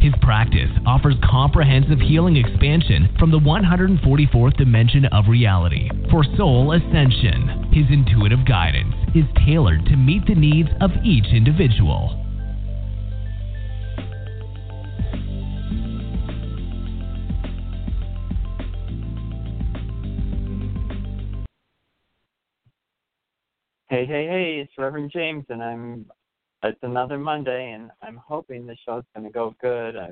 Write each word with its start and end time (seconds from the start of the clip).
His 0.00 0.14
practice 0.22 0.70
offers 0.86 1.14
comprehensive 1.22 2.00
healing 2.00 2.36
expansion 2.36 3.14
from 3.18 3.30
the 3.30 3.38
144th 3.38 4.56
dimension 4.56 5.04
of 5.06 5.28
reality 5.28 5.90
for 6.10 6.24
soul 6.38 6.72
ascension. 6.72 7.68
His 7.70 7.84
intuitive 7.90 8.46
guidance 8.46 8.94
is 9.14 9.24
tailored 9.44 9.84
to 9.86 9.96
meet 9.96 10.24
the 10.26 10.34
needs 10.34 10.70
of 10.80 10.90
each 11.04 11.26
individual. 11.26 12.16
Hey, 23.90 24.06
hey, 24.06 24.26
hey, 24.26 24.60
it's 24.62 24.72
Reverend 24.78 25.10
James, 25.12 25.44
and 25.50 25.62
I'm 25.62 26.06
it's 26.62 26.78
another 26.82 27.18
Monday, 27.18 27.72
and 27.72 27.90
I'm 28.02 28.16
hoping 28.16 28.66
the 28.66 28.76
show's 28.86 29.04
going 29.14 29.26
to 29.26 29.32
go 29.32 29.54
good. 29.60 29.96
I 29.96 30.10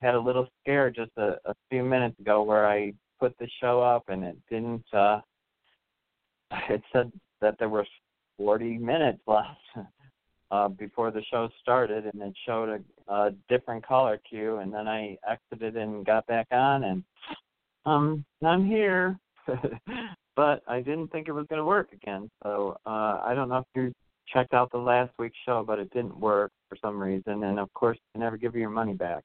had 0.00 0.14
a 0.14 0.20
little 0.20 0.46
scare 0.60 0.90
just 0.90 1.12
a, 1.16 1.36
a 1.44 1.54
few 1.70 1.82
minutes 1.82 2.18
ago 2.18 2.42
where 2.42 2.66
I 2.66 2.92
put 3.20 3.36
the 3.38 3.48
show 3.60 3.80
up 3.82 4.04
and 4.08 4.24
it 4.24 4.36
didn't. 4.50 4.84
uh 4.92 5.20
It 6.68 6.82
said 6.92 7.12
that 7.40 7.58
there 7.58 7.68
were 7.68 7.86
40 8.38 8.78
minutes 8.78 9.20
left 9.26 9.58
uh 10.50 10.68
before 10.68 11.10
the 11.10 11.22
show 11.30 11.48
started, 11.60 12.04
and 12.06 12.22
it 12.22 12.34
showed 12.46 12.68
a, 13.08 13.12
a 13.12 13.30
different 13.48 13.86
caller 13.86 14.18
queue, 14.28 14.58
and 14.58 14.72
then 14.72 14.86
I 14.88 15.18
exited 15.28 15.76
and 15.76 16.04
got 16.04 16.26
back 16.26 16.46
on, 16.50 16.84
and 16.84 17.04
um 17.84 18.24
I'm 18.42 18.66
here. 18.66 19.18
but 20.36 20.62
I 20.66 20.80
didn't 20.80 21.08
think 21.08 21.28
it 21.28 21.32
was 21.32 21.46
going 21.48 21.60
to 21.60 21.64
work 21.64 21.92
again. 21.92 22.28
So 22.42 22.76
uh, 22.84 23.20
I 23.24 23.32
don't 23.34 23.48
know 23.48 23.58
if 23.58 23.64
you 23.74 23.92
checked 24.32 24.54
out 24.54 24.70
the 24.70 24.78
last 24.78 25.12
week's 25.18 25.38
show, 25.44 25.64
but 25.66 25.78
it 25.78 25.90
didn't 25.90 26.18
work 26.18 26.52
for 26.68 26.76
some 26.82 27.00
reason. 27.00 27.44
And 27.44 27.58
of 27.58 27.72
course, 27.74 27.98
they 28.14 28.20
never 28.20 28.36
give 28.36 28.54
you 28.54 28.60
your 28.60 28.70
money 28.70 28.94
back. 28.94 29.22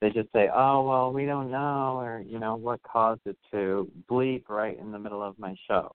They 0.00 0.10
just 0.10 0.30
say, 0.32 0.48
"Oh 0.54 0.82
well, 0.82 1.12
we 1.12 1.24
don't 1.24 1.50
know," 1.50 1.98
or 1.98 2.20
you 2.20 2.38
know, 2.38 2.56
what 2.56 2.82
caused 2.82 3.22
it 3.26 3.38
to 3.52 3.90
bleep 4.10 4.48
right 4.48 4.78
in 4.78 4.92
the 4.92 4.98
middle 4.98 5.22
of 5.22 5.38
my 5.38 5.54
show. 5.66 5.92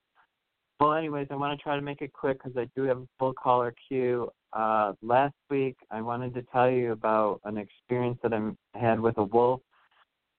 Well, 0.79 0.93
anyways, 0.93 1.27
I 1.29 1.35
want 1.35 1.57
to 1.57 1.61
try 1.61 1.75
to 1.75 1.81
make 1.81 2.01
it 2.01 2.11
quick 2.11 2.41
because 2.41 2.57
I 2.57 2.67
do 2.75 2.83
have 2.83 2.97
a 2.97 3.07
full 3.19 3.33
caller 3.33 3.73
queue. 3.87 4.31
Uh, 4.51 4.93
last 5.03 5.35
week, 5.49 5.77
I 5.91 6.01
wanted 6.01 6.33
to 6.33 6.41
tell 6.51 6.69
you 6.71 6.91
about 6.91 7.39
an 7.45 7.57
experience 7.57 8.17
that 8.23 8.33
I 8.33 8.51
had 8.77 8.99
with 8.99 9.17
a 9.19 9.23
wolf. 9.23 9.61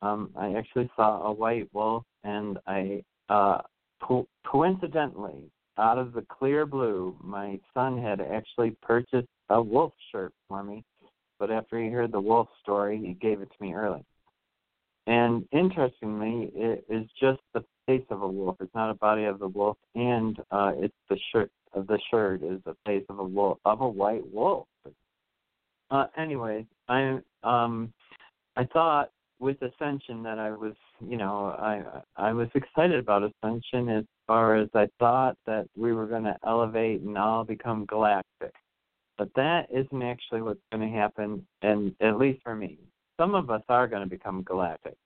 Um, 0.02 0.30
I 0.36 0.54
actually 0.54 0.90
saw 0.96 1.22
a 1.22 1.32
white 1.32 1.68
wolf, 1.72 2.02
and 2.24 2.58
I 2.66 3.04
uh, 3.28 3.58
co- 4.02 4.27
coincidentally, 4.44 5.48
out 5.83 5.98
of 5.98 6.12
the 6.12 6.22
clear 6.22 6.64
blue, 6.64 7.16
my 7.20 7.58
son 7.75 8.00
had 8.00 8.20
actually 8.20 8.77
purchased 8.83 9.28
a 9.48 9.61
wolf 9.61 9.92
shirt 10.12 10.33
for 10.48 10.62
me. 10.62 10.84
But 11.41 11.50
after 11.50 11.83
he 11.83 11.89
heard 11.89 12.12
the 12.12 12.20
wolf 12.20 12.48
story, 12.62 12.98
he 13.05 13.14
gave 13.14 13.41
it 13.41 13.48
to 13.50 13.64
me 13.64 13.74
early. 13.74 14.05
And 15.08 15.44
interestingly, 15.50 16.52
it 16.55 16.84
is 16.89 17.06
just 17.20 17.41
the 17.52 17.64
face 17.86 18.06
of 18.11 18.22
a 18.22 18.28
wolf. 18.28 18.56
It's 18.61 18.74
not 18.77 18.91
a 18.91 18.94
body 18.94 19.24
of 19.24 19.41
the 19.41 19.48
wolf, 19.48 19.77
and 19.97 20.39
uh, 20.52 20.72
it's 20.77 20.94
the 21.11 21.19
shirt 21.33 21.50
of 21.74 21.89
the 21.89 21.98
shirt 22.11 22.42
is 22.44 22.61
the 22.64 22.77
face 22.86 23.05
of 23.08 23.19
a 23.19 23.24
wolf 23.24 23.58
of 23.64 23.80
a 23.80 23.89
white 23.89 24.22
wolf. 24.33 24.69
Uh, 25.91 26.06
anyway, 26.17 26.64
I 26.89 27.18
um 27.42 27.92
I 28.56 28.64
thought 28.64 29.11
with 29.40 29.56
Ascension 29.61 30.23
that 30.23 30.39
I 30.39 30.51
was, 30.51 30.74
you 31.08 31.17
know, 31.17 31.57
I 31.58 31.83
I 32.17 32.33
was 32.33 32.48
excited 32.55 32.98
about 32.98 33.23
Ascension 33.23 33.89
as 33.89 34.05
far 34.27 34.57
as 34.57 34.68
I 34.74 34.89
thought 34.98 35.36
that 35.46 35.67
we 35.77 35.92
were 35.92 36.07
going 36.07 36.24
to 36.24 36.36
elevate 36.46 37.02
and 37.02 37.17
all 37.18 37.45
become 37.45 37.86
galactic. 37.86 38.52
But 39.18 39.29
that 39.36 39.67
isn't 39.70 40.02
actually 40.02 40.42
what's 40.42 40.61
going 40.73 40.89
to 40.89 40.96
happen, 40.96 41.46
and 41.62 41.95
at 42.01 42.18
least 42.18 42.42
for 42.42 42.55
me, 42.55 42.79
some 43.20 43.35
of 43.35 43.51
us 43.51 43.62
are 43.68 43.86
going 43.86 44.02
to 44.02 44.08
become 44.08 44.42
galactic, 44.42 44.96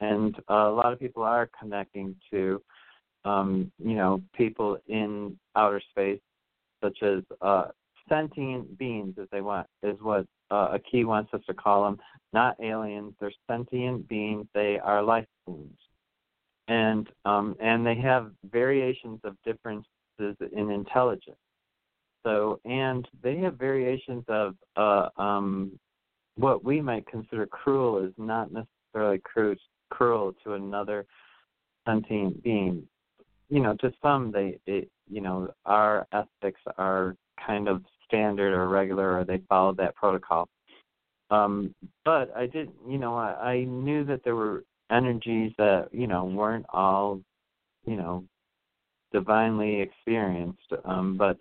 and 0.00 0.34
a 0.48 0.68
lot 0.68 0.92
of 0.92 0.98
people 0.98 1.22
are 1.22 1.48
connecting 1.60 2.16
to, 2.30 2.62
um, 3.24 3.70
you 3.78 3.94
know, 3.94 4.22
people 4.34 4.78
in 4.88 5.38
outer 5.56 5.80
space, 5.90 6.20
such 6.82 7.02
as 7.02 7.22
uh, 7.42 7.66
sentient 8.08 8.78
beings, 8.78 9.14
as 9.20 9.28
they 9.30 9.42
want, 9.42 9.66
is 9.82 9.96
what 10.00 10.26
uh, 10.50 10.78
key 10.90 11.04
wants 11.04 11.32
us 11.34 11.40
to 11.46 11.54
call 11.54 11.84
them, 11.84 11.98
not 12.32 12.56
aliens. 12.60 13.14
They're 13.20 13.32
sentient 13.48 14.08
beings. 14.08 14.46
They 14.54 14.78
are 14.78 15.02
life 15.02 15.26
forms, 15.44 15.78
and 16.68 17.08
um, 17.24 17.56
and 17.60 17.86
they 17.86 17.96
have 17.96 18.32
variations 18.50 19.20
of 19.24 19.36
differences 19.44 19.86
in 20.52 20.70
intelligence. 20.70 21.36
So, 22.24 22.60
and 22.64 23.08
they 23.22 23.38
have 23.38 23.54
variations 23.54 24.24
of 24.28 24.54
uh, 24.76 25.08
um, 25.16 25.78
what 26.36 26.64
we 26.64 26.80
might 26.80 27.06
consider 27.06 27.46
cruel 27.46 28.04
is 28.04 28.12
not 28.18 28.50
necessarily 28.52 29.20
cruel, 29.24 29.56
cruel 29.90 30.34
to 30.44 30.54
another 30.54 31.06
sentient 31.86 32.42
being. 32.42 32.86
You 33.48 33.60
know, 33.60 33.74
to 33.80 33.92
some, 34.02 34.30
they, 34.30 34.58
they, 34.66 34.86
you 35.10 35.20
know, 35.20 35.52
our 35.64 36.06
ethics 36.12 36.60
are 36.78 37.16
kind 37.44 37.68
of 37.68 37.82
standard 38.10 38.52
or 38.52 38.68
regular 38.68 39.18
or 39.18 39.24
they 39.24 39.40
followed 39.48 39.76
that 39.78 39.94
protocol. 39.94 40.48
Um, 41.30 41.74
but 42.04 42.36
I 42.36 42.46
did, 42.46 42.70
you 42.88 42.98
know, 42.98 43.16
I, 43.16 43.52
I 43.52 43.64
knew 43.64 44.04
that 44.04 44.22
there 44.24 44.34
were 44.34 44.64
energies 44.90 45.52
that 45.58 45.88
you 45.92 46.06
know 46.08 46.24
weren't 46.24 46.66
all, 46.70 47.20
you 47.86 47.96
know, 47.96 48.24
divinely 49.12 49.80
experienced. 49.80 50.72
Um, 50.84 51.16
but 51.16 51.38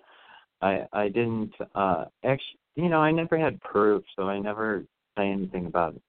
I 0.61 0.85
I 0.93 1.07
didn't 1.07 1.53
uh, 1.73 2.05
actually, 2.23 2.59
you 2.75 2.89
know, 2.89 2.99
I 2.99 3.11
never 3.11 3.37
had 3.37 3.59
proof, 3.61 4.03
so 4.15 4.29
I 4.29 4.39
never 4.39 4.85
say 5.17 5.29
anything 5.31 5.65
about 5.65 5.95
it. 5.95 6.01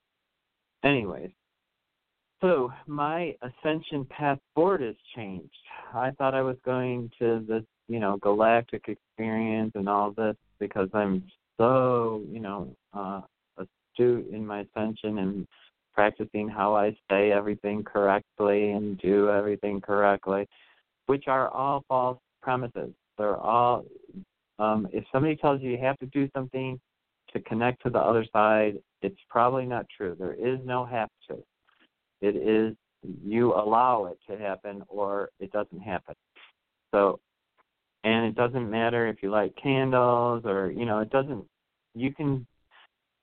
Anyways, 0.84 1.30
so 2.40 2.72
my 2.86 3.34
ascension 3.42 4.06
path 4.06 4.38
forward 4.54 4.80
has 4.80 4.94
changed. 5.14 5.50
I 5.94 6.10
thought 6.12 6.34
I 6.34 6.42
was 6.42 6.56
going 6.64 7.10
to 7.18 7.44
this, 7.46 7.64
you 7.88 8.00
know, 8.00 8.16
galactic 8.18 8.88
experience 8.88 9.72
and 9.74 9.88
all 9.88 10.12
this 10.12 10.36
because 10.60 10.88
I'm 10.94 11.24
so, 11.58 12.22
you 12.30 12.40
know, 12.40 12.74
uh, 12.94 13.22
astute 13.58 14.28
in 14.32 14.46
my 14.46 14.60
ascension 14.60 15.18
and 15.18 15.46
practicing 15.94 16.48
how 16.48 16.74
I 16.74 16.96
say 17.10 17.32
everything 17.32 17.82
correctly 17.82 18.70
and 18.70 18.98
do 18.98 19.30
everything 19.30 19.80
correctly, 19.80 20.46
which 21.06 21.24
are 21.26 21.48
all 21.48 21.84
false 21.88 22.18
premises. 22.42 22.90
They're 23.18 23.36
all, 23.36 23.84
um, 24.58 24.88
if 24.92 25.04
somebody 25.12 25.36
tells 25.36 25.60
you 25.60 25.70
you 25.70 25.78
have 25.78 25.98
to 25.98 26.06
do 26.06 26.28
something 26.34 26.80
to 27.32 27.40
connect 27.40 27.82
to 27.82 27.90
the 27.90 27.98
other 27.98 28.24
side, 28.32 28.78
it's 29.02 29.20
probably 29.28 29.66
not 29.66 29.86
true. 29.94 30.16
There 30.18 30.34
is 30.34 30.58
no 30.64 30.84
have 30.86 31.08
to. 31.28 31.42
It 32.20 32.36
is 32.36 32.76
you 33.24 33.54
allow 33.54 34.06
it 34.06 34.18
to 34.30 34.38
happen 34.38 34.82
or 34.88 35.30
it 35.40 35.50
doesn't 35.52 35.80
happen. 35.80 36.14
So 36.92 37.18
and 38.04 38.26
it 38.26 38.34
doesn't 38.34 38.70
matter 38.70 39.06
if 39.06 39.22
you 39.22 39.30
light 39.30 39.54
candles 39.62 40.42
or 40.44 40.70
you 40.70 40.84
know 40.84 41.00
it 41.00 41.10
doesn't 41.10 41.44
you 41.94 42.12
can 42.14 42.46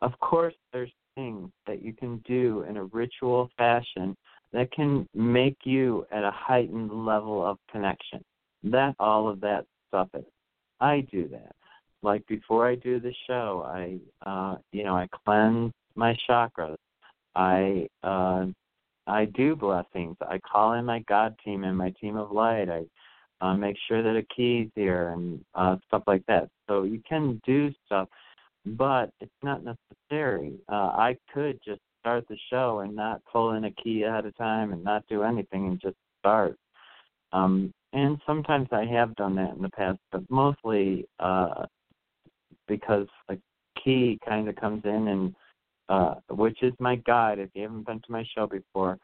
of 0.02 0.18
course 0.20 0.54
there's 0.74 0.92
things 1.16 1.50
that 1.66 1.82
you 1.84 1.94
can 1.94 2.18
do 2.28 2.64
in 2.70 2.78
a 2.78 2.84
ritual 2.86 3.50
fashion 3.58 4.16
that 4.54 4.72
can 4.72 5.08
make 5.14 5.58
you 5.64 6.06
at 6.12 6.24
a 6.24 6.32
heightened 6.32 7.06
level 7.06 7.46
of 7.46 7.58
connection. 7.72 8.24
That 8.64 8.96
all 9.00 9.28
of 9.28 9.42
that 9.42 9.66
stuff 9.90 10.10
is 10.14 10.26
i 10.80 11.02
do 11.12 11.28
that. 11.30 11.56
Like 12.04 12.26
before 12.28 12.68
i 12.68 12.76
do 12.76 13.00
the 13.00 13.14
show 13.28 13.64
i 13.66 13.98
uh 14.30 14.58
you 14.72 14.84
know 14.84 14.96
i 14.96 15.08
cleanse 15.26 15.74
my 15.96 16.16
chakras. 16.30 16.78
I 17.36 17.88
uh 18.04 18.46
i 19.08 19.26
do 19.26 19.56
blessings. 19.56 20.18
I 20.22 20.40
call 20.40 20.74
in 20.74 20.86
my 20.86 21.00
god 21.08 21.36
team 21.44 21.64
and 21.64 21.78
my 21.78 21.92
team 22.02 22.16
of 22.16 22.32
light. 22.32 22.70
I 22.70 22.84
uh, 23.42 23.54
make 23.56 23.76
sure 23.88 24.02
that 24.02 24.16
a 24.16 24.24
key's 24.36 24.70
here 24.76 25.10
and 25.10 25.44
uh, 25.56 25.78
stuff 25.88 26.04
like 26.08 26.26
that. 26.28 26.50
So 26.68 26.84
you 26.84 27.02
can 27.08 27.42
do 27.46 27.72
stuff, 27.86 28.08
but 28.66 29.12
it's 29.20 29.32
not 29.44 29.64
necessary. 29.64 30.56
Uh, 30.70 30.92
I 30.94 31.18
could 31.34 31.60
just 31.64 31.82
start 32.00 32.28
the 32.28 32.38
show 32.50 32.80
and 32.80 32.96
not 32.96 33.22
pull 33.32 33.52
in 33.52 33.66
a 33.66 33.72
key 33.72 34.04
at 34.04 34.26
a 34.26 34.32
time 34.34 34.74
and 34.74 34.84
not 34.84 35.04
do 35.08 35.24
anything 35.24 35.68
and 35.68 35.80
just 35.80 35.98
start. 36.20 36.58
Um, 37.34 37.74
and 37.94 38.20
sometimes 38.26 38.68
I 38.72 38.86
have 38.86 39.16
done 39.16 39.36
that 39.36 39.56
in 39.56 39.62
the 39.62 39.70
past, 39.70 40.00
but 40.12 40.22
mostly 40.30 41.06
uh, 41.20 41.66
because 42.68 43.08
a 43.30 43.38
key 43.84 44.20
kind 44.28 44.50
of 44.50 44.56
comes 44.56 44.84
in 44.86 45.08
and 45.08 45.36
uh, 45.90 46.16
which 46.30 46.64
is 46.64 46.74
my 46.80 46.96
guide. 46.96 47.40
If 47.40 47.50
you 47.54 47.64
haven't 47.64 47.86
been 47.86 48.02
to 48.02 48.12
my 48.12 48.26
show 48.36 48.48
before, 48.48 48.98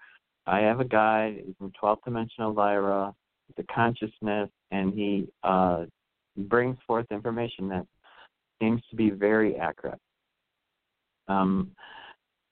I 0.46 0.60
have 0.60 0.80
a 0.80 0.86
guide. 0.86 1.44
In 1.62 1.72
12th 1.82 2.04
dimensional 2.04 2.54
Lyra, 2.54 3.14
the 3.58 3.64
consciousness, 3.64 4.50
and 4.72 4.94
he 4.94 5.28
uh, 5.44 5.86
brings 6.38 6.78
forth 6.88 7.06
information 7.12 7.70
that 7.70 7.86
seems 8.62 8.82
to 8.90 8.96
be 8.96 9.10
very 9.10 9.56
accurate. 9.56 10.00
Um, 11.28 11.72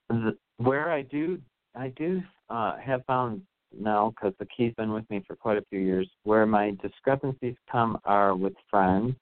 the, 0.10 0.38
where 0.58 0.92
I 0.92 1.02
do, 1.04 1.40
I 1.76 1.90
do 1.90 2.22
uh, 2.50 2.78
have 2.78 3.06
found 3.06 3.42
now 3.78 4.14
because 4.16 4.34
the 4.40 4.46
key's 4.46 4.74
been 4.76 4.92
with 4.92 5.10
me 5.10 5.24
for 5.26 5.36
quite 5.36 5.58
a 5.58 5.66
few 5.70 5.80
years. 5.80 6.10
Where 6.24 6.46
my 6.46 6.76
discrepancies 6.82 7.56
come 7.72 7.98
are 8.06 8.36
with 8.36 8.54
friends, 8.70 9.16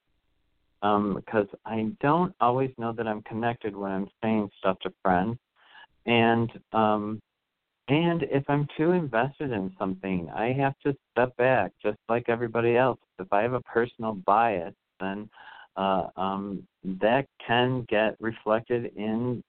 um, 0.81 1.15
because 1.15 1.47
I 1.65 1.91
don't 2.01 2.33
always 2.41 2.71
know 2.77 2.93
that 2.93 3.07
I'm 3.07 3.21
connected 3.23 3.75
when 3.75 3.91
I'm 3.91 4.07
saying 4.23 4.49
stuff 4.59 4.77
to 4.83 4.93
friends, 5.03 5.37
and 6.05 6.51
um, 6.73 7.21
and 7.89 8.23
if 8.23 8.43
I'm 8.47 8.67
too 8.77 8.91
invested 8.91 9.51
in 9.51 9.73
something, 9.79 10.29
I 10.33 10.53
have 10.53 10.75
to 10.85 10.95
step 11.11 11.35
back, 11.37 11.71
just 11.81 11.97
like 12.07 12.29
everybody 12.29 12.77
else. 12.77 12.99
If 13.17 13.33
I 13.33 13.41
have 13.41 13.53
a 13.53 13.61
personal 13.61 14.13
bias, 14.13 14.75
then 14.99 15.27
uh, 15.75 16.07
um, 16.15 16.67
that 16.83 17.25
can 17.45 17.85
get 17.89 18.15
reflected 18.19 18.91
in 18.95 19.43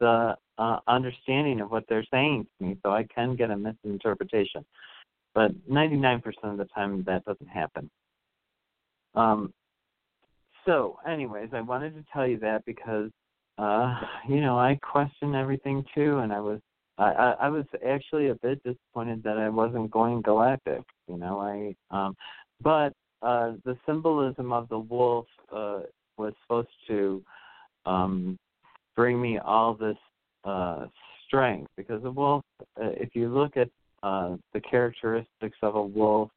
the 0.00 0.34
uh, 0.56 0.78
understanding 0.88 1.60
of 1.60 1.70
what 1.70 1.84
they're 1.88 2.06
saying 2.10 2.46
to 2.58 2.66
me. 2.66 2.78
So 2.82 2.90
I 2.90 3.06
can 3.14 3.36
get 3.36 3.50
a 3.50 3.56
misinterpretation. 3.56 4.64
But 5.34 5.52
99% 5.68 6.22
of 6.44 6.56
the 6.56 6.64
time, 6.74 7.04
that 7.06 7.24
doesn't 7.26 7.48
happen. 7.48 7.90
Um, 9.14 9.52
so, 10.64 10.98
anyways, 11.06 11.50
I 11.52 11.60
wanted 11.60 11.94
to 11.96 12.04
tell 12.12 12.26
you 12.26 12.38
that 12.38 12.64
because, 12.64 13.10
uh, 13.58 14.00
you 14.28 14.40
know, 14.40 14.58
I 14.58 14.78
question 14.80 15.34
everything 15.34 15.84
too, 15.94 16.18
and 16.18 16.32
I 16.32 16.40
was 16.40 16.60
I, 16.98 17.12
I 17.12 17.30
I 17.42 17.48
was 17.48 17.64
actually 17.86 18.28
a 18.28 18.34
bit 18.34 18.62
disappointed 18.64 19.22
that 19.22 19.38
I 19.38 19.48
wasn't 19.48 19.90
going 19.90 20.22
galactic. 20.22 20.82
You 21.06 21.16
know, 21.16 21.40
I 21.40 21.74
um, 21.90 22.16
but 22.62 22.92
uh, 23.22 23.52
the 23.64 23.76
symbolism 23.86 24.52
of 24.52 24.68
the 24.68 24.78
wolf 24.78 25.26
uh, 25.52 25.80
was 26.16 26.34
supposed 26.42 26.68
to 26.88 27.22
um, 27.86 28.36
bring 28.96 29.20
me 29.20 29.38
all 29.38 29.74
this 29.74 29.96
uh, 30.44 30.86
strength 31.26 31.68
because 31.76 32.02
the 32.02 32.10
wolf. 32.10 32.42
Uh, 32.60 32.90
if 32.96 33.14
you 33.14 33.28
look 33.28 33.56
at 33.56 33.68
uh, 34.02 34.36
the 34.52 34.60
characteristics 34.60 35.56
of 35.62 35.74
a 35.76 35.82
wolf 35.82 36.30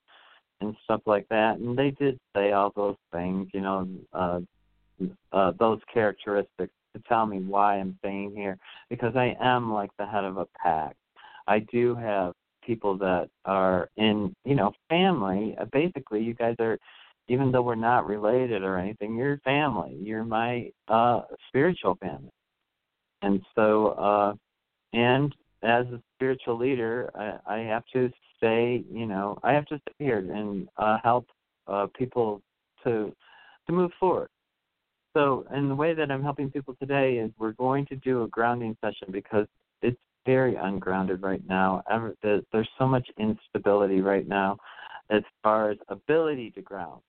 and 0.62 0.76
stuff 0.84 1.02
like 1.06 1.28
that, 1.30 1.58
and 1.58 1.78
they 1.78 1.92
did 1.92 2.20
say 2.36 2.52
all 2.52 2.72
those 2.76 2.98
things. 3.12 3.48
You 3.54 3.62
know, 3.62 3.88
uh, 4.14 4.40
uh, 5.32 5.52
those 5.60 5.80
characteristics 5.92 6.74
to 6.96 7.02
tell 7.08 7.26
me 7.26 7.40
why 7.40 7.76
I'm 7.78 7.96
staying 8.00 8.34
here 8.36 8.58
because 8.90 9.16
I 9.16 9.36
am 9.42 9.74
like 9.74 9.92
the 9.98 10.06
head 10.06 10.24
of 10.24 10.38
a 10.38 10.48
pack. 10.62 10.96
I 11.48 11.60
do 11.72 11.96
have 11.96 12.34
people 12.66 12.98
that 13.00 13.30
are 13.46 13.90
in, 13.98 14.34
you 14.46 14.56
know, 14.56 14.72
family. 14.90 15.56
Uh, 15.60 15.66
basically, 15.72 16.22
you 16.22 16.34
guys 16.34 16.56
are 16.60 16.78
even 17.28 17.52
though 17.52 17.62
we're 17.62 17.76
not 17.76 18.08
related 18.08 18.64
or 18.64 18.78
anything, 18.78 19.16
you're 19.16 19.38
family. 19.40 19.98
You're 20.02 20.24
my 20.24 20.70
uh 20.88 21.22
spiritual 21.48 21.96
family. 21.96 22.32
And 23.22 23.42
so 23.56 23.88
uh 23.90 24.34
and 24.94 25.34
as 25.64 25.86
a 25.88 26.02
spiritual 26.16 26.58
leader, 26.58 27.12
I, 27.16 27.56
I 27.56 27.60
have 27.60 27.84
to 27.94 28.10
stay, 28.38 28.84
you 28.92 29.06
know, 29.06 29.38
I 29.44 29.54
have 29.54 29.66
to 29.68 29.78
stay 29.78 30.06
here 30.06 30.18
and 30.18 30.68
uh 30.78 30.98
help 31.04 31.28
uh 31.68 31.88
people 31.98 32.42
to 32.84 33.14
to 33.68 33.74
move 33.74 33.92
forward. 34.00 34.30
So, 35.14 35.46
and 35.52 35.70
the 35.70 35.76
way 35.76 35.94
that 35.94 36.10
I'm 36.10 36.24
helping 36.24 36.50
people 36.50 36.76
today 36.80 37.16
is 37.16 37.32
we're 37.38 37.52
going 37.54 37.86
to 37.88 37.96
do 37.98 38.24
a 38.24 38.28
grounding 38.28 38.78
session 38.82 39.10
because 39.12 39.46
it's 39.82 40.00
very 40.26 40.56
ungrounded 40.56 41.22
right 41.22 41.42
now. 41.48 41.84
There's 42.22 42.70
so 42.78 42.88
much 42.88 43.08
instability 43.18 44.02
right 44.02 44.28
now 44.28 44.58
as 45.10 45.24
far 45.44 45.72
as 45.72 45.78
ability 45.90 46.52
to 46.52 46.62
ground. 46.62 47.02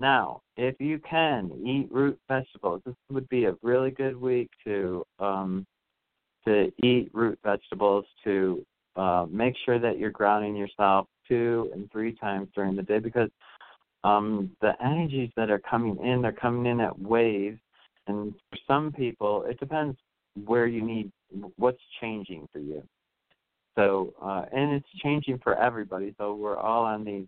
Now, 0.00 0.42
if 0.56 0.80
you 0.80 0.98
can 0.98 1.50
eat 1.64 1.88
root 1.92 2.18
vegetables, 2.28 2.82
this 2.84 2.94
would 3.10 3.28
be 3.28 3.44
a 3.44 3.54
really 3.62 3.90
good 3.90 4.20
week 4.20 4.50
to 4.64 5.04
um, 5.18 5.66
to 6.46 6.70
eat 6.82 7.10
root 7.12 7.38
vegetables 7.44 8.04
to 8.24 8.64
uh, 8.96 9.26
make 9.30 9.54
sure 9.64 9.78
that 9.78 9.98
you're 9.98 10.10
grounding 10.10 10.56
yourself 10.56 11.06
two 11.26 11.70
and 11.72 11.90
three 11.90 12.14
times 12.16 12.48
during 12.54 12.76
the 12.76 12.82
day 12.82 12.98
because 12.98 13.30
um, 14.04 14.50
the 14.60 14.72
energies 14.84 15.30
that 15.36 15.50
are 15.50 15.58
coming 15.58 15.96
in, 16.04 16.22
they're 16.22 16.32
coming 16.32 16.70
in 16.70 16.80
at 16.80 16.96
waves. 16.96 17.58
And 18.06 18.34
for 18.50 18.58
some 18.68 18.92
people, 18.92 19.44
it 19.48 19.58
depends 19.58 19.96
where 20.44 20.66
you 20.66 20.82
need, 20.82 21.10
what's 21.56 21.80
changing 22.00 22.46
for 22.52 22.58
you. 22.58 22.82
So, 23.76 24.12
uh, 24.22 24.44
and 24.52 24.72
it's 24.72 24.86
changing 25.02 25.40
for 25.42 25.58
everybody. 25.58 26.14
So 26.18 26.34
we're 26.34 26.58
all 26.58 26.84
on 26.84 27.04
these 27.04 27.26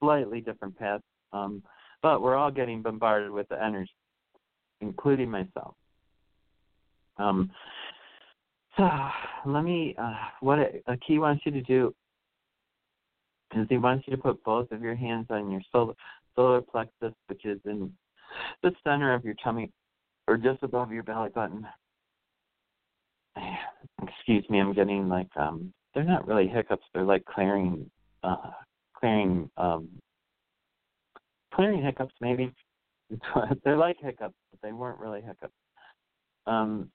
slightly 0.00 0.40
different 0.40 0.76
paths, 0.76 1.04
um, 1.32 1.62
but 2.02 2.20
we're 2.20 2.34
all 2.34 2.50
getting 2.50 2.82
bombarded 2.82 3.30
with 3.30 3.48
the 3.48 3.62
energy, 3.62 3.94
including 4.80 5.30
myself. 5.30 5.74
Um, 7.18 7.50
so 8.76 8.86
let 9.46 9.62
me, 9.62 9.94
uh, 9.96 10.12
what 10.40 10.58
a, 10.58 10.82
a 10.88 10.96
key 10.98 11.18
wants 11.18 11.46
you 11.46 11.52
to 11.52 11.62
do 11.62 11.94
is 13.54 13.66
he 13.68 13.78
wants 13.78 14.06
you 14.06 14.16
to 14.16 14.22
put 14.22 14.42
both 14.44 14.70
of 14.72 14.82
your 14.82 14.96
hands 14.96 15.26
on 15.30 15.50
your 15.50 15.62
solar 15.70 15.94
solar 16.34 16.60
plexus, 16.60 17.14
which 17.28 17.44
is 17.44 17.58
in 17.64 17.92
the 18.62 18.72
center 18.84 19.14
of 19.14 19.24
your 19.24 19.34
tummy 19.42 19.70
or 20.28 20.36
just 20.36 20.62
above 20.62 20.92
your 20.92 21.02
belly 21.02 21.30
button. 21.34 21.66
Excuse 24.02 24.44
me, 24.50 24.60
I'm 24.60 24.74
getting 24.74 25.08
like 25.08 25.34
um 25.36 25.72
they're 25.94 26.04
not 26.04 26.26
really 26.26 26.48
hiccups, 26.48 26.84
they're 26.92 27.04
like 27.04 27.24
clearing 27.24 27.90
uh 28.22 28.50
clearing 28.98 29.50
um 29.56 29.88
clearing 31.54 31.82
hiccups 31.82 32.14
maybe. 32.20 32.52
they're 33.64 33.76
like 33.76 33.96
hiccups, 34.00 34.34
but 34.50 34.60
they 34.62 34.72
weren't 34.72 34.98
really 34.98 35.20
hiccups. 35.20 35.54
Um 36.46 36.90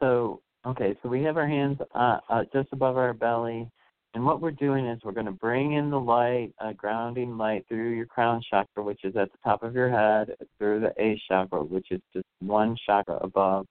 so 0.00 0.42
okay, 0.66 0.96
so 1.02 1.08
we 1.08 1.22
have 1.22 1.36
our 1.36 1.48
hands 1.48 1.78
uh, 1.94 2.18
uh 2.28 2.44
just 2.52 2.68
above 2.72 2.96
our 2.96 3.14
belly 3.14 3.68
and 4.16 4.24
what 4.24 4.40
we're 4.40 4.50
doing 4.50 4.86
is 4.86 4.98
we're 5.04 5.12
going 5.12 5.26
to 5.26 5.32
bring 5.32 5.74
in 5.74 5.90
the 5.90 6.00
light, 6.00 6.50
uh, 6.58 6.72
grounding 6.72 7.36
light 7.36 7.66
through 7.68 7.90
your 7.90 8.06
crown 8.06 8.40
chakra, 8.48 8.82
which 8.82 9.04
is 9.04 9.14
at 9.14 9.30
the 9.30 9.36
top 9.44 9.62
of 9.62 9.74
your 9.74 9.90
head, 9.90 10.34
through 10.56 10.80
the 10.80 10.90
A 10.98 11.20
chakra, 11.28 11.62
which 11.62 11.88
is 11.90 12.00
just 12.14 12.24
one 12.40 12.78
chakra 12.86 13.18
above 13.18 13.66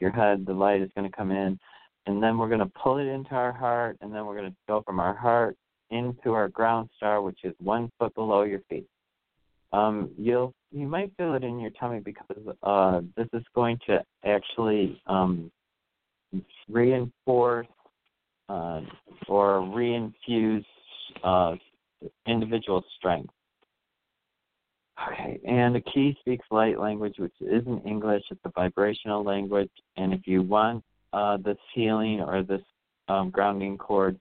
your 0.00 0.10
head. 0.10 0.46
The 0.46 0.54
light 0.54 0.80
is 0.80 0.88
going 0.96 1.10
to 1.10 1.14
come 1.14 1.30
in. 1.30 1.58
And 2.06 2.22
then 2.22 2.38
we're 2.38 2.48
going 2.48 2.60
to 2.60 2.72
pull 2.82 2.96
it 2.96 3.06
into 3.06 3.32
our 3.32 3.52
heart, 3.52 3.98
and 4.00 4.14
then 4.14 4.24
we're 4.24 4.38
going 4.38 4.50
to 4.50 4.56
go 4.66 4.80
from 4.80 4.98
our 4.98 5.14
heart 5.14 5.58
into 5.90 6.32
our 6.32 6.48
ground 6.48 6.88
star, 6.96 7.20
which 7.20 7.40
is 7.44 7.52
one 7.58 7.90
foot 7.98 8.14
below 8.14 8.44
your 8.44 8.60
feet. 8.70 8.86
Um, 9.74 10.08
you'll 10.16 10.54
you 10.72 10.86
might 10.86 11.12
feel 11.18 11.34
it 11.34 11.44
in 11.44 11.60
your 11.60 11.72
tummy 11.78 12.00
because 12.00 12.54
uh, 12.62 13.02
this 13.14 13.28
is 13.34 13.42
going 13.54 13.78
to 13.88 14.02
actually 14.24 14.98
um, 15.06 15.50
reinforce 16.66 17.66
uh, 18.48 18.80
or 19.28 19.60
reinfuse 19.60 20.64
uh, 21.24 21.54
individual 22.26 22.84
strength. 22.96 23.32
Okay, 25.08 25.38
and 25.46 25.74
the 25.74 25.80
key 25.80 26.16
speaks 26.20 26.46
light 26.50 26.80
language, 26.80 27.16
which 27.18 27.34
isn't 27.40 27.86
English, 27.86 28.22
it's 28.30 28.40
a 28.44 28.50
vibrational 28.50 29.22
language. 29.22 29.70
And 29.96 30.14
if 30.14 30.20
you 30.24 30.42
want 30.42 30.82
uh, 31.12 31.36
this 31.36 31.58
healing 31.74 32.20
or 32.20 32.42
this 32.42 32.62
um, 33.08 33.30
grounding 33.30 33.76
cord, 33.76 34.18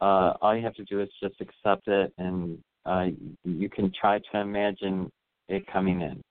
uh, 0.00 0.32
all 0.40 0.56
you 0.56 0.62
have 0.62 0.74
to 0.74 0.84
do 0.84 1.00
is 1.00 1.08
just 1.22 1.34
accept 1.40 1.88
it, 1.88 2.12
and 2.18 2.58
uh, 2.86 3.06
you 3.44 3.68
can 3.68 3.92
try 3.98 4.18
to 4.18 4.40
imagine 4.40 5.10
it 5.48 5.66
coming 5.66 6.00
in. 6.00 6.22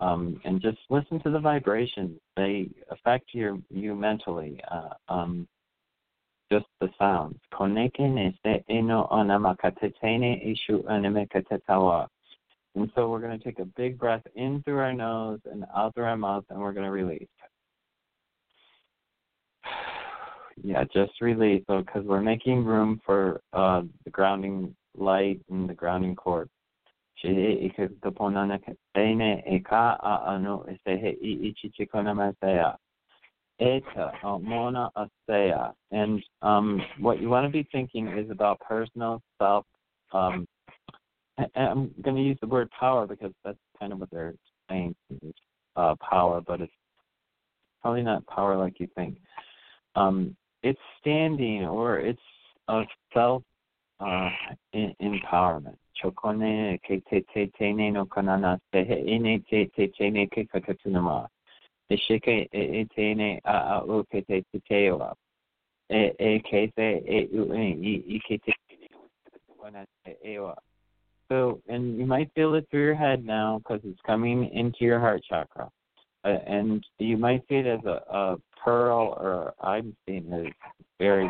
Um, 0.00 0.40
and 0.44 0.60
just 0.60 0.78
listen 0.90 1.20
to 1.22 1.30
the 1.30 1.38
vibrations; 1.38 2.18
they 2.36 2.68
affect 2.90 3.26
your 3.32 3.58
you 3.70 3.94
mentally. 3.94 4.60
Uh, 4.70 4.90
um, 5.08 5.46
just 6.54 6.66
the 6.80 6.88
sounds. 6.98 7.36
And 12.76 12.90
so 12.94 13.08
we're 13.08 13.20
going 13.20 13.36
to 13.38 13.44
take 13.44 13.58
a 13.58 13.64
big 13.64 13.98
breath 13.98 14.22
in 14.36 14.62
through 14.62 14.78
our 14.78 14.92
nose 14.92 15.40
and 15.50 15.64
out 15.76 15.94
through 15.94 16.04
our 16.04 16.16
mouth, 16.16 16.44
and 16.50 16.60
we're 16.60 16.72
going 16.72 16.86
to 16.86 16.92
release. 16.92 17.28
Yeah, 20.62 20.84
just 20.84 21.20
release, 21.20 21.64
because 21.66 22.04
we're 22.04 22.22
making 22.22 22.64
room 22.64 23.00
for 23.04 23.40
uh, 23.52 23.82
the 24.04 24.10
grounding 24.10 24.74
light 24.96 25.40
and 25.50 25.68
the 25.68 25.74
grounding 25.74 26.14
cord. 26.14 26.48
Eta, 33.60 34.12
Mona 34.40 34.90
Asea. 34.96 35.72
And 35.90 36.22
um, 36.42 36.82
what 36.98 37.20
you 37.20 37.28
want 37.28 37.46
to 37.46 37.52
be 37.52 37.68
thinking 37.70 38.08
is 38.08 38.30
about 38.30 38.60
personal 38.60 39.22
self. 39.38 39.64
Um, 40.12 40.46
I'm 41.56 41.90
going 42.02 42.16
to 42.16 42.22
use 42.22 42.38
the 42.40 42.46
word 42.46 42.68
power 42.78 43.06
because 43.06 43.32
that's 43.44 43.58
kind 43.78 43.92
of 43.92 44.00
what 44.00 44.10
they're 44.10 44.34
saying 44.68 44.94
uh, 45.76 45.94
power, 45.96 46.40
but 46.40 46.60
it's 46.60 46.72
probably 47.82 48.02
not 48.02 48.26
power 48.26 48.56
like 48.56 48.80
you 48.80 48.88
think. 48.94 49.18
Um, 49.96 50.36
it's 50.62 50.80
standing 51.00 51.64
or 51.64 51.98
it's 51.98 52.20
of 52.68 52.86
self 53.12 53.42
uh, 54.00 54.30
empowerment. 54.74 55.76
Chokone 56.02 56.78
ke 56.82 57.02
te 57.08 57.24
te 57.32 57.50
te 57.58 57.72
ne 57.72 57.90
no 57.90 58.04
kanana 58.04 58.58
te 58.72 58.84
he 58.84 59.14
ine 59.14 59.42
te 59.48 59.70
te 59.76 59.86
te 59.96 60.10
ne 60.10 60.26
ke 60.26 60.48
kakatunama. 60.52 61.28
Te 61.90 61.96
shike 62.08 62.48
te 62.50 63.14
ne 63.14 63.40
a. 63.44 63.82
E 65.90 66.10
e 66.18 66.42
e 66.48 66.72
e 70.06 70.14
e 70.24 70.38
o. 70.38 70.54
So, 71.28 71.60
and 71.68 71.98
you 71.98 72.06
might 72.06 72.30
feel 72.34 72.54
it 72.54 72.66
through 72.70 72.84
your 72.84 72.94
head 72.94 73.24
now 73.24 73.58
because 73.58 73.80
it's 73.84 74.00
coming 74.06 74.50
into 74.50 74.78
your 74.80 75.00
heart 75.00 75.22
chakra. 75.28 75.70
Uh, 76.24 76.38
and 76.46 76.86
you 76.98 77.16
might 77.16 77.42
see 77.48 77.56
it 77.56 77.66
as 77.66 77.84
a, 77.84 78.02
a 78.10 78.36
pearl, 78.62 79.16
or 79.20 79.52
I'm 79.60 79.94
seeing 80.06 80.30
it 80.32 80.46
as 80.46 80.52
very 80.98 81.28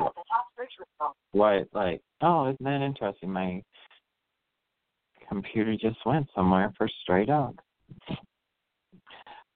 white, 1.33 1.67
like, 1.73 2.01
oh, 2.23 2.49
isn't 2.51 2.65
that 2.65 2.81
interesting? 2.81 3.31
My 3.33 3.63
computer 5.29 5.75
just 5.77 5.99
went 6.07 6.29
somewhere 6.35 6.73
for 6.77 6.89
stray 7.03 7.25
dogs. 7.25 7.63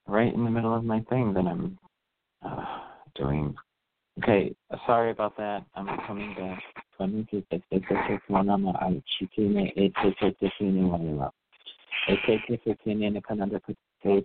Right 0.09 0.33
in 0.33 0.45
the 0.45 0.51
middle 0.51 0.75
of 0.75 0.85
my 0.85 1.01
thing 1.11 1.35
that 1.35 1.47
I'm 1.47 1.79
uh, 2.43 2.65
doing. 3.15 3.55
Okay, 4.23 4.55
sorry 4.87 5.11
about 5.11 5.37
that. 5.37 5.65
I'm 5.75 5.87
coming 6.07 6.35
back. 6.35 6.63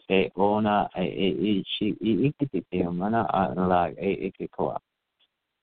te 0.08 0.32
ona 0.36 0.90
e 0.96 1.04
e 1.04 1.30
i 1.30 1.64
shi 1.68 1.96
i 2.02 2.12
iki 2.28 2.46
te 2.46 2.62
te 2.70 2.84
mana 2.84 3.28
a 3.30 3.54
la 3.56 3.88
e 3.90 4.12
e 4.28 4.32
ke 4.32 4.48
koa. 4.48 4.80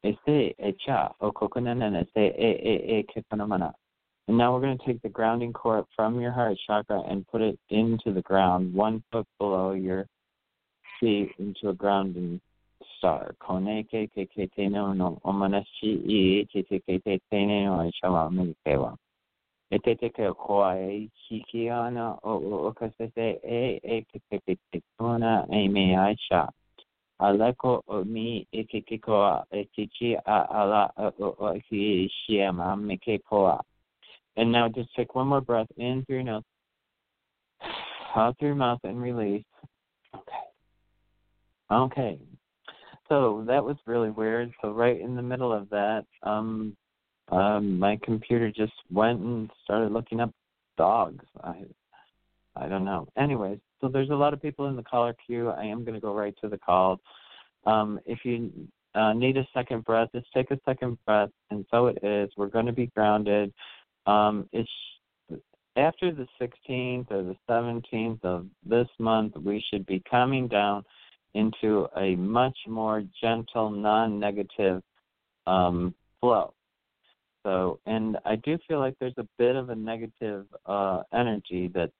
E 0.02 0.16
se 0.24 0.54
e 0.58 0.72
cha 0.72 1.14
o 1.20 1.32
kokonana 1.32 2.04
se 2.12 2.26
e 2.26 2.50
e 2.72 2.74
e 2.98 3.22
mana. 3.46 3.72
And 4.28 4.38
now 4.38 4.54
we're 4.54 4.60
going 4.60 4.78
to 4.78 4.84
take 4.86 5.02
the 5.02 5.08
grounding 5.08 5.52
cord 5.52 5.84
from 5.96 6.20
your 6.20 6.32
heart 6.32 6.56
chakra 6.66 7.02
and 7.08 7.26
put 7.28 7.40
it 7.40 7.58
into 7.70 8.12
the 8.12 8.22
ground, 8.22 8.72
one 8.72 9.02
foot 9.10 9.26
below 9.38 9.72
your 9.72 10.06
feet, 11.00 11.32
into 11.38 11.70
a 11.70 11.74
grounding 11.74 12.40
star. 12.98 13.34
Ana 13.48 13.84
o 27.88 28.04
mi 28.04 28.46
a 28.52 30.46
ala 30.52 30.92
o 30.96 31.36
o 31.38 31.60
ki. 31.68 32.10
And 34.40 34.50
now 34.50 34.70
just 34.70 34.88
take 34.96 35.14
one 35.14 35.26
more 35.26 35.42
breath 35.42 35.66
in 35.76 36.02
through 36.06 36.16
your 36.16 36.24
nose, 36.24 36.42
out 38.16 38.38
through 38.38 38.48
your 38.48 38.56
mouth, 38.56 38.80
and 38.84 38.98
release. 38.98 39.44
Okay. 40.14 40.22
Okay. 41.70 42.18
So 43.06 43.44
that 43.46 43.62
was 43.62 43.76
really 43.84 44.08
weird. 44.08 44.50
So 44.62 44.70
right 44.70 44.98
in 44.98 45.14
the 45.14 45.20
middle 45.20 45.52
of 45.52 45.68
that, 45.68 46.06
um, 46.22 46.74
um, 47.30 47.78
my 47.78 47.98
computer 48.02 48.50
just 48.50 48.72
went 48.90 49.20
and 49.20 49.50
started 49.62 49.92
looking 49.92 50.20
up 50.20 50.30
dogs. 50.78 51.26
I 51.44 51.64
I 52.56 52.66
don't 52.66 52.86
know. 52.86 53.08
Anyways, 53.18 53.58
so 53.82 53.88
there's 53.88 54.08
a 54.08 54.14
lot 54.14 54.32
of 54.32 54.40
people 54.40 54.68
in 54.68 54.76
the 54.76 54.82
caller 54.82 55.14
queue. 55.26 55.50
I 55.50 55.64
am 55.64 55.84
going 55.84 55.94
to 55.96 56.00
go 56.00 56.14
right 56.14 56.34
to 56.40 56.48
the 56.48 56.56
call. 56.56 56.98
Um, 57.66 58.00
if 58.06 58.20
you 58.24 58.50
uh, 58.94 59.12
need 59.12 59.36
a 59.36 59.46
second 59.52 59.84
breath, 59.84 60.08
just 60.14 60.28
take 60.32 60.50
a 60.50 60.58
second 60.64 60.96
breath, 61.04 61.28
and 61.50 61.66
so 61.70 61.88
it 61.88 61.98
is. 62.02 62.30
We're 62.38 62.46
going 62.46 62.66
to 62.66 62.72
be 62.72 62.86
grounded. 62.86 63.52
Um, 64.10 64.48
it's 64.52 64.70
after 65.76 66.12
the 66.12 66.26
16th 66.40 67.10
or 67.10 67.22
the 67.22 67.36
17th 67.48 68.24
of 68.24 68.46
this 68.66 68.88
month, 68.98 69.36
we 69.36 69.64
should 69.70 69.86
be 69.86 70.02
coming 70.10 70.48
down 70.48 70.84
into 71.34 71.86
a 71.96 72.16
much 72.16 72.56
more 72.66 73.04
gentle, 73.22 73.70
non-negative 73.70 74.82
um, 75.46 75.94
flow. 76.20 76.52
So, 77.44 77.78
and 77.86 78.18
I 78.24 78.36
do 78.36 78.58
feel 78.66 78.80
like 78.80 78.96
there's 78.98 79.14
a 79.16 79.28
bit 79.38 79.54
of 79.54 79.70
a 79.70 79.74
negative 79.76 80.46
uh, 80.66 81.02
energy 81.14 81.70
that's 81.72 81.92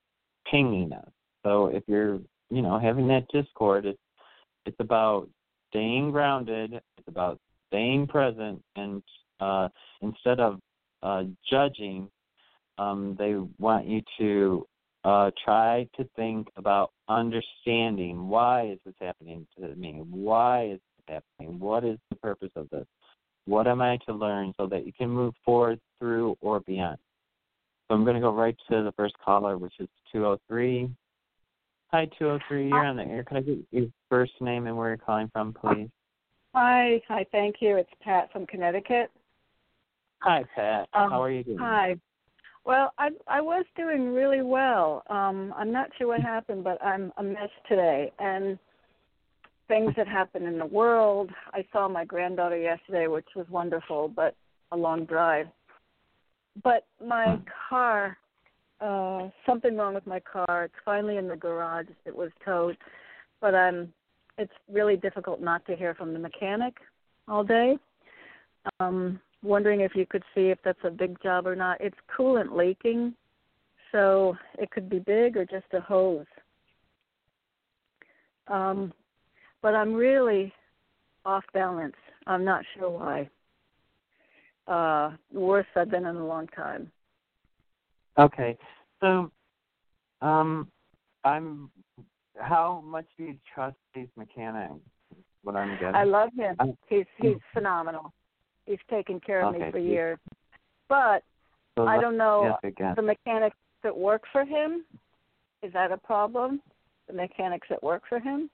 pinging 0.50 0.93
us. 0.93 1.09
So, 1.45 1.67
if 1.67 1.85
you're, 1.87 2.19
you 2.50 2.61
know, 2.61 2.79
having 2.79 3.07
that 3.09 3.26
discord, 3.33 3.87
it's 3.87 3.99
it's 4.67 4.76
about 4.81 5.31
staying 5.71 6.11
grounded. 6.11 6.75
It's 6.75 7.09
about 7.09 7.38
staying 7.69 8.09
present, 8.09 8.62
and 8.76 9.02
uh, 9.38 9.69
instead 10.02 10.40
of 10.40 10.61
uh, 11.02 11.25
judging, 11.49 12.09
um, 12.78 13.16
they 13.19 13.35
want 13.59 13.87
you 13.87 14.02
to 14.19 14.66
uh, 15.04 15.30
try 15.45 15.88
to 15.97 16.09
think 16.16 16.49
about 16.57 16.90
understanding 17.09 18.28
why 18.28 18.69
is 18.69 18.78
this 18.85 18.95
happening 19.00 19.47
to 19.59 19.75
me? 19.75 20.02
Why 20.11 20.64
is 20.73 20.80
this 21.09 21.21
happening? 21.38 21.59
What 21.59 21.85
is 21.85 21.99
the 22.11 22.16
purpose 22.16 22.52
of 22.57 22.69
this? 22.71 22.87
What 23.47 23.66
am 23.66 23.80
I 23.80 23.99
to 24.07 24.12
learn 24.12 24.52
so 24.57 24.66
that 24.66 24.87
you 24.87 24.92
can 24.92 25.09
move 25.09 25.35
forward, 25.45 25.80
through, 25.99 26.37
or 26.40 26.61
beyond? 26.61 26.99
So 27.88 27.95
I'm 27.95 28.04
going 28.04 28.14
to 28.14 28.21
go 28.21 28.33
right 28.33 28.57
to 28.71 28.83
the 28.85 28.92
first 28.92 29.14
caller, 29.25 29.59
which 29.59 29.73
is 29.80 29.88
203. 30.12 30.90
Hi, 31.88 32.04
203. 32.19 32.69
You're 32.69 32.85
on 32.85 32.97
the 32.97 33.02
air. 33.02 33.25
Can 33.25 33.38
I 33.38 33.40
get 33.40 33.59
your 33.73 33.87
first 34.09 34.33
name 34.40 34.66
and 34.66 34.76
where 34.76 34.88
you're 34.88 34.99
calling 34.99 35.28
from, 35.33 35.52
please? 35.52 35.88
Hi, 36.54 37.02
hi. 37.09 37.26
Thank 37.33 37.57
you. 37.61 37.76
It's 37.76 37.90
Pat 38.02 38.30
from 38.33 38.47
Connecticut. 38.47 39.11
Hi, 40.23 40.45
Pat. 40.55 40.89
Um, 40.93 41.11
How 41.11 41.23
are 41.23 41.31
you 41.31 41.43
doing? 41.43 41.59
Hi. 41.59 41.97
Well, 42.65 42.93
I 42.99 43.09
I 43.27 43.41
was 43.41 43.65
doing 43.77 44.12
really 44.12 44.43
well. 44.43 45.03
Um, 45.09 45.55
I'm 45.57 45.73
not 45.73 45.89
sure 45.97 46.09
what 46.09 46.21
happened, 46.21 46.62
but 46.62 46.83
I'm 46.85 47.11
a 47.17 47.23
mess 47.23 47.49
today, 47.69 48.12
and 48.19 48.59
things 49.67 49.95
that 49.97 50.07
happen 50.07 50.45
in 50.45 50.59
the 50.59 50.67
world. 50.67 51.31
I 51.55 51.65
saw 51.73 51.89
my 51.89 52.05
granddaughter 52.05 52.59
yesterday, 52.59 53.07
which 53.07 53.29
was 53.35 53.47
wonderful, 53.49 54.09
but 54.09 54.35
a 54.73 54.77
long 54.77 55.05
drive. 55.07 55.47
But 56.62 56.85
my 57.05 57.39
car, 57.69 58.19
uh, 58.81 59.31
something 59.47 59.77
wrong 59.77 59.95
with 59.95 60.07
my 60.07 60.21
car. 60.21 60.65
It's 60.65 60.75
finally 60.85 61.17
in 61.17 61.29
the 61.29 61.37
garage. 61.37 61.87
It 62.05 62.15
was 62.15 62.31
towed, 62.45 62.77
but 63.41 63.55
I'm. 63.55 63.93
It's 64.37 64.53
really 64.71 64.97
difficult 64.97 65.41
not 65.41 65.65
to 65.67 65.77
hear 65.77 65.95
from 65.95 66.12
the 66.12 66.19
mechanic 66.19 66.75
all 67.27 67.45
day. 67.45 67.79
Um, 68.79 69.21
wondering 69.42 69.80
if 69.80 69.94
you 69.94 70.06
could 70.06 70.23
see 70.35 70.49
if 70.49 70.59
that's 70.64 70.85
a 70.85 70.90
big 70.90 71.20
job 71.23 71.47
or 71.47 71.56
not. 71.56 71.80
It's 71.80 71.97
coolant 72.16 72.56
leaking, 72.56 73.14
so 73.92 74.37
it 74.59 74.70
could 74.70 74.88
be 74.88 74.99
big 74.99 75.37
or 75.37 75.44
just 75.44 75.66
a 75.73 75.80
hose. 75.80 76.26
Um, 78.49 78.92
but 79.62 79.75
I'm 79.75 79.94
really 79.94 80.52
off 81.25 81.44
balance. 81.52 81.94
I'm 82.26 82.44
not 82.44 82.64
sure 82.76 82.90
why. 82.90 83.30
Uh, 84.66 85.16
the 85.32 85.40
worst 85.40 85.68
I've 85.76 85.90
been 85.90 86.06
in 86.06 86.16
a 86.16 86.26
long 86.26 86.47
time. 86.49 86.90
Okay, 88.18 88.56
so 89.00 89.30
um, 90.20 90.68
I'm. 91.25 91.70
How 92.37 92.82
much 92.87 93.06
do 93.18 93.25
you 93.25 93.37
trust 93.54 93.76
these 93.94 94.09
mechanics? 94.16 94.75
What 95.42 95.56
I'm 95.56 95.70
getting. 95.78 95.94
I 95.94 96.04
love 96.04 96.30
him. 96.37 96.56
I'm- 96.59 96.76
He's 96.88 97.06
he's 97.18 97.37
phenomenal. 97.52 98.12
He's 98.71 98.79
taken 98.89 99.19
care 99.19 99.43
of 99.43 99.53
Okay, 99.53 99.65
me 99.67 99.73
for 99.73 99.79
good. 99.79 99.85
years. 99.85 100.19
But 100.89 101.25
So 101.77 101.89
I 101.89 102.00
don't 102.00 102.17
know 102.17 102.57
Yes, 102.62 102.95
the 102.95 103.03
mechanics 103.03 103.57
that 103.83 103.97
work 103.97 104.23
for 104.31 104.45
him. 104.45 104.85
Is 105.65 105.73
that 105.73 105.91
a 105.91 105.97
problem? 105.97 106.62
The 107.09 107.15
mechanics 107.15 107.67
that 107.69 107.83
work 107.83 108.05
for 108.09 108.21
him? 108.21 108.49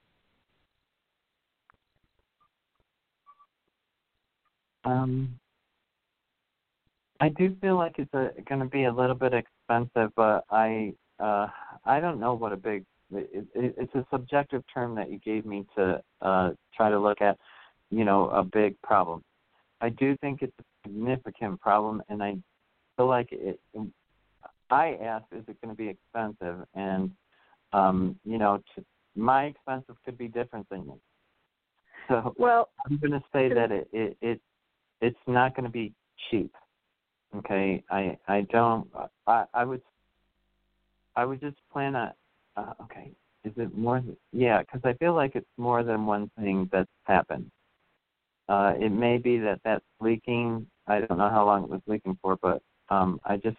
Um, 4.87 5.39
I 7.21 7.29
do 7.29 7.55
feel 7.61 7.77
like 7.77 7.97
it's 7.99 8.11
going 8.49 8.61
to 8.61 8.67
be 8.67 8.85
a 8.85 8.93
little 8.93 9.15
bit 9.15 9.35
expensive, 9.35 10.13
but 10.17 10.45
I 10.51 10.95
uh, 11.21 11.49
I 11.85 12.01
don't 12.01 12.19
know 12.19 12.33
what 12.33 12.53
a 12.53 12.57
big 12.57 12.85
it, 13.13 13.47
it, 13.55 13.75
it's 13.77 13.95
a 13.95 14.07
subjective 14.11 14.63
term 14.73 14.95
that 14.95 15.11
you 15.11 15.19
gave 15.19 15.45
me 15.45 15.67
to 15.77 16.01
uh, 16.23 16.51
try 16.75 16.89
to 16.89 16.99
look 16.99 17.21
at, 17.21 17.37
you 17.91 18.05
know, 18.05 18.31
a 18.31 18.43
big 18.43 18.81
problem. 18.81 19.23
I 19.81 19.91
do 19.91 20.17
think 20.19 20.43
it's 20.43 20.53
a 20.59 20.89
significant 20.89 21.61
problem, 21.61 22.03
and 22.09 22.23
I 22.23 22.37
feel 22.97 23.07
like 23.07 23.29
it. 23.33 23.61
I 24.69 24.95
asked, 25.01 25.27
is 25.33 25.45
it 25.47 25.61
going 25.61 25.75
to 25.75 25.77
be 25.77 25.89
expensive? 25.89 26.67
And 26.75 27.13
um, 27.73 28.19
you 28.25 28.39
know, 28.39 28.63
to, 28.75 28.85
my 29.15 29.45
expensive 29.45 29.97
could 30.05 30.19
be 30.19 30.29
different 30.29 30.69
than 30.71 30.85
yours. 30.87 31.01
So 32.09 32.35
Well, 32.39 32.69
I'm 32.85 32.99
going 32.99 33.13
to 33.13 33.23
say 33.33 33.49
that 33.49 33.71
it, 33.73 33.89
it 33.93 34.17
it 34.21 34.41
it's 35.01 35.19
not 35.27 35.55
going 35.55 35.65
to 35.65 35.71
be 35.71 35.93
cheap. 36.31 36.53
Okay, 37.35 37.83
I 37.91 38.17
I 38.29 38.43
don't 38.43 38.89
I 39.27 39.45
I 39.53 39.65
would 39.65 39.83
I 41.17 41.25
would 41.25 41.41
just 41.41 41.57
plan 41.73 41.95
a 41.95 42.15
uh, 42.57 42.75
okay. 42.83 43.13
Is 43.45 43.53
it 43.57 43.77
more? 43.77 44.01
Than, 44.01 44.17
yeah, 44.33 44.61
because 44.63 44.81
I 44.85 44.95
feel 44.95 45.15
like 45.15 45.37
it's 45.37 45.47
more 45.57 45.83
than 45.83 46.07
one 46.07 46.31
thing 46.39 46.69
that's 46.73 46.91
happened. 47.05 47.51
Uh, 48.49 48.75
it 48.79 48.91
may 48.91 49.19
be 49.19 49.39
that 49.39 49.61
that's 49.65 49.85
leaking 50.01 50.67
I 50.87 51.01
don't 51.01 51.19
know 51.19 51.29
how 51.29 51.45
long 51.45 51.65
it 51.65 51.71
was 51.71 51.81
leaking 51.87 52.19
for, 52.23 52.37
but 52.41 52.63
um, 52.89 53.21
I 53.25 53.37
just 53.37 53.57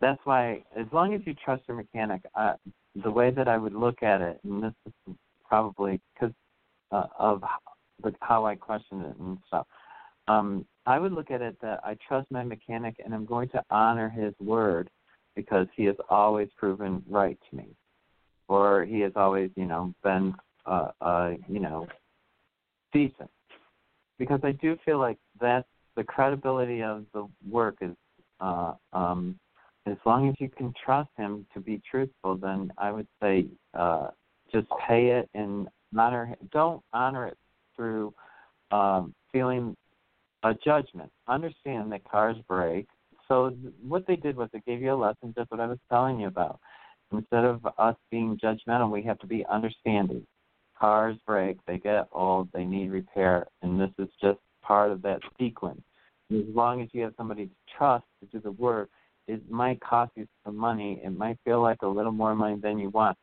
that's 0.00 0.20
why 0.24 0.62
as 0.76 0.86
long 0.92 1.14
as 1.14 1.20
you 1.24 1.34
trust 1.34 1.62
your 1.66 1.76
mechanic, 1.76 2.22
uh, 2.34 2.54
the 3.02 3.10
way 3.10 3.30
that 3.30 3.48
I 3.48 3.56
would 3.56 3.74
look 3.74 4.02
at 4.02 4.20
it, 4.20 4.38
and 4.44 4.62
this 4.62 4.72
is 4.86 5.14
probably 5.48 6.00
because 6.14 6.34
uh, 6.92 7.06
of 7.18 7.42
the, 8.02 8.12
how 8.20 8.46
I 8.46 8.54
question 8.54 9.00
it 9.02 9.16
and 9.18 9.38
stuff. 9.46 9.66
Um, 10.28 10.66
I 10.86 10.98
would 10.98 11.12
look 11.12 11.30
at 11.30 11.42
it 11.42 11.56
that 11.62 11.80
I 11.84 11.96
trust 12.06 12.30
my 12.30 12.44
mechanic 12.44 12.96
and 13.04 13.14
I'm 13.14 13.24
going 13.24 13.48
to 13.50 13.62
honor 13.70 14.08
his 14.08 14.34
word 14.40 14.90
because 15.34 15.66
he 15.76 15.84
has 15.84 15.96
always 16.08 16.48
proven 16.56 17.02
right 17.08 17.38
to 17.50 17.56
me, 17.56 17.66
or 18.48 18.84
he 18.84 19.00
has 19.00 19.12
always, 19.16 19.50
you 19.56 19.66
know, 19.66 19.94
been, 20.02 20.34
uh, 20.66 20.88
uh, 21.00 21.32
you 21.48 21.60
know, 21.60 21.86
decent. 22.94 23.30
Because 24.18 24.40
I 24.42 24.52
do 24.52 24.78
feel 24.84 24.98
like 24.98 25.18
that 25.40 25.66
the 25.96 26.04
credibility 26.04 26.82
of 26.82 27.04
the 27.12 27.28
work 27.50 27.76
is, 27.80 27.94
uh, 28.40 28.74
um, 28.92 29.38
as 29.86 29.96
long 30.06 30.28
as 30.28 30.34
you 30.38 30.48
can 30.48 30.72
trust 30.82 31.10
him 31.16 31.46
to 31.52 31.60
be 31.60 31.82
truthful, 31.90 32.36
then 32.36 32.72
I 32.78 32.90
would 32.90 33.08
say 33.20 33.46
uh, 33.74 34.08
just 34.50 34.66
pay 34.88 35.08
it 35.08 35.28
and 35.34 35.68
honor. 35.98 36.34
Don't 36.52 36.82
honor 36.92 37.26
it 37.26 37.36
through 37.76 38.14
um, 38.70 39.14
feeling 39.32 39.76
a 40.42 40.54
judgment. 40.64 41.10
Understand 41.28 41.92
that 41.92 42.08
cars 42.08 42.36
break. 42.48 42.86
So 43.28 43.56
what 43.86 44.06
they 44.06 44.16
did 44.16 44.36
was 44.36 44.48
they 44.52 44.60
gave 44.60 44.80
you 44.80 44.92
a 44.92 44.96
lesson, 44.96 45.34
just 45.36 45.50
what 45.50 45.60
I 45.60 45.66
was 45.66 45.78
telling 45.90 46.20
you 46.20 46.28
about. 46.28 46.60
Instead 47.12 47.44
of 47.44 47.66
us 47.78 47.96
being 48.10 48.38
judgmental, 48.42 48.90
we 48.90 49.02
have 49.02 49.18
to 49.20 49.26
be 49.26 49.44
understanding. 49.50 50.26
Cars 50.78 51.16
break, 51.26 51.58
they 51.66 51.78
get 51.78 52.08
old, 52.12 52.48
they 52.52 52.64
need 52.64 52.90
repair, 52.90 53.46
and 53.62 53.80
this 53.80 53.90
is 53.98 54.08
just 54.20 54.38
part 54.62 54.90
of 54.90 55.02
that 55.02 55.20
sequence. 55.38 55.82
as 56.30 56.42
long 56.54 56.82
as 56.82 56.88
you 56.92 57.02
have 57.02 57.14
somebody 57.16 57.46
to 57.46 57.52
trust 57.76 58.04
to 58.20 58.26
do 58.26 58.40
the 58.40 58.52
work, 58.52 58.88
it 59.26 59.50
might 59.50 59.80
cost 59.80 60.12
you 60.16 60.26
some 60.44 60.56
money. 60.56 61.00
It 61.04 61.16
might 61.16 61.38
feel 61.44 61.62
like 61.62 61.82
a 61.82 61.86
little 61.86 62.12
more 62.12 62.34
money 62.34 62.56
than 62.60 62.78
you 62.78 62.90
want, 62.90 63.16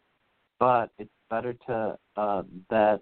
but 0.60 0.90
it's 0.98 1.12
better 1.30 1.54
to 1.68 1.98
uh, 2.18 2.44
that 2.70 3.02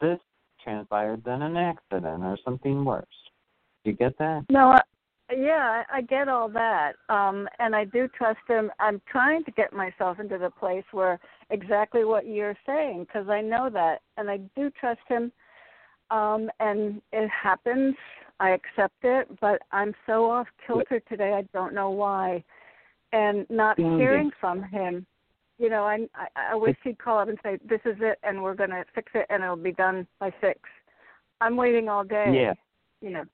this 0.00 0.18
transpired 0.62 1.24
than 1.24 1.42
an 1.42 1.56
accident 1.56 2.22
or 2.22 2.38
something 2.44 2.84
worse. 2.84 3.04
Do 3.84 3.90
you 3.90 3.96
get 3.96 4.16
that? 4.18 4.44
No, 4.48 4.78
yeah, 5.36 5.84
I 5.92 6.02
get 6.02 6.28
all 6.28 6.48
that, 6.50 6.92
um, 7.08 7.48
and 7.58 7.74
I 7.74 7.84
do 7.84 8.08
trust 8.08 8.40
him. 8.48 8.70
I'm 8.78 9.00
trying 9.10 9.44
to 9.44 9.50
get 9.50 9.72
myself 9.72 10.18
into 10.20 10.38
the 10.38 10.50
place 10.50 10.84
where 10.92 11.18
exactly 11.50 12.04
what 12.04 12.26
you're 12.26 12.56
saying, 12.66 13.04
because 13.06 13.28
I 13.28 13.40
know 13.40 13.68
that, 13.70 14.00
and 14.16 14.30
I 14.30 14.38
do 14.56 14.70
trust 14.70 15.00
him. 15.08 15.32
Um, 16.10 16.50
and 16.60 17.00
it 17.12 17.30
happens. 17.30 17.94
I 18.38 18.50
accept 18.50 18.96
it, 19.02 19.28
but 19.40 19.62
I'm 19.72 19.94
so 20.06 20.30
off 20.30 20.46
kilter 20.66 21.00
today. 21.08 21.32
I 21.32 21.42
don't 21.54 21.74
know 21.74 21.90
why, 21.90 22.44
and 23.12 23.46
not 23.48 23.78
hearing 23.78 24.30
from 24.40 24.62
him. 24.62 25.06
You 25.58 25.70
know, 25.70 25.84
I 25.84 26.06
I, 26.14 26.52
I 26.52 26.54
wish 26.54 26.76
he'd 26.84 26.98
call 26.98 27.18
up 27.18 27.28
and 27.28 27.38
say, 27.42 27.58
"This 27.66 27.80
is 27.84 27.96
it, 28.00 28.18
and 28.22 28.42
we're 28.42 28.54
going 28.54 28.70
to 28.70 28.84
fix 28.94 29.12
it, 29.14 29.26
and 29.30 29.42
it'll 29.42 29.56
be 29.56 29.72
done 29.72 30.06
by 30.18 30.32
six. 30.40 30.60
I'm 31.40 31.56
waiting 31.56 31.88
all 31.88 32.04
day. 32.04 32.32
Yeah. 32.34 32.54
You 33.00 33.10
know 33.10 33.24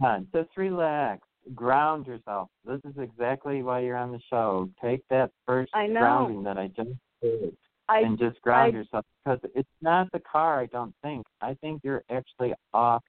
on. 0.00 0.26
Just 0.34 0.50
relax. 0.56 1.22
Ground 1.54 2.06
yourself. 2.06 2.50
This 2.66 2.80
is 2.84 2.98
exactly 2.98 3.62
why 3.62 3.80
you're 3.80 3.96
on 3.96 4.12
the 4.12 4.20
show. 4.28 4.68
Take 4.82 5.02
that 5.08 5.30
first 5.46 5.72
grounding 5.72 6.42
that 6.44 6.58
I 6.58 6.68
just 6.68 6.90
did 7.22 7.56
I, 7.88 8.00
and 8.00 8.18
just 8.18 8.40
ground 8.42 8.74
I, 8.74 8.78
yourself 8.78 9.06
because 9.24 9.40
it's 9.54 9.68
not 9.80 10.12
the 10.12 10.20
car. 10.20 10.60
I 10.60 10.66
don't 10.66 10.94
think. 11.02 11.26
I 11.40 11.54
think 11.54 11.80
you're 11.82 12.04
actually 12.10 12.52
off 12.74 13.02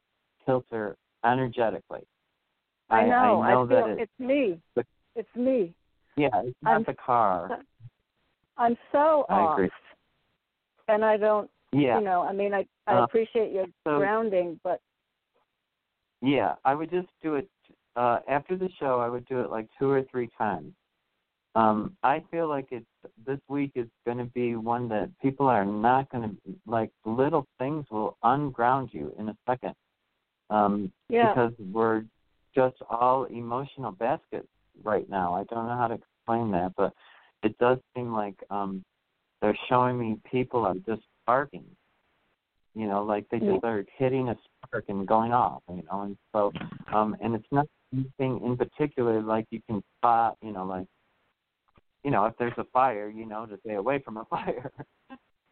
kilter 0.46 0.96
energetically. 1.26 2.08
I 2.90 3.06
know. 3.06 3.42
I, 3.42 3.52
know 3.52 3.64
I 3.64 3.66
that 3.68 3.98
it's 4.00 4.20
me. 4.20 4.60
The, 4.76 4.84
it's 5.16 5.36
me. 5.36 5.74
Yeah, 6.16 6.30
it's 6.44 6.56
not 6.62 6.76
I'm, 6.76 6.84
the 6.84 6.94
car. 6.94 7.60
I'm 8.58 8.78
so 8.92 9.26
I 9.30 9.34
off, 9.34 9.54
agree. 9.58 9.70
and 10.88 11.04
I 11.04 11.18
don't. 11.18 11.50
Yeah. 11.72 12.00
You 12.00 12.06
know, 12.06 12.22
I 12.22 12.34
mean, 12.34 12.54
I 12.54 12.66
I 12.88 13.00
uh, 13.00 13.04
appreciate 13.04 13.52
your 13.52 13.66
so, 13.86 13.98
grounding, 13.98 14.60
but 14.64 14.80
Yeah, 16.22 16.56
I 16.66 16.76
would 16.76 16.92
just 16.92 17.08
do 17.22 17.36
it 17.36 17.50
uh 17.96 18.20
after 18.28 18.58
the 18.58 18.70
show. 18.80 19.00
I 19.00 19.10
would 19.10 19.26
do 19.28 19.42
it 19.42 19.50
like 19.50 19.68
two 19.80 19.90
or 19.90 20.04
three 20.12 20.30
times. 20.38 20.74
Um, 21.56 21.98
I 22.04 22.24
feel 22.30 22.48
like 22.48 22.68
it's 22.72 22.86
this 23.26 23.40
week 23.48 23.72
is 23.76 23.88
going 24.06 24.20
to 24.20 24.26
be 24.26 24.56
one 24.56 24.88
that 24.90 25.10
people 25.22 25.48
are 25.48 25.66
not 25.66 26.10
going 26.12 26.30
to 26.30 26.54
like. 26.68 26.92
Little 27.06 27.48
things 27.58 27.86
will 27.90 28.18
unground 28.24 28.90
you 28.92 29.14
in 29.18 29.30
a 29.30 29.38
second. 29.48 29.74
Um, 30.50 30.92
yeah. 31.10 31.34
Because 31.34 31.54
we're 31.74 32.04
just 32.56 32.78
all 32.90 33.26
emotional 33.26 33.92
baskets 33.92 34.48
right 34.84 35.10
now. 35.10 35.34
I 35.34 35.44
don't 35.46 35.68
know 35.68 35.76
how 35.76 35.88
to 35.88 35.96
explain 35.96 36.52
that, 36.52 36.74
but 36.78 36.94
it 37.44 37.58
does 37.58 37.78
seem 37.96 38.14
like 38.14 38.36
um, 38.50 38.84
they're 39.42 39.58
showing 39.68 40.00
me 40.00 40.18
people 40.30 40.66
are 40.66 40.76
just 40.86 41.02
sparking 41.24 41.66
you 42.76 42.88
know, 42.88 43.04
like 43.04 43.26
they 43.30 43.40
just 43.40 43.64
are 43.64 43.84
hitting 43.98 44.30
a 44.30 44.36
spark 44.66 44.86
and 44.88 45.08
going 45.08 45.32
off, 45.32 45.62
you 45.70 45.84
know, 45.92 46.02
and 46.02 46.18
so 46.34 46.52
um 46.94 47.16
and 47.22 47.36
it's 47.36 47.48
not 47.52 47.68
anything 47.94 48.42
in 48.46 48.56
particular 48.58 49.22
like 49.22 49.46
you 49.50 49.62
can 49.68 49.84
spot, 49.98 50.38
you 50.42 50.52
know, 50.52 50.66
like 50.66 50.88
you 52.04 52.12
know, 52.12 52.26
if 52.26 52.34
there's 52.38 52.54
a 52.58 52.64
fire, 52.66 53.10
you 53.10 53.26
know, 53.26 53.46
to 53.46 53.58
stay 53.66 53.76
away 53.76 54.00
from 54.00 54.18
a 54.18 54.26
fire. 54.30 54.72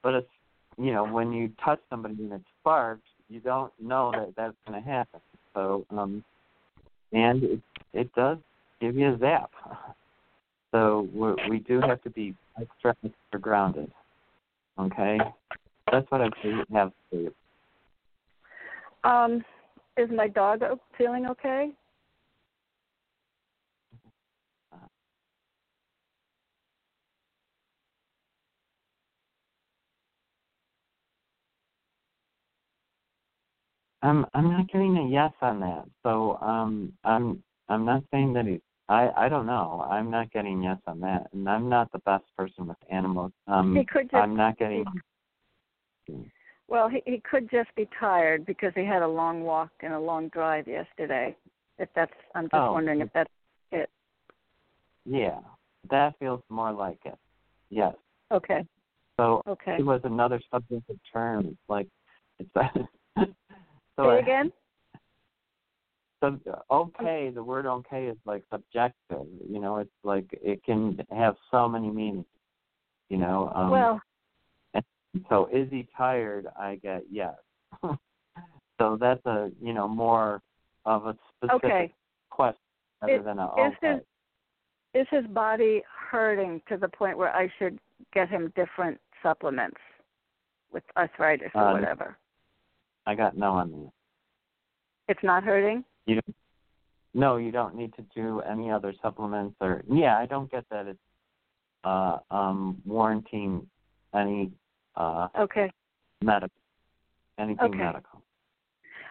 but 0.04 0.14
it's 0.14 0.30
you 0.78 0.94
know, 0.94 1.04
when 1.04 1.32
you 1.32 1.52
touch 1.64 1.80
somebody 1.90 2.16
and 2.20 2.34
it 2.34 2.42
sparks, 2.60 3.02
you 3.30 3.40
don't 3.40 3.74
know 3.82 4.12
that 4.12 4.34
that's 4.38 4.56
going 4.68 4.82
to 4.82 4.88
happen. 4.88 5.20
So, 5.56 5.86
um, 5.90 6.24
and 7.12 7.44
it 7.44 7.62
it 7.94 8.14
does 8.14 8.38
give 8.80 8.96
you 8.96 9.14
a 9.14 9.18
zap. 9.18 9.52
So 10.72 11.08
we 11.14 11.50
we 11.50 11.60
do 11.60 11.82
have 11.82 12.02
to 12.04 12.10
be 12.10 12.36
extra 12.60 12.96
extra 13.04 13.40
grounded. 13.40 13.92
Okay. 14.78 15.18
That's 15.92 16.10
what 16.12 16.22
I 16.22 16.30
have 16.74 16.92
for 17.10 17.16
you. 17.16 17.34
Um, 19.04 19.44
is 19.98 20.10
my 20.14 20.28
dog 20.28 20.62
feeling 20.98 21.28
okay? 21.28 21.72
I'm 34.04 34.26
I'm 34.34 34.52
not 34.52 34.68
getting 34.72 34.96
a 34.98 35.08
yes 35.08 35.32
on 35.42 35.60
that. 35.62 35.86
So 36.04 36.38
um 36.42 36.94
I'm 37.04 37.42
I'm 37.70 37.86
not 37.86 38.04
saying 38.12 38.34
that 38.34 38.46
he 38.46 38.62
I 38.90 39.10
I 39.16 39.30
don't 39.30 39.46
know. 39.46 39.86
I'm 39.90 40.12
not 40.12 40.32
getting 40.32 40.62
yes 40.62 40.78
on 40.86 41.00
that, 41.02 41.28
and 41.34 41.50
I'm 41.50 41.68
not 41.68 41.92
the 41.92 42.00
best 42.00 42.26
person 42.38 42.68
with 42.68 42.78
animals. 42.92 43.32
Um, 43.48 43.76
he 43.76 43.84
could 43.86 44.04
just, 44.04 44.16
I'm 44.16 44.36
not 44.36 44.58
getting. 44.58 44.86
Well, 46.68 46.90
he 46.90 47.02
he 47.06 47.22
could 47.30 47.50
just 47.50 47.74
be 47.76 47.88
tired 48.00 48.46
because 48.46 48.74
he 48.76 48.86
had 48.86 49.02
a 49.02 49.08
long 49.08 49.44
walk 49.44 49.72
and 49.82 49.94
a 49.94 50.00
long 50.00 50.28
drive 50.30 50.68
yesterday. 50.68 51.36
If 51.80 51.90
that's, 51.96 52.12
I'm 52.36 52.46
just 52.46 52.56
oh. 52.56 52.74
wondering 52.74 53.02
if 53.02 53.10
that's 53.14 53.30
it. 53.72 53.90
Yeah, 55.06 55.40
that 55.90 56.18
feels 56.20 56.42
more 56.50 56.72
like 56.72 57.00
it. 57.06 57.18
Yes. 57.70 57.96
Okay. 58.32 58.66
So 59.18 59.42
okay. 59.48 59.78
it 59.80 59.86
was 59.86 60.02
another 60.04 60.42
substantive 60.52 61.00
term. 61.12 61.58
Like 61.70 61.88
it's. 62.40 62.50
so 63.16 63.26
Say 63.98 64.20
again. 64.20 64.52
So 66.20 66.40
okay, 66.72 67.32
the 67.34 67.44
word 67.44 67.66
okay 67.66 68.08
is 68.08 68.18
like 68.26 68.44
subjective. 68.52 69.28
You 69.50 69.60
know, 69.60 69.78
it's 69.78 69.90
like 70.04 70.26
it 70.32 70.64
can 70.64 71.00
have 71.16 71.36
so 71.52 71.70
many 71.70 71.90
meanings. 71.90 72.26
You 73.10 73.18
know. 73.18 73.52
Um, 73.56 73.70
well, 73.70 74.02
so 75.30 75.50
is 75.52 75.68
he 75.70 75.88
tired? 75.98 76.48
I 76.58 76.76
get 76.76 77.04
yes. 77.12 77.36
so 77.84 78.98
that's 79.00 79.26
a 79.26 79.52
you 79.62 79.74
know 79.74 79.88
more 79.88 80.42
of 80.86 81.06
a 81.06 81.18
specific 81.38 81.66
okay. 81.66 81.94
question 82.30 82.60
rather 83.02 83.16
is, 83.16 83.26
than 83.26 83.40
a 83.40 83.46
is 83.46 83.74
okay. 83.84 83.94
His, 84.94 85.02
is 85.02 85.08
his 85.12 85.26
body 85.28 85.84
hurting 86.12 86.62
to 86.70 86.78
the 86.78 86.88
point 86.88 87.18
where 87.18 87.36
I 87.36 87.52
should 87.60 87.80
get 88.14 88.30
him 88.30 88.52
different 88.56 89.00
supplements 89.22 89.78
with 90.72 90.84
arthritis 90.96 91.52
or 91.54 91.64
uh, 91.64 91.74
whatever? 91.74 92.18
I 93.06 93.16
got 93.16 93.38
no 93.38 93.54
on 93.54 93.72
that. 93.72 93.92
It's 95.10 95.24
not 95.24 95.44
hurting. 95.44 95.84
You 96.06 96.16
don't, 96.16 96.36
no, 97.14 97.38
you 97.38 97.52
don't 97.52 97.76
need 97.76 97.94
to 97.96 98.06
do 98.16 98.42
any 98.42 98.72
other 98.72 98.94
supplements 99.02 99.56
or 99.62 99.84
yeah, 99.90 100.18
I 100.18 100.26
don't 100.26 100.50
get 100.52 100.66
that 100.72 100.88
it's 100.88 101.00
uh 101.84 102.18
um 102.32 102.82
warranting 102.86 103.68
any 104.16 104.52
uh, 104.98 105.28
okay. 105.40 105.72
Medical. 106.22 106.50
Anything 107.40 107.66
okay. 107.66 107.78
medical. 107.78 108.22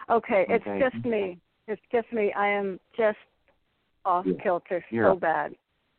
Okay. 0.09 0.45
okay, 0.49 0.53
it's 0.53 0.93
just 0.93 1.05
me. 1.05 1.39
It's 1.67 1.81
just 1.91 2.11
me. 2.13 2.31
I 2.33 2.47
am 2.47 2.79
just 2.95 3.17
off 4.05 4.25
yeah. 4.25 4.33
kilter 4.41 4.83
You're 4.89 5.11
so 5.11 5.15
bad. 5.15 5.53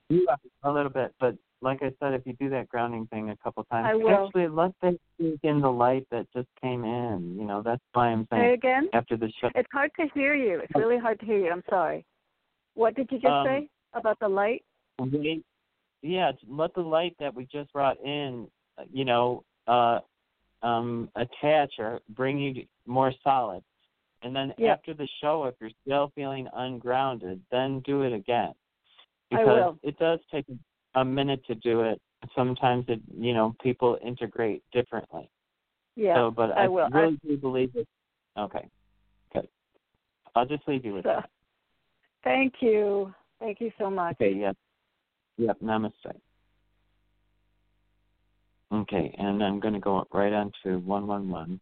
You 0.09 0.27
a 0.63 0.71
little 0.71 0.91
bit, 0.91 1.15
but 1.21 1.35
like 1.61 1.83
I 1.83 1.93
said, 2.01 2.15
if 2.15 2.23
you 2.25 2.35
do 2.35 2.49
that 2.51 2.69
grounding 2.69 3.07
thing 3.09 3.31
a 3.31 3.37
couple 3.37 3.65
times, 3.65 3.87
I 3.91 3.95
will. 3.95 4.27
actually 4.27 4.49
let 4.49 4.73
them 4.81 4.99
speak 5.15 5.41
in 5.43 5.61
the 5.61 5.71
light 5.71 6.07
that 6.11 6.27
just 6.35 6.49
came 6.63 6.85
in. 6.85 7.37
You 7.39 7.45
know, 7.45 7.63
that's 7.63 7.83
why 7.93 8.09
I'm 8.09 8.23
Say 8.31 8.39
saying 8.39 8.55
again. 8.55 8.89
after 8.93 9.17
the 9.17 9.31
show. 9.41 9.51
It's 9.55 9.69
hard 9.73 9.91
to 9.99 10.07
hear 10.15 10.35
you. 10.35 10.61
It's 10.61 10.73
really 10.75 10.99
hard 10.99 11.21
to 11.21 11.27
hear 11.27 11.39
you. 11.39 11.51
I'm 11.51 11.65
sorry. 11.69 12.05
What 12.75 12.95
did 12.95 13.11
you 13.11 13.19
just 13.19 13.31
Um, 13.31 13.47
say 13.47 13.69
about 13.93 14.19
the 14.21 14.29
light? 14.29 14.65
yeah, 16.03 16.33
let 16.49 16.75
the 16.75 16.81
light 16.81 17.17
that 17.19 17.35
we 17.35 17.45
just 17.47 17.73
brought 17.73 17.99
in, 18.01 18.49
uh, 18.79 18.85
you 18.93 19.05
know, 19.05 19.45
uh, 19.69 20.01
um, 20.63 21.11
attach 21.15 21.73
or 21.79 22.01
bring 22.11 22.39
you 22.39 22.67
more 22.87 23.13
solid. 23.23 23.63
And 24.23 24.35
then 24.35 24.53
Yeah. 24.59 24.73
after 24.73 24.95
the 24.95 25.07
show, 25.21 25.45
if 25.45 25.55
you're 25.61 25.71
still 25.83 26.09
feeling 26.17 26.49
ungrounded, 26.53 27.41
then 27.51 27.81
do 27.81 28.03
it 28.03 28.13
again. 28.13 28.53
I 29.31 29.37
Because 29.37 29.47
will. 29.47 29.79
it 29.83 29.99
does 29.99 30.19
take 30.31 30.47
a 30.95 31.05
minute 31.05 31.45
to 31.47 31.55
do 31.55 31.83
it. 31.83 32.01
Sometimes 32.35 32.85
it, 32.89 33.01
you 33.17 33.33
know, 33.35 33.55
people 33.63 33.97
integrate 34.03 34.65
differently. 34.73 35.31
Yeah, 35.95 36.15
so, 36.15 36.31
but 36.31 36.51
I 36.57 36.67
will. 36.67 36.89
I- 36.93 36.99
really 36.99 37.21
do 37.25 37.37
believe 37.37 37.77
it. 37.77 37.87
Okay, 38.37 38.69
good. 39.33 39.49
I'll 40.35 40.47
just 40.47 40.67
leave 40.67 40.85
you 40.85 40.95
with 40.95 41.05
So, 41.05 41.11
that. 41.11 41.31
thank 42.25 42.55
you. 42.61 43.13
Thank 43.39 43.61
you 43.61 43.71
so 43.79 43.91
much. 43.91 44.15
Okay, 44.15 44.33
yep. 44.35 44.57
Yep, 45.37 45.61
namaste. 45.61 46.21
Okay, 48.91 49.15
and 49.19 49.45
I'm 49.45 49.61
going 49.61 49.75
to 49.75 49.81
go 49.81 50.07
right 50.15 50.33
on 50.33 50.51
to 50.63 50.79
111. 50.79 51.61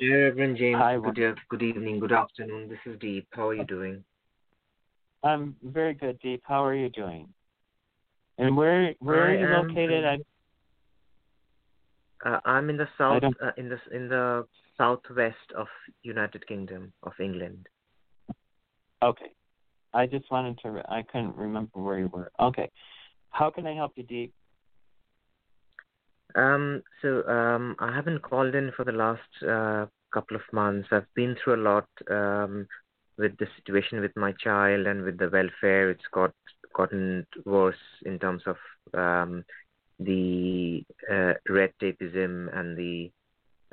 Hi, 0.00 0.06
Reverend 0.06 0.56
James. 0.56 0.76
Hi, 0.78 0.98
good, 0.98 1.36
good 1.48 1.62
evening, 1.62 1.98
good 1.98 2.12
afternoon. 2.12 2.68
This 2.68 2.78
is 2.86 2.96
Deep. 3.00 3.26
How 3.32 3.48
are 3.48 3.54
you 3.54 3.64
doing? 3.64 4.04
I'm 5.24 5.56
very 5.64 5.94
good, 5.94 6.20
Deep. 6.20 6.42
How 6.44 6.64
are 6.64 6.76
you 6.76 6.90
doing? 6.90 7.28
And 8.38 8.56
where 8.56 8.94
where 9.00 9.24
I 9.24 9.34
are 9.34 9.62
you 9.62 9.68
located? 9.68 10.04
I, 10.04 10.18
Uh, 12.24 12.40
I'm 12.44 12.70
in 12.70 12.76
the 12.76 12.88
south, 12.96 13.22
uh, 13.24 13.50
in 13.56 13.68
the 13.68 13.78
in 13.90 14.08
the 14.08 14.46
southwest 14.76 15.52
of 15.56 15.66
United 16.02 16.46
Kingdom 16.46 16.92
of 17.02 17.12
England. 17.20 17.68
okay. 19.02 19.32
I 19.92 20.06
just 20.06 20.30
wanted 20.30 20.58
to. 20.62 20.82
I 20.88 21.02
couldn't 21.02 21.34
remember 21.34 21.80
where 21.80 21.98
you 21.98 22.08
were. 22.08 22.30
Okay. 22.38 22.70
How 23.30 23.50
can 23.50 23.66
I 23.66 23.74
help 23.74 23.92
you, 23.96 24.02
Deep? 24.04 24.32
Um, 26.34 26.82
so 27.02 27.26
um, 27.26 27.76
I 27.78 27.94
haven't 27.94 28.22
called 28.22 28.54
in 28.54 28.72
for 28.76 28.84
the 28.84 28.92
last 28.92 29.20
uh, 29.42 29.86
couple 30.12 30.36
of 30.36 30.42
months. 30.52 30.88
I've 30.90 31.12
been 31.14 31.36
through 31.42 31.56
a 31.56 31.64
lot 31.64 31.88
um, 32.10 32.66
with 33.16 33.36
the 33.38 33.46
situation 33.56 34.00
with 34.00 34.16
my 34.16 34.32
child 34.32 34.86
and 34.86 35.02
with 35.02 35.18
the 35.18 35.30
welfare. 35.30 35.90
It's 35.90 36.06
got 36.12 36.32
gotten 36.74 37.26
worse 37.44 37.76
in 38.04 38.18
terms 38.18 38.42
of 38.46 38.56
um, 38.94 39.44
the 39.98 40.84
uh, 41.10 41.32
red 41.48 41.72
tapeism 41.82 42.48
and 42.56 42.76
the 42.76 43.10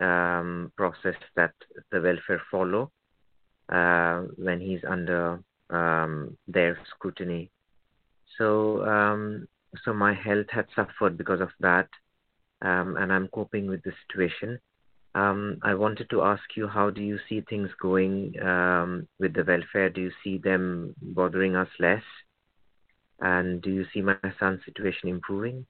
um, 0.03 0.71
process 0.75 1.15
that 1.35 1.53
the 1.91 2.01
welfare 2.01 2.41
follow 2.49 2.91
uh, 3.69 4.21
when 4.37 4.59
he's 4.59 4.83
under 4.87 5.39
um, 5.69 6.37
their 6.47 6.77
scrutiny. 6.89 7.49
So 8.37 8.85
um, 8.85 9.47
so 9.83 9.93
my 9.93 10.13
health 10.13 10.47
had 10.49 10.67
suffered 10.75 11.17
because 11.17 11.41
of 11.41 11.49
that 11.59 11.89
um, 12.61 12.97
and 12.97 13.11
I'm 13.11 13.27
coping 13.29 13.67
with 13.67 13.83
the 13.83 13.91
situation. 14.07 14.59
Um, 15.13 15.59
I 15.63 15.75
wanted 15.75 16.09
to 16.09 16.23
ask 16.23 16.43
you, 16.55 16.67
how 16.67 16.89
do 16.89 17.01
you 17.01 17.17
see 17.29 17.41
things 17.41 17.69
going 17.81 18.33
um, 18.41 19.07
with 19.19 19.33
the 19.33 19.43
welfare? 19.43 19.89
Do 19.89 20.01
you 20.01 20.11
see 20.23 20.37
them 20.37 20.93
bothering 21.01 21.55
us 21.55 21.69
less? 21.79 22.03
And 23.21 23.61
do 23.61 23.69
you 23.69 23.85
see 23.93 24.01
my 24.01 24.17
son's 24.39 24.59
situation 24.65 25.07
improving? 25.07 25.65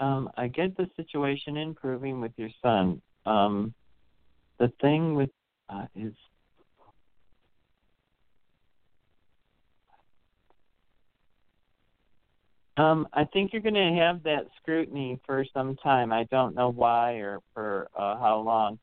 Um, 0.00 0.28
I 0.36 0.48
get 0.48 0.76
the 0.76 0.90
situation 0.96 1.56
improving 1.56 2.20
with 2.20 2.32
your 2.36 2.50
son. 2.60 3.00
Um, 3.26 3.74
the 4.58 4.72
thing 4.80 5.14
with 5.14 5.30
uh, 5.68 5.86
is 5.94 6.14
Um, 12.76 13.08
I 13.12 13.24
think 13.24 13.52
you're 13.52 13.62
going 13.62 13.74
to 13.74 14.00
have 14.00 14.22
that 14.24 14.46
scrutiny 14.60 15.18
for 15.24 15.44
some 15.54 15.76
time. 15.76 16.12
I 16.12 16.24
don't 16.24 16.54
know 16.54 16.70
why 16.70 17.14
or 17.14 17.40
for 17.54 17.88
uh, 17.96 18.18
how 18.18 18.40
long. 18.40 18.78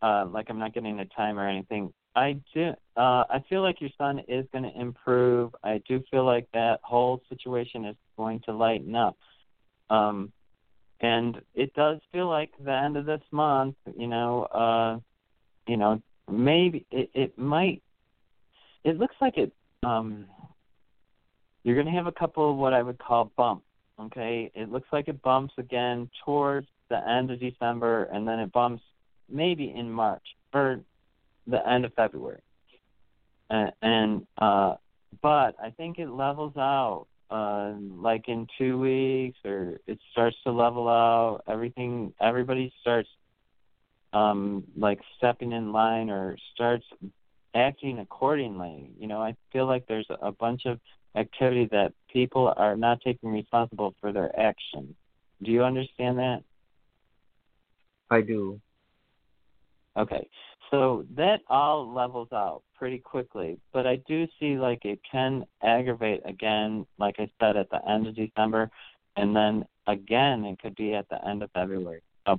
Uh, 0.00 0.26
like 0.26 0.46
I'm 0.48 0.58
not 0.58 0.74
getting 0.74 1.00
a 1.00 1.06
time 1.06 1.38
or 1.38 1.48
anything. 1.48 1.92
I 2.14 2.36
do. 2.54 2.72
Uh, 2.96 3.24
I 3.28 3.44
feel 3.48 3.62
like 3.62 3.80
your 3.80 3.90
son 3.98 4.20
is 4.28 4.46
going 4.52 4.64
to 4.64 4.80
improve. 4.80 5.54
I 5.64 5.82
do 5.88 6.02
feel 6.10 6.24
like 6.24 6.46
that 6.54 6.80
whole 6.82 7.20
situation 7.28 7.84
is 7.84 7.96
going 8.16 8.40
to 8.46 8.52
lighten 8.52 8.94
up. 8.94 9.16
Um, 9.90 10.32
and 11.00 11.40
it 11.54 11.74
does 11.74 12.00
feel 12.12 12.28
like 12.28 12.50
the 12.62 12.72
end 12.72 12.96
of 12.96 13.06
this 13.06 13.22
month. 13.30 13.76
You 13.96 14.06
know. 14.06 14.44
Uh, 14.44 15.00
you 15.66 15.76
know, 15.76 16.00
maybe 16.30 16.86
it, 16.90 17.10
it 17.14 17.38
might. 17.38 17.82
It 18.84 18.98
looks 18.98 19.16
like 19.20 19.36
it. 19.36 19.52
Um, 19.82 20.26
you're 21.64 21.74
going 21.74 21.86
to 21.86 21.92
have 21.92 22.06
a 22.06 22.12
couple 22.12 22.50
of 22.50 22.56
what 22.56 22.72
I 22.72 22.82
would 22.82 22.98
call 22.98 23.32
bumps. 23.36 23.64
Okay, 23.98 24.50
it 24.54 24.70
looks 24.70 24.88
like 24.92 25.08
it 25.08 25.22
bumps 25.22 25.54
again 25.58 26.10
towards 26.24 26.66
the 26.90 27.08
end 27.08 27.30
of 27.30 27.40
December, 27.40 28.04
and 28.04 28.28
then 28.28 28.38
it 28.38 28.52
bumps 28.52 28.82
maybe 29.28 29.72
in 29.74 29.90
March 29.90 30.22
or 30.52 30.80
the 31.46 31.66
end 31.68 31.84
of 31.84 31.94
February. 31.94 32.42
And, 33.48 33.72
and 33.80 34.26
uh, 34.38 34.74
but 35.22 35.56
I 35.62 35.70
think 35.76 35.98
it 35.98 36.10
levels 36.10 36.56
out 36.56 37.06
uh, 37.30 37.72
like 37.78 38.28
in 38.28 38.46
two 38.58 38.78
weeks, 38.78 39.38
or 39.44 39.80
it 39.86 39.98
starts 40.12 40.36
to 40.44 40.52
level 40.52 40.88
out. 40.88 41.42
Everything, 41.48 42.12
everybody 42.20 42.72
starts 42.80 43.08
um, 44.12 44.64
like 44.76 45.00
stepping 45.16 45.52
in 45.52 45.72
line 45.72 46.10
or 46.10 46.36
starts 46.54 46.84
acting 47.54 47.98
accordingly. 47.98 48.90
You 48.98 49.08
know, 49.08 49.20
I 49.20 49.34
feel 49.52 49.66
like 49.66 49.86
there's 49.86 50.06
a 50.22 50.32
bunch 50.32 50.62
of 50.66 50.80
activity 51.16 51.68
that 51.72 51.92
people 52.12 52.52
are 52.56 52.76
not 52.76 53.00
taking 53.02 53.30
responsible 53.30 53.94
for 54.00 54.12
their 54.12 54.38
actions. 54.38 54.94
Do 55.42 55.50
you 55.50 55.64
understand 55.64 56.18
that? 56.18 56.42
I 58.10 58.20
do. 58.20 58.60
Okay. 59.96 60.28
So 60.70 61.06
that 61.16 61.40
all 61.48 61.92
levels 61.92 62.28
out 62.32 62.62
pretty 62.76 62.98
quickly, 62.98 63.58
but 63.72 63.86
I 63.86 63.96
do 64.08 64.26
see 64.40 64.58
like 64.58 64.84
it 64.84 65.00
can 65.10 65.44
aggravate 65.62 66.22
again, 66.24 66.86
like 66.98 67.16
I 67.18 67.30
said, 67.40 67.56
at 67.56 67.70
the 67.70 67.86
end 67.88 68.06
of 68.06 68.16
December, 68.16 68.70
and 69.16 69.34
then 69.34 69.64
again 69.86 70.44
it 70.44 70.58
could 70.60 70.74
be 70.74 70.94
at 70.94 71.08
the 71.08 71.24
end 71.26 71.42
of 71.42 71.50
February. 71.52 72.02
So 72.26 72.38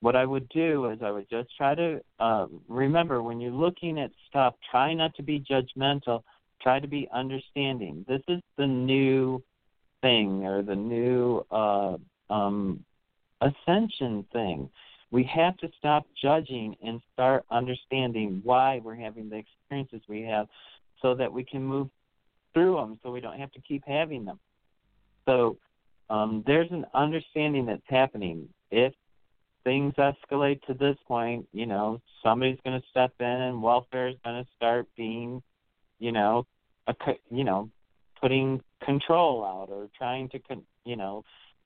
what 0.00 0.14
I 0.14 0.26
would 0.26 0.48
do 0.50 0.90
is 0.90 0.98
I 1.02 1.10
would 1.10 1.28
just 1.30 1.48
try 1.56 1.74
to 1.74 2.00
uh, 2.20 2.46
remember 2.68 3.22
when 3.22 3.40
you're 3.40 3.50
looking 3.50 3.98
at 3.98 4.10
stuff, 4.28 4.54
try 4.70 4.92
not 4.92 5.14
to 5.16 5.22
be 5.22 5.40
judgmental 5.40 6.22
try 6.64 6.80
to 6.80 6.88
be 6.88 7.06
understanding. 7.12 8.04
This 8.08 8.22
is 8.26 8.40
the 8.56 8.66
new 8.66 9.40
thing 10.00 10.44
or 10.44 10.62
the 10.62 10.74
new 10.74 11.44
uh, 11.50 11.96
um, 12.30 12.82
ascension 13.40 14.24
thing. 14.32 14.70
We 15.14 15.22
have 15.32 15.56
to 15.58 15.70
stop 15.78 16.06
judging 16.20 16.74
and 16.84 17.00
start 17.12 17.44
understanding 17.48 18.40
why 18.42 18.80
we're 18.82 18.96
having 18.96 19.30
the 19.30 19.36
experiences 19.36 20.00
we 20.08 20.22
have 20.22 20.48
so 21.00 21.14
that 21.14 21.32
we 21.32 21.44
can 21.44 21.62
move 21.62 21.88
through 22.52 22.74
them 22.74 22.98
so 23.00 23.12
we 23.12 23.20
don't 23.20 23.38
have 23.38 23.52
to 23.52 23.60
keep 23.60 23.84
having 23.86 24.24
them. 24.24 24.40
So 25.24 25.56
um, 26.10 26.42
there's 26.48 26.72
an 26.72 26.84
understanding 26.94 27.64
that's 27.66 27.80
happening. 27.86 28.48
If 28.72 28.92
things 29.62 29.94
escalate 29.98 30.60
to 30.62 30.74
this 30.74 30.96
point, 31.06 31.46
you 31.52 31.66
know, 31.66 32.00
somebody's 32.20 32.58
going 32.64 32.80
to 32.80 32.86
step 32.88 33.12
in 33.20 33.26
and 33.26 33.62
welfare 33.62 34.08
is 34.08 34.16
going 34.24 34.42
to 34.42 34.50
start 34.56 34.88
being, 34.96 35.40
you 36.00 36.10
know, 36.10 36.44
a, 36.88 36.94
you 37.30 37.44
know, 37.44 37.70
putting 38.20 38.60
control 38.84 39.44
out 39.44 39.68
or 39.70 39.88
trying 39.96 40.28
to, 40.30 40.40
con- 40.40 40.66
you 40.84 40.96
know, 40.96 41.22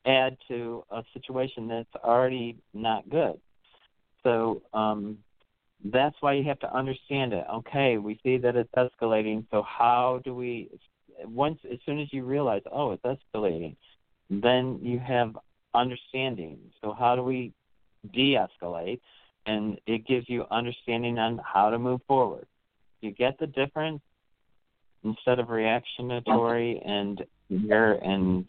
add 0.06 0.36
to 0.48 0.84
a 0.90 1.02
situation 1.12 1.68
that's 1.68 2.04
already 2.04 2.56
not 2.74 3.08
good. 3.08 3.38
So 4.22 4.62
um, 4.74 5.18
that's 5.84 6.16
why 6.20 6.34
you 6.34 6.44
have 6.44 6.58
to 6.60 6.74
understand 6.74 7.32
it. 7.32 7.44
Okay, 7.52 7.98
we 7.98 8.18
see 8.22 8.36
that 8.38 8.56
it's 8.56 8.72
escalating. 8.76 9.44
So 9.50 9.62
how 9.62 10.20
do 10.24 10.34
we? 10.34 10.70
Once, 11.24 11.58
as 11.70 11.78
soon 11.84 11.98
as 11.98 12.12
you 12.12 12.24
realize, 12.24 12.62
oh, 12.70 12.92
it's 12.92 13.02
escalating, 13.02 13.76
then 14.30 14.78
you 14.82 14.98
have 14.98 15.36
understanding. 15.74 16.58
So 16.80 16.94
how 16.96 17.16
do 17.16 17.22
we 17.22 17.52
de-escalate? 18.12 19.00
And 19.46 19.80
it 19.86 20.06
gives 20.06 20.28
you 20.28 20.44
understanding 20.50 21.18
on 21.18 21.40
how 21.44 21.70
to 21.70 21.78
move 21.78 22.00
forward. 22.06 22.46
You 23.00 23.12
get 23.12 23.38
the 23.38 23.46
difference 23.46 24.00
instead 25.04 25.38
of 25.38 25.48
reactionary 25.48 26.82
and 26.84 27.24
fear 27.48 27.94
and 27.94 28.48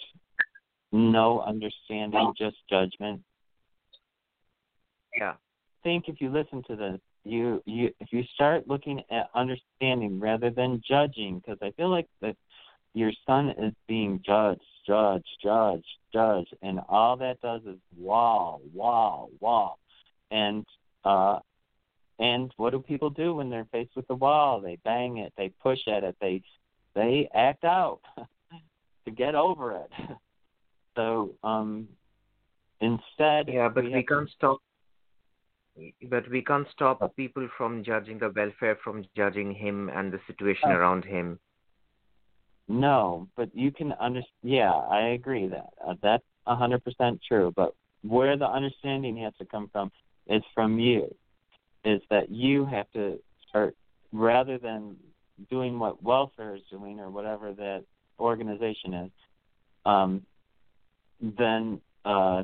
no 0.91 1.41
understanding, 1.41 2.33
just 2.37 2.57
judgment. 2.69 3.21
Yeah. 5.17 5.33
think 5.83 6.07
if 6.07 6.21
you 6.21 6.29
listen 6.29 6.63
to 6.67 6.75
this, 6.75 6.99
you 7.23 7.61
you 7.65 7.93
if 7.99 8.11
you 8.11 8.23
start 8.33 8.67
looking 8.67 9.01
at 9.11 9.29
understanding 9.35 10.19
rather 10.19 10.49
than 10.49 10.81
judging, 10.87 11.39
because 11.39 11.57
I 11.61 11.71
feel 11.71 11.89
like 11.89 12.07
that 12.21 12.35
your 12.93 13.11
son 13.25 13.49
is 13.49 13.73
being 13.87 14.21
judged, 14.25 14.61
judged, 14.87 15.27
judged, 15.43 15.85
judged, 16.13 16.55
and 16.61 16.79
all 16.89 17.17
that 17.17 17.41
does 17.41 17.61
is 17.65 17.77
wow, 17.97 18.61
wow, 18.73 19.29
wow, 19.39 19.75
and 20.31 20.65
uh, 21.03 21.39
and 22.19 22.51
what 22.57 22.71
do 22.71 22.79
people 22.79 23.09
do 23.09 23.35
when 23.35 23.49
they're 23.49 23.67
faced 23.71 23.95
with 23.95 24.07
the 24.07 24.15
wall? 24.15 24.61
They 24.61 24.77
bang 24.83 25.17
it, 25.17 25.33
they 25.37 25.51
push 25.61 25.79
at 25.87 26.03
it, 26.03 26.15
they 26.19 26.41
they 26.95 27.29
act 27.33 27.63
out 27.63 27.99
to 29.05 29.11
get 29.11 29.35
over 29.35 29.75
it. 29.75 29.89
So 30.99 31.33
um, 31.45 31.87
instead, 32.81 33.47
yeah, 33.47 33.69
but 33.69 33.85
we, 33.85 33.93
we 33.93 34.03
can't 34.03 34.29
stop. 34.35 34.59
But 36.09 36.29
we 36.29 36.41
can't 36.41 36.67
stop 36.73 37.15
people 37.15 37.47
from 37.57 37.85
judging 37.85 38.19
the 38.19 38.29
welfare, 38.35 38.77
from 38.83 39.05
judging 39.15 39.53
him 39.53 39.89
and 39.95 40.11
the 40.11 40.19
situation 40.27 40.71
around 40.71 41.05
him. 41.05 41.39
No, 42.67 43.29
but 43.37 43.49
you 43.55 43.71
can 43.71 43.93
understand. 43.93 44.25
Yeah, 44.43 44.73
I 44.73 45.11
agree 45.19 45.47
that 45.47 45.69
uh, 45.87 45.93
that's 46.03 46.23
a 46.47 46.55
hundred 46.55 46.83
percent 46.83 47.21
true. 47.25 47.53
But 47.55 47.73
where 48.03 48.35
the 48.35 48.47
understanding 48.47 49.15
has 49.23 49.33
to 49.39 49.45
come 49.45 49.69
from 49.71 49.93
is 50.27 50.43
from 50.53 50.79
you. 50.79 51.15
Is 51.85 52.01
that 52.09 52.29
you 52.29 52.65
have 52.65 52.91
to 52.91 53.19
start 53.47 53.73
rather 54.11 54.57
than 54.57 54.97
doing 55.49 55.79
what 55.79 56.03
welfare 56.03 56.57
is 56.57 56.61
doing 56.69 56.99
or 56.99 57.09
whatever 57.09 57.53
that 57.53 57.85
organization 58.19 58.93
is. 58.93 59.11
Um, 59.85 60.25
then 61.21 61.81
uh, 62.05 62.43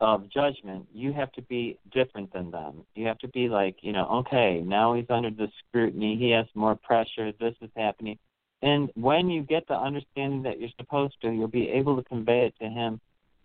of 0.00 0.30
judgment, 0.30 0.86
you 0.92 1.12
have 1.12 1.32
to 1.32 1.42
be 1.42 1.78
different 1.92 2.32
than 2.32 2.50
them. 2.50 2.84
You 2.94 3.06
have 3.06 3.18
to 3.18 3.28
be 3.28 3.48
like, 3.48 3.76
you 3.82 3.92
know, 3.92 4.06
okay, 4.26 4.62
now 4.64 4.94
he's 4.94 5.10
under 5.10 5.30
the 5.30 5.48
scrutiny. 5.58 6.16
He 6.16 6.30
has 6.30 6.46
more 6.54 6.76
pressure. 6.76 7.32
This 7.32 7.54
is 7.60 7.70
happening. 7.76 8.18
And 8.62 8.90
when 8.94 9.28
you 9.28 9.42
get 9.42 9.66
the 9.68 9.74
understanding 9.74 10.42
that 10.42 10.60
you're 10.60 10.70
supposed 10.78 11.14
to, 11.22 11.30
you'll 11.30 11.48
be 11.48 11.68
able 11.68 11.96
to 11.96 12.02
convey 12.02 12.46
it 12.46 12.54
to 12.60 12.68
him 12.68 13.00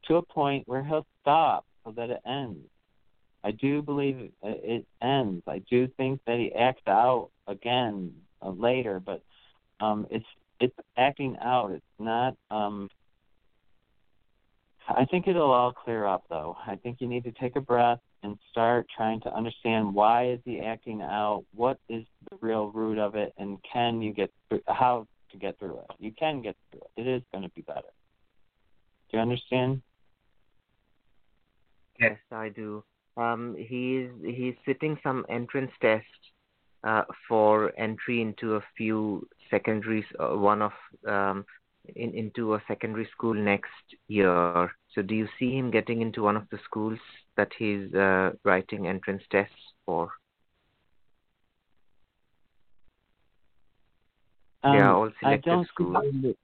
to 0.07 0.15
a 0.15 0.21
point 0.21 0.67
where 0.67 0.83
he'll 0.83 1.05
stop 1.21 1.65
so 1.83 1.91
that 1.91 2.09
it 2.09 2.21
ends. 2.25 2.67
I 3.43 3.51
do 3.51 3.81
believe 3.81 4.17
it, 4.19 4.31
it 4.41 4.85
ends. 5.01 5.43
I 5.47 5.61
do 5.69 5.87
think 5.97 6.21
that 6.25 6.37
he 6.37 6.53
acts 6.53 6.87
out 6.87 7.29
again 7.47 8.13
uh, 8.41 8.51
later, 8.51 8.99
but 8.99 9.21
um, 9.79 10.07
it's 10.09 10.25
it's 10.59 10.75
acting 10.97 11.35
out. 11.41 11.71
It's 11.71 11.83
not. 11.99 12.35
Um, 12.49 12.89
I 14.87 15.05
think 15.05 15.27
it'll 15.27 15.51
all 15.51 15.71
clear 15.71 16.05
up, 16.05 16.23
though. 16.29 16.57
I 16.67 16.75
think 16.75 16.97
you 16.99 17.07
need 17.07 17.23
to 17.23 17.31
take 17.31 17.55
a 17.55 17.61
breath 17.61 17.99
and 18.21 18.37
start 18.51 18.85
trying 18.95 19.21
to 19.21 19.33
understand 19.33 19.93
why 19.93 20.29
is 20.29 20.39
he 20.45 20.59
acting 20.59 21.01
out, 21.01 21.45
what 21.53 21.79
is 21.89 22.03
the 22.29 22.37
real 22.41 22.71
root 22.71 22.97
of 22.97 23.15
it, 23.15 23.33
and 23.37 23.57
can 23.71 24.01
you 24.01 24.13
get 24.13 24.31
through, 24.49 24.61
how 24.67 25.07
to 25.33 25.37
get 25.37 25.59
through 25.59 25.79
it. 25.79 25.85
You 25.99 26.11
can 26.17 26.41
get 26.41 26.55
through 26.71 26.81
it. 26.81 27.01
It 27.01 27.07
is 27.07 27.21
going 27.31 27.43
to 27.43 27.49
be 27.49 27.61
better. 27.61 27.81
Do 29.11 29.17
you 29.17 29.19
understand? 29.19 29.81
Yes, 31.99 32.17
I 32.31 32.49
do. 32.49 32.83
Um, 33.15 33.55
he's 33.57 34.09
he's 34.23 34.55
sitting 34.65 34.97
some 35.03 35.25
entrance 35.29 35.71
test 35.81 36.05
uh, 36.83 37.03
for 37.27 37.71
entry 37.77 38.21
into 38.21 38.55
a 38.55 38.63
few 38.75 39.27
secondaries. 39.51 40.05
Uh, 40.19 40.35
one 40.37 40.63
of 40.63 40.71
um, 41.07 41.45
in, 41.95 42.13
into 42.13 42.55
a 42.55 42.63
secondary 42.67 43.07
school 43.11 43.33
next 43.33 43.95
year. 44.07 44.71
So, 44.93 45.01
do 45.01 45.15
you 45.15 45.27
see 45.39 45.55
him 45.57 45.71
getting 45.71 46.01
into 46.01 46.23
one 46.23 46.37
of 46.37 46.43
the 46.51 46.59
schools 46.63 46.99
that 47.37 47.51
he's 47.57 47.93
uh, 47.93 48.31
writing 48.43 48.87
entrance 48.87 49.23
tests 49.31 49.55
for? 49.85 50.11
Um, 54.63 54.77
all 54.95 55.11
I 55.23 55.37
don't 55.37 55.67
schools. 55.67 55.97
It, 56.23 56.37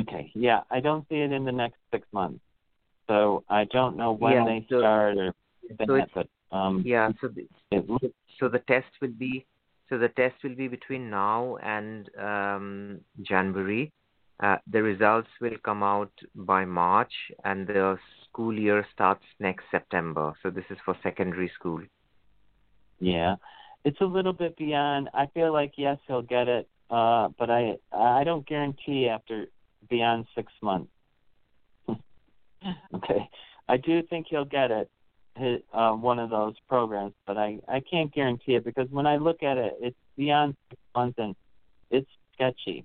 okay, 0.00 0.32
yeah, 0.34 0.60
I 0.70 0.80
don't 0.80 1.06
see 1.08 1.16
it 1.16 1.30
in 1.32 1.44
the 1.44 1.52
next 1.52 1.76
six 1.92 2.06
months. 2.12 2.40
So 3.06 3.44
I 3.50 3.64
don't 3.64 3.96
know 3.96 4.12
when 4.12 4.32
Yeah, 4.32 4.44
they 4.44 4.66
so- 4.70 4.80
start 4.80 5.18
or 5.18 5.34
so 5.86 5.96
that, 5.96 6.08
but 6.14 6.28
um, 6.56 6.82
Yeah. 6.86 7.10
So, 7.20 7.28
the, 7.28 7.48
it 7.70 8.14
so 8.38 8.48
the 8.48 8.60
test 8.60 8.86
will 9.00 9.08
be 9.18 9.44
so 9.88 9.98
the 9.98 10.08
test 10.08 10.36
will 10.42 10.54
be 10.54 10.68
between 10.68 11.10
now 11.10 11.56
and 11.62 12.08
um, 12.18 13.00
January. 13.22 13.92
Uh, 14.44 14.58
the 14.70 14.82
results 14.82 15.28
will 15.40 15.56
come 15.64 15.82
out 15.82 16.12
by 16.34 16.66
March, 16.66 17.14
and 17.44 17.66
the 17.66 17.96
school 18.28 18.52
year 18.52 18.86
starts 18.92 19.24
next 19.40 19.64
September. 19.70 20.34
So 20.42 20.50
this 20.50 20.66
is 20.68 20.76
for 20.84 20.94
secondary 21.02 21.50
school. 21.58 21.80
Yeah, 23.00 23.36
it's 23.86 24.02
a 24.02 24.04
little 24.04 24.34
bit 24.34 24.54
beyond. 24.58 25.08
I 25.14 25.28
feel 25.32 25.50
like 25.50 25.72
yes, 25.78 25.96
he'll 26.06 26.20
get 26.36 26.48
it, 26.48 26.68
uh, 26.90 27.28
but 27.38 27.48
I 27.50 27.76
I 27.90 28.24
don't 28.24 28.46
guarantee 28.46 29.08
after 29.08 29.46
beyond 29.88 30.26
six 30.34 30.52
months. 30.60 30.92
okay, 32.94 33.30
I 33.66 33.78
do 33.78 34.02
think 34.02 34.26
he'll 34.28 34.44
get 34.44 34.70
it, 34.70 34.90
his, 35.38 35.60
uh, 35.72 35.92
one 35.92 36.18
of 36.18 36.28
those 36.28 36.56
programs, 36.68 37.14
but 37.26 37.38
I 37.38 37.60
I 37.66 37.80
can't 37.80 38.12
guarantee 38.12 38.56
it 38.56 38.64
because 38.66 38.90
when 38.90 39.06
I 39.06 39.16
look 39.16 39.42
at 39.42 39.56
it, 39.56 39.72
it's 39.80 39.96
beyond 40.18 40.54
six 40.68 40.82
months 40.94 41.18
and 41.18 41.34
it's 41.90 42.10
sketchy. 42.34 42.84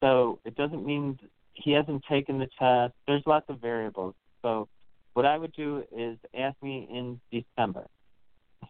So 0.00 0.38
it 0.44 0.54
doesn't 0.56 0.84
mean 0.84 1.18
he 1.52 1.72
hasn't 1.72 2.02
taken 2.08 2.38
the 2.38 2.48
test. 2.58 2.94
There's 3.06 3.22
lots 3.26 3.46
of 3.48 3.60
variables. 3.60 4.14
So 4.42 4.68
what 5.14 5.26
I 5.26 5.36
would 5.36 5.52
do 5.52 5.84
is 5.96 6.16
ask 6.38 6.56
me 6.62 6.88
in 6.90 7.20
December 7.30 7.86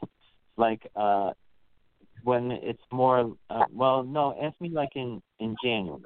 like 0.56 0.90
uh 0.96 1.30
when 2.22 2.50
it's 2.50 2.82
more 2.92 3.32
uh, 3.50 3.64
well 3.72 4.02
no 4.02 4.36
ask 4.42 4.58
me 4.60 4.68
like 4.68 4.90
in 4.94 5.22
in 5.38 5.56
january 5.62 6.02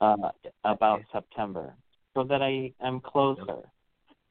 uh 0.00 0.30
about 0.64 1.02
september 1.12 1.74
so 2.14 2.22
that 2.24 2.42
i 2.42 2.72
am 2.84 3.00
closer 3.00 3.62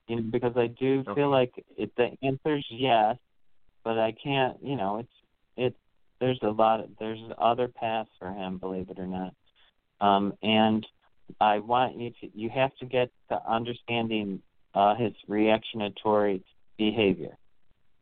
you 0.08 0.18
know 0.18 0.22
because 0.32 0.54
i 0.56 0.68
do 0.68 1.04
Okay. 1.08 1.14
feel 1.16 1.30
like 1.30 1.52
it, 1.78 1.92
the 1.98 2.12
answer's 2.24 2.66
yes 2.70 3.18
but 3.84 3.98
i 3.98 4.14
can't 4.24 4.58
you 4.62 4.76
know 4.76 5.00
it's 5.00 5.14
it's 5.58 5.78
there's 6.20 6.40
a 6.44 6.50
lot 6.50 6.80
of 6.80 6.90
there's 7.00 7.20
other 7.38 7.68
paths 7.68 8.10
for 8.20 8.30
him 8.32 8.58
believe 8.58 8.90
it 8.90 9.00
or 9.00 9.08
not 9.08 9.34
um 10.02 10.34
and 10.44 10.86
i 11.40 11.60
want 11.60 11.98
you 11.98 12.12
to 12.22 12.30
you 12.34 12.50
have 12.50 12.76
to 12.78 12.86
get 12.86 13.10
to 13.30 13.40
understanding 13.50 14.42
uh 14.74 14.96
his 14.96 15.14
reactionatory 15.30 16.42
behavior 16.78 17.38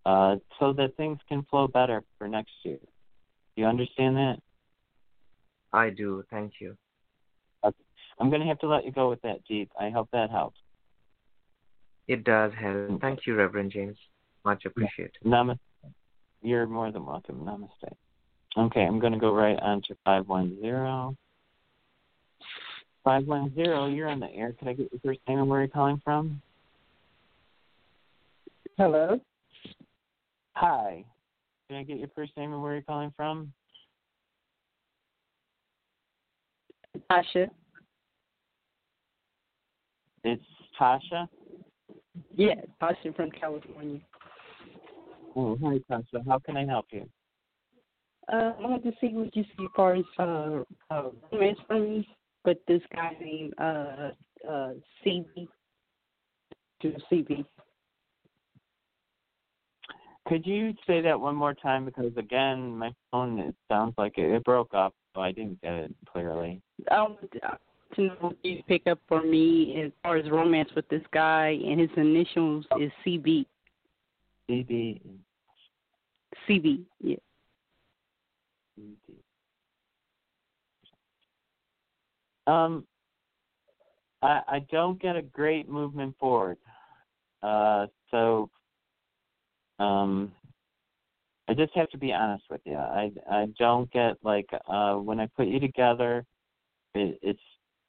uh, 0.05 0.35
so 0.59 0.71
that 0.73 0.95
things 0.97 1.17
can 1.27 1.43
flow 1.49 1.67
better 1.67 2.03
for 2.17 2.27
next 2.27 2.51
year. 2.63 2.77
Do 2.77 3.61
you 3.61 3.65
understand 3.65 4.15
that? 4.17 4.37
I 5.73 5.89
do. 5.89 6.23
Thank 6.29 6.53
you. 6.59 6.77
I'm 8.17 8.29
going 8.29 8.41
to 8.41 8.47
have 8.47 8.59
to 8.59 8.67
let 8.67 8.85
you 8.85 8.91
go 8.91 9.09
with 9.09 9.21
that, 9.23 9.43
Deep. 9.45 9.69
I 9.77 9.89
hope 9.89 10.07
that 10.13 10.29
helps. 10.29 10.57
It 12.07 12.23
does 12.23 12.53
help. 12.57 13.01
Thank 13.01 13.25
you, 13.25 13.35
Reverend 13.35 13.71
James. 13.71 13.97
Much 14.45 14.63
appreciated. 14.63 15.17
Namaste. 15.25 15.59
You're 16.41 16.65
more 16.65 16.91
than 16.91 17.05
welcome. 17.05 17.39
Namaste. 17.39 17.93
Okay, 18.57 18.83
I'm 18.83 18.99
going 18.99 19.11
to 19.11 19.19
go 19.19 19.33
right 19.33 19.59
on 19.59 19.81
to 19.87 19.97
510. 20.05 21.17
510, 23.05 23.95
you're 23.95 24.09
on 24.09 24.19
the 24.19 24.31
air. 24.33 24.53
Can 24.57 24.67
I 24.67 24.73
get 24.73 24.91
your 24.91 24.99
first 25.05 25.19
name 25.27 25.39
and 25.39 25.47
where 25.47 25.59
you're 25.61 25.69
calling 25.69 26.01
from? 26.03 26.41
Hello. 28.77 29.21
Hi. 30.55 31.05
Can 31.69 31.77
I 31.77 31.83
get 31.83 31.99
your 31.99 32.09
first 32.15 32.35
name 32.35 32.51
and 32.51 32.61
where 32.61 32.73
you're 32.73 32.81
calling 32.81 33.13
from? 33.15 33.53
Tasha. 37.11 37.47
It's 40.23 40.43
Tasha. 40.79 41.27
Yeah, 42.35 42.55
Tasha 42.81 43.15
from 43.15 43.29
California. 43.29 43.99
Oh, 45.35 45.57
hi, 45.63 45.79
Tasha. 45.89 46.25
How 46.27 46.39
can 46.39 46.57
I 46.57 46.65
help 46.65 46.87
you? 46.91 47.07
Uh, 48.33 48.53
I 48.59 48.61
want 48.61 48.83
to 48.83 48.91
see 48.99 49.09
what 49.09 49.35
you 49.35 49.43
see 49.43 49.65
as 49.65 49.69
far 49.75 49.93
as 49.93 50.05
uh, 50.17 50.63
uh, 50.89 51.09
romance 51.31 51.59
for 51.67 51.77
me 51.79 52.07
with 52.45 52.57
this 52.67 52.81
guy 52.93 53.15
named 53.19 53.53
uh, 53.57 54.11
uh, 54.47 54.73
CB. 55.05 55.47
To 56.81 56.93
CB. 57.11 57.45
Could 60.27 60.45
you 60.45 60.73
say 60.87 61.01
that 61.01 61.19
one 61.19 61.35
more 61.35 61.53
time? 61.53 61.85
Because 61.85 62.11
again, 62.17 62.75
my 62.75 62.91
phone 63.11 63.39
it 63.39 63.55
sounds 63.69 63.93
like 63.97 64.17
it, 64.17 64.31
it 64.31 64.43
broke 64.43 64.73
up, 64.73 64.93
so 65.13 65.21
I 65.21 65.31
didn't 65.31 65.61
get 65.61 65.73
it 65.73 65.95
clearly. 66.11 66.61
I 66.91 67.01
want 67.03 67.31
to 67.31 67.39
to 67.95 68.01
know 68.01 68.15
what 68.19 68.35
you 68.43 68.61
pick 68.67 68.87
up 68.87 68.99
for 69.07 69.21
me 69.21 69.81
as 69.83 69.91
far 70.03 70.17
as 70.17 70.29
romance 70.29 70.69
with 70.75 70.87
this 70.89 71.03
guy, 71.13 71.57
and 71.65 71.79
his 71.79 71.89
initials 71.95 72.65
is 72.79 72.91
CB. 73.05 73.45
CB. 74.49 74.99
CB. 76.49 76.81
Yeah. 77.01 77.15
Um, 82.47 82.85
I 84.21 84.41
I 84.47 84.59
don't 84.71 85.01
get 85.01 85.15
a 85.15 85.21
great 85.21 85.69
movement 85.69 86.15
forward. 86.19 86.57
Uh, 87.41 87.87
so 88.11 88.49
um 89.79 90.31
I 91.47 91.53
just 91.53 91.75
have 91.75 91.89
to 91.89 91.97
be 91.97 92.11
honest 92.11 92.45
with 92.49 92.61
you. 92.65 92.75
I 92.75 93.11
I 93.29 93.47
don't 93.59 93.91
get 93.91 94.17
like 94.23 94.49
uh 94.67 94.95
when 94.95 95.19
I 95.19 95.27
put 95.27 95.47
you 95.47 95.59
together 95.59 96.25
it, 96.95 97.19
it's 97.21 97.39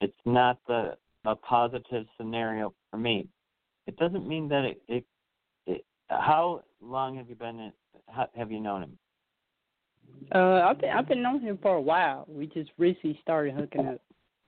it's 0.00 0.18
not 0.24 0.58
the 0.66 0.96
a 1.24 1.34
positive 1.34 2.06
scenario 2.16 2.72
for 2.90 2.98
me. 2.98 3.26
It 3.86 3.96
doesn't 3.96 4.26
mean 4.28 4.48
that 4.48 4.64
it 4.64 4.82
it, 4.88 5.04
it 5.66 5.84
how 6.08 6.62
long 6.80 7.16
have 7.16 7.28
you 7.28 7.34
been 7.34 7.58
in, 7.58 7.72
how, 8.08 8.28
have 8.36 8.52
you 8.52 8.60
known 8.60 8.82
him? 8.84 8.98
Uh, 10.34 10.62
I've 10.68 10.80
been 10.80 10.90
I've 10.90 11.08
been 11.08 11.22
known 11.22 11.40
him 11.40 11.58
for 11.62 11.76
a 11.76 11.80
while. 11.80 12.26
We 12.28 12.46
just 12.46 12.70
recently 12.78 13.18
started 13.22 13.54
hooking 13.54 13.86
up. 13.86 14.00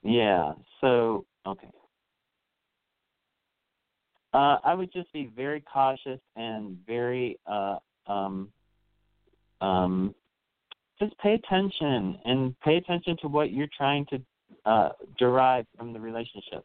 Yeah. 0.03 0.53
So 0.81 1.25
okay. 1.47 1.69
Uh, 4.35 4.59
I 4.63 4.75
would 4.75 4.93
just 4.93 5.11
be 5.13 5.31
very 5.35 5.61
cautious 5.63 6.21
and 6.37 6.77
very 6.87 7.39
uh, 7.47 7.77
um, 8.07 8.53
um, 9.61 10.15
just 11.01 11.17
pay 11.19 11.35
attention 11.35 12.19
and 12.25 12.59
pay 12.61 12.77
attention 12.77 13.17
to 13.23 13.29
what 13.29 13.53
you're 13.53 13.69
trying 13.77 14.05
to 14.07 14.21
uh, 14.67 14.91
derive 15.19 15.65
from 15.77 15.93
the 15.93 16.01
relationship, 16.01 16.65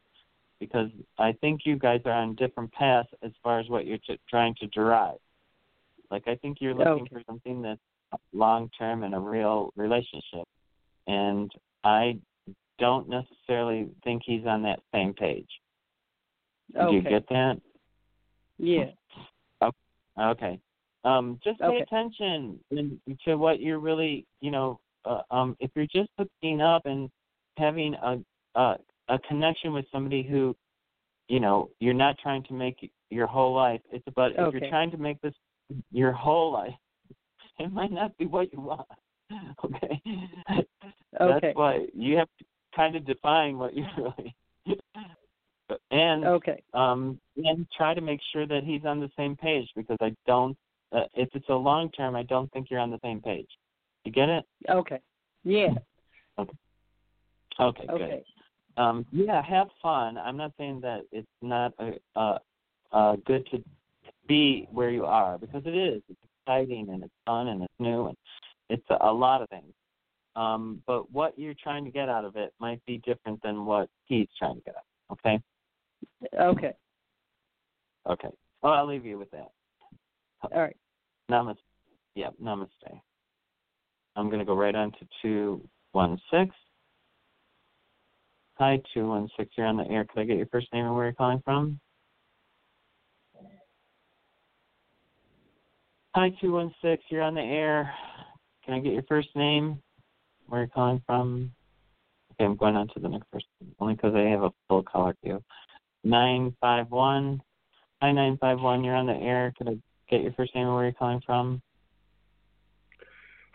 because 0.60 0.90
I 1.18 1.32
think 1.40 1.62
you 1.66 1.78
guys 1.78 2.02
are 2.06 2.12
on 2.12 2.36
different 2.36 2.72
paths 2.74 3.10
as 3.24 3.32
far 3.42 3.60
as 3.60 3.70
what 3.70 3.86
you're 3.86 3.98
t- 4.00 4.20
trying 4.30 4.56
to 4.56 4.68
derive. 4.68 5.18
Like 6.12 6.28
I 6.28 6.36
think 6.36 6.58
you're 6.60 6.76
looking 6.76 7.04
Okay. 7.04 7.16
for 7.16 7.22
something 7.26 7.62
that's 7.62 7.80
long 8.34 8.70
term 8.78 9.04
and 9.04 9.16
a 9.16 9.20
real 9.20 9.72
relationship, 9.76 10.48
and 11.08 11.50
I 11.84 12.20
don't 12.80 13.08
necessarily 13.10 13.90
think 14.04 14.24
he's 14.26 14.46
on 14.46 14.64
that 14.64 14.80
same 14.94 15.14
page. 15.14 15.48
Do 16.74 16.92
you 16.92 17.02
get 17.02 17.28
that? 17.30 17.62
Yeah. 18.58 18.86
Okay. 20.20 20.60
Um, 21.04 21.40
just 21.44 21.60
pay 21.60 21.66
Okay. 21.66 21.80
attention 21.80 22.60
to 23.26 23.36
what 23.36 23.60
you're 23.60 23.80
really, 23.80 24.28
you 24.42 24.52
know, 24.52 24.80
uh, 25.06 25.22
um, 25.32 25.58
if 25.60 25.72
you're 25.76 25.88
just 25.88 26.10
hooking 26.20 26.62
up 26.62 26.86
and 26.86 27.10
having 27.58 27.96
a, 27.96 28.20
a 28.56 28.78
a 29.10 29.20
connection 29.28 29.74
with 29.74 29.86
somebody 29.92 30.24
who, 30.24 30.56
you 31.28 31.40
know, 31.40 31.70
you're 31.80 31.94
not 31.94 32.18
trying 32.20 32.44
to 32.44 32.54
make 32.54 32.90
your 33.10 33.28
whole 33.28 33.54
life. 33.54 33.82
It's 33.92 34.08
about 34.08 34.32
if 34.32 34.54
you're 34.54 34.70
trying 34.70 34.92
to 34.92 34.98
make 34.98 35.20
this 35.22 35.34
your 35.92 36.12
whole 36.12 36.54
life, 36.54 36.76
it 37.60 37.72
might 37.74 37.92
not 37.92 38.16
be 38.18 38.26
what 38.26 38.54
you 38.54 38.62
want. 38.62 38.88
Okay. 39.66 40.02
Okay. 40.52 40.68
That's 41.20 41.56
why 41.56 41.88
you 41.96 42.18
have 42.18 42.28
to 42.38 42.46
kind 42.76 42.96
of 42.96 43.06
define 43.06 43.58
what 43.58 43.74
you 43.74 43.86
really. 43.98 44.36
and 45.92 46.26
Okay. 46.26 46.62
um 46.74 47.20
and 47.38 47.66
try 47.76 47.94
to 47.94 48.02
make 48.02 48.20
sure 48.32 48.46
that 48.46 48.64
he's 48.64 48.86
on 48.86 49.00
the 49.00 49.10
same 49.18 49.36
page 49.36 49.68
because 49.76 49.98
I 50.02 50.14
don't 50.28 50.58
uh, 50.92 51.06
if 51.16 51.30
it's 51.34 51.50
a 51.50 51.54
long 51.56 51.90
term 51.92 52.16
I 52.16 52.24
don't 52.24 52.52
think 52.52 52.68
you're 52.70 52.80
on 52.80 52.92
the 52.92 53.00
same 53.04 53.22
page. 53.22 53.48
You 54.04 54.12
get 54.12 54.30
it? 54.30 54.46
Okay. 54.70 55.00
Yeah. 55.44 55.74
Okay, 56.38 56.54
Okay. 57.60 57.88
good. 57.88 58.24
Um 58.82 59.06
yeah, 59.12 59.42
have 59.44 59.68
fun. 59.82 60.18
I'm 60.18 60.38
not 60.38 60.52
saying 60.58 60.82
that 60.82 61.02
it's 61.12 61.28
not 61.42 61.74
a 61.80 61.94
uh 62.16 62.38
uh 62.92 63.16
good 63.26 63.48
to 63.52 63.64
be 64.28 64.68
where 64.72 64.90
you 64.90 65.06
are 65.06 65.38
because 65.38 65.64
it 65.66 65.76
is. 65.76 66.02
It's 66.10 66.20
exciting 66.42 66.90
and 66.90 67.04
it's 67.04 67.14
fun 67.26 67.48
and 67.50 67.64
it's 67.64 67.74
new 67.80 68.08
and 68.08 68.18
it's 68.70 68.86
a, 68.90 68.98
a 69.02 69.14
lot 69.14 69.42
of 69.42 69.50
things. 69.50 69.74
Um 70.36 70.82
but 70.88 71.12
what 71.12 71.38
you're 71.38 71.56
trying 71.62 71.86
to 71.86 71.92
get 71.92 72.10
out 72.10 72.26
of 72.26 72.36
it 72.36 72.54
might 72.60 72.84
be 72.86 72.98
different 73.00 73.42
than 73.44 73.66
what 73.66 73.90
he's 74.06 74.28
trying 74.38 74.56
to 74.56 74.62
get 74.62 74.76
out. 74.76 74.84
Okay? 75.12 75.42
Okay. 76.40 76.74
Okay. 78.10 78.30
Well, 78.62 78.74
I'll 78.74 78.88
leave 78.88 79.06
you 79.06 79.18
with 79.18 79.32
that. 79.32 79.52
All 80.42 80.62
right. 80.62 80.76
Namaste. 81.30 81.58
Yeah, 82.16 82.30
namaste. 82.42 82.70
I'm 84.16 84.28
going 84.28 84.40
to 84.40 84.46
go 84.46 84.56
right 84.56 84.76
on 84.76 84.92
to 84.92 85.08
216. 85.22 86.52
Hi, 88.60 88.80
216. 88.94 89.48
You're 89.58 89.68
on 89.68 89.78
the 89.78 89.86
air. 89.86 90.06
Could 90.06 90.22
I 90.22 90.26
get 90.26 90.38
your 90.38 90.46
first 90.48 90.68
name 90.74 90.86
and 90.86 90.96
where 90.96 91.06
you're 91.06 91.14
calling 91.14 91.42
from? 91.44 91.80
Hi, 96.14 96.30
216. 96.40 96.98
You're 97.10 97.24
on 97.24 97.34
the 97.34 97.42
air. 97.42 97.92
Can 98.64 98.76
I 98.76 98.80
get 98.80 98.94
your 98.94 99.04
first 99.04 99.30
name? 99.36 99.82
Where 100.54 100.62
you're 100.62 100.70
calling 100.70 101.02
from? 101.08 101.52
Okay, 102.34 102.46
I'm 102.46 102.56
going 102.56 102.76
on 102.76 102.88
to 102.90 103.00
the 103.00 103.10
next 103.10 103.26
person, 103.32 103.48
only 103.80 103.96
because 103.96 104.14
I 104.14 104.30
have 104.30 104.44
a 104.44 104.52
full 104.68 104.84
caller 104.84 105.16
queue. 105.24 105.44
951. 106.04 107.42
Hi, 108.04 108.12
951. 108.12 108.84
You're 108.84 108.94
on 108.94 109.08
the 109.08 109.14
air. 109.14 109.52
Could 109.58 109.70
I 109.70 109.78
get 110.12 110.22
your 110.22 110.32
first 110.34 110.54
name 110.54 110.68
and 110.68 110.76
where 110.76 110.84
you're 110.84 110.94
calling 110.94 111.22
from? 111.26 111.60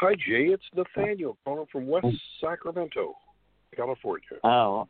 Hi, 0.00 0.14
Jay. 0.16 0.46
It's 0.46 0.64
Nathaniel 0.74 1.38
oh. 1.38 1.42
calling 1.44 1.66
from 1.70 1.86
West 1.86 2.08
Sacramento, 2.40 3.14
California. 3.76 4.26
Oh, 4.42 4.88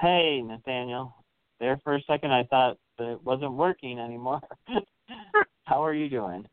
hey, 0.00 0.42
Nathaniel. 0.42 1.14
There 1.60 1.80
for 1.84 1.94
a 1.94 2.02
second, 2.02 2.32
I 2.32 2.42
thought 2.50 2.78
that 2.98 3.12
it 3.12 3.22
wasn't 3.22 3.52
working 3.52 4.00
anymore. 4.00 4.40
How 5.66 5.84
are 5.84 5.94
you 5.94 6.08
doing? 6.08 6.48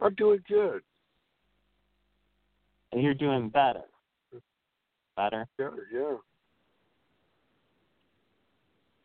I'm 0.00 0.14
doing 0.14 0.42
good. 0.48 0.80
You're 2.96 3.12
doing 3.12 3.50
better. 3.50 3.82
Better. 5.16 5.46
Yeah, 5.58 5.68
yeah. 5.92 6.14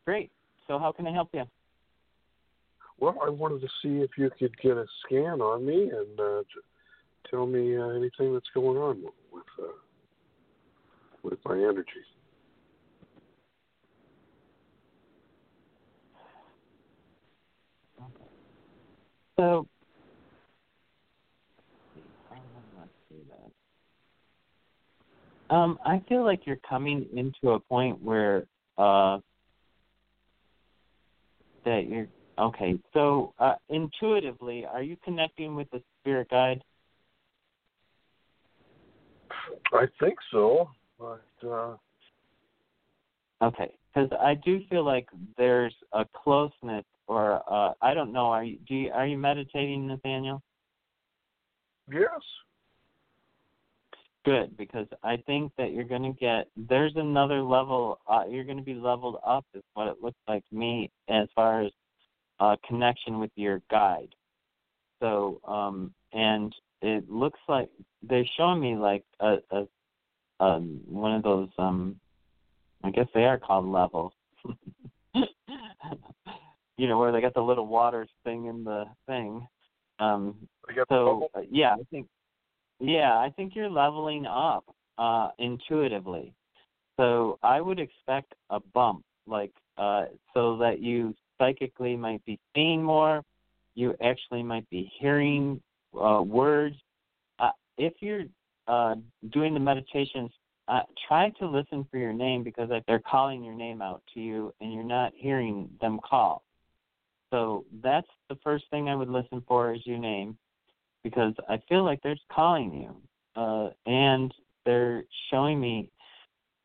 Great. 0.06 0.32
So, 0.65 0.80
how 0.80 0.93
can 0.93 1.06
I 1.08 1.12
help 1.12 1.27
you? 1.34 1.43
Well, 2.99 3.17
I 3.25 3.30
wanted 3.30 3.62
to 3.62 3.67
see 3.82 4.01
if 4.01 4.12
you 4.17 4.30
could 4.39 4.58
get 4.62 4.77
a 4.77 4.86
scan 5.06 5.41
on 5.41 5.65
me 5.65 5.89
and 5.89 6.19
uh, 6.19 6.43
tell 7.30 7.45
me 7.45 7.77
uh, 7.77 7.89
anything 7.89 8.34
that's 8.34 8.49
going 8.54 8.77
on 8.77 9.04
with 9.34 9.43
uh, 9.62 9.73
with 11.23 11.39
my 11.43 11.56
energy. 11.56 11.86
So, 19.38 19.67
let's 22.77 22.89
see 23.10 23.15
that. 23.30 23.51
Um, 25.51 25.77
I 25.85 26.01
feel 26.07 26.23
like 26.23 26.47
you're 26.47 26.59
coming 26.67 27.05
into 27.13 27.51
a 27.51 27.59
point 27.59 28.01
where 28.01 28.45
uh, 28.77 29.19
that 31.65 31.87
you're 31.87 32.07
okay. 32.39 32.79
So, 32.93 33.33
uh, 33.37 33.55
intuitively, 33.69 34.65
are 34.65 34.81
you 34.81 34.95
connecting 35.03 35.55
with 35.55 35.69
the 35.71 35.83
spirit 35.99 36.29
guide? 36.29 36.63
I 39.73 39.85
think 39.99 40.15
so, 40.31 40.69
but 40.97 41.23
uh, 41.47 41.75
Okay, 43.41 43.73
because 43.93 44.09
I 44.21 44.35
do 44.35 44.61
feel 44.69 44.85
like 44.85 45.07
there's 45.37 45.75
a 45.93 46.05
closeness, 46.15 46.85
or 47.07 47.41
uh, 47.51 47.73
I 47.81 47.93
don't 47.93 48.13
know. 48.13 48.27
Are 48.27 48.43
you 48.43 48.57
do 48.67 48.75
you, 48.75 48.91
are 48.91 49.07
you 49.07 49.17
meditating, 49.17 49.87
Nathaniel? 49.87 50.41
yes, 51.91 52.21
Good, 54.23 54.55
because 54.55 54.86
I 55.03 55.17
think 55.25 55.51
that 55.57 55.71
you're 55.71 55.84
going 55.84 56.03
to 56.03 56.19
get 56.19 56.47
there's 56.55 56.93
another 56.95 57.41
level. 57.41 57.99
Uh, 58.07 58.23
you're 58.29 58.43
going 58.43 58.57
to 58.57 58.63
be 58.63 58.75
leveled 58.75 59.17
up, 59.25 59.45
is 59.55 59.63
what 59.73 59.88
it 59.88 59.97
looks 60.01 60.19
like 60.27 60.47
to 60.49 60.55
me, 60.55 60.91
as 61.10 61.27
far 61.36 61.63
as 61.63 61.71
uh, 62.39 62.55
connection 62.67 63.19
with 63.19 63.31
your 63.36 63.62
guide. 63.71 64.13
So, 64.99 65.41
um, 65.47 65.93
and 66.13 66.53
it 66.84 67.10
looks 67.10 67.39
like 67.49 67.69
they're 68.03 68.25
showing 68.38 68.62
me 68.62 68.75
like 68.75 69.03
a, 69.19 69.38
a 69.51 69.67
um, 70.39 70.81
one 70.86 71.15
of 71.15 71.23
those. 71.23 71.49
Um, 71.57 71.99
I 72.84 72.91
guess 72.91 73.07
they 73.13 73.25
are 73.25 73.39
called 73.39 73.67
levels. 73.67 74.13
you 75.15 76.88
know 76.88 76.97
where 76.99 77.12
they 77.12 77.21
got 77.21 77.34
the 77.34 77.41
little 77.41 77.67
water 77.67 78.07
thing 78.23 78.45
in 78.45 78.63
the 78.63 78.86
thing. 79.07 79.47
Um, 79.99 80.47
I 80.69 80.73
got 80.73 80.88
the 80.89 80.95
so 80.95 81.29
uh, 81.36 81.41
yeah, 81.49 81.73
I 81.73 81.84
think 81.91 82.07
yeah, 82.82 83.17
I 83.17 83.30
think 83.36 83.56
you're 83.56 83.70
leveling 83.70 84.25
up 84.25 84.65
uh 84.98 85.29
intuitively. 85.40 86.34
So 86.98 87.40
I 87.42 87.62
would 87.62 87.79
expect 87.79 88.34
a 88.50 88.60
bump 88.60 89.04
like 89.27 89.54
uh 89.77 90.06
so 90.34 90.58
that 90.58 90.79
you 90.79 91.15
psychically 91.38 91.96
might 91.96 92.23
be 92.25 92.40
seeing 92.56 92.84
more, 92.84 93.23
you 93.75 93.96
actually 94.04 94.44
might 94.44 94.69
be 94.69 94.92
hearing 95.00 95.62
uh 96.00 96.21
words. 96.21 96.75
Uh 97.40 97.52
if 97.77 97.94
you're 98.00 98.23
uh 98.67 98.96
doing 99.32 99.54
the 99.54 99.60
meditations 99.60 100.32
uh, 100.67 100.84
try 101.08 101.29
to 101.32 101.46
listen 101.48 101.86
for 101.92 101.98
your 101.98 102.13
name 102.13 102.44
because 102.44 102.69
they're 102.88 103.00
calling 103.00 103.44
your 103.44 103.56
name 103.56 103.82
out 103.82 104.02
to 104.13 104.21
you 104.21 104.54
and 104.62 104.71
you're 104.71 104.84
not 104.84 105.12
hearing 105.15 105.69
them 105.82 106.00
call. 106.08 106.44
So 107.29 107.65
that's 107.84 108.08
the 108.29 108.38
first 108.44 108.65
thing 108.69 108.88
I 108.88 108.96
would 108.96 109.10
listen 109.10 109.44
for 109.48 109.73
is 109.73 109.82
your 109.86 109.98
name 109.98 110.38
because 111.04 111.33
I 111.49 111.62
feel 111.69 111.83
like 111.83 112.02
they're 112.04 112.15
calling 112.31 112.73
you. 112.73 112.95
Uh, 113.35 113.69
and 113.85 114.33
they're 114.65 115.04
showing 115.29 115.60
me, 115.60 115.89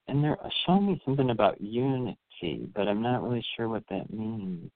and 0.09 0.23
they're 0.23 0.39
showing 0.67 0.87
me 0.87 1.01
something 1.05 1.31
about 1.31 1.61
unity, 1.61 2.69
but 2.75 2.89
I'm 2.89 3.03
not 3.03 3.23
really 3.23 3.45
sure 3.57 3.69
what 3.69 3.85
that 3.89 4.13
means. 4.13 4.71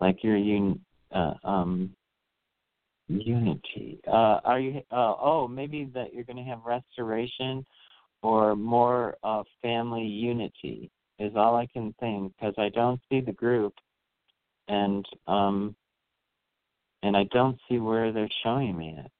Like 0.00 0.24
you're 0.24 0.36
un, 0.36 0.80
uh, 1.12 1.34
um, 1.44 1.90
unity. 3.08 4.00
Uh, 4.06 4.40
are 4.44 4.60
you? 4.60 4.80
Uh, 4.90 5.14
oh, 5.20 5.48
maybe 5.48 5.90
that 5.94 6.14
you're 6.14 6.24
going 6.24 6.36
to 6.36 6.42
have 6.50 6.60
restoration 6.64 7.64
or 8.22 8.56
more 8.56 9.16
uh, 9.22 9.42
family 9.62 10.04
unity 10.04 10.90
is 11.18 11.32
all 11.36 11.56
I 11.56 11.66
can 11.66 11.94
think 12.00 12.32
because 12.36 12.54
I 12.58 12.68
don't 12.70 13.00
see 13.10 13.20
the 13.20 13.32
group, 13.32 13.74
and 14.68 15.04
um, 15.26 15.74
and 17.02 17.16
I 17.16 17.24
don't 17.32 17.58
see 17.68 17.78
where 17.78 18.12
they're 18.12 18.28
showing 18.42 18.76
me 18.76 18.96
it. 18.98 19.10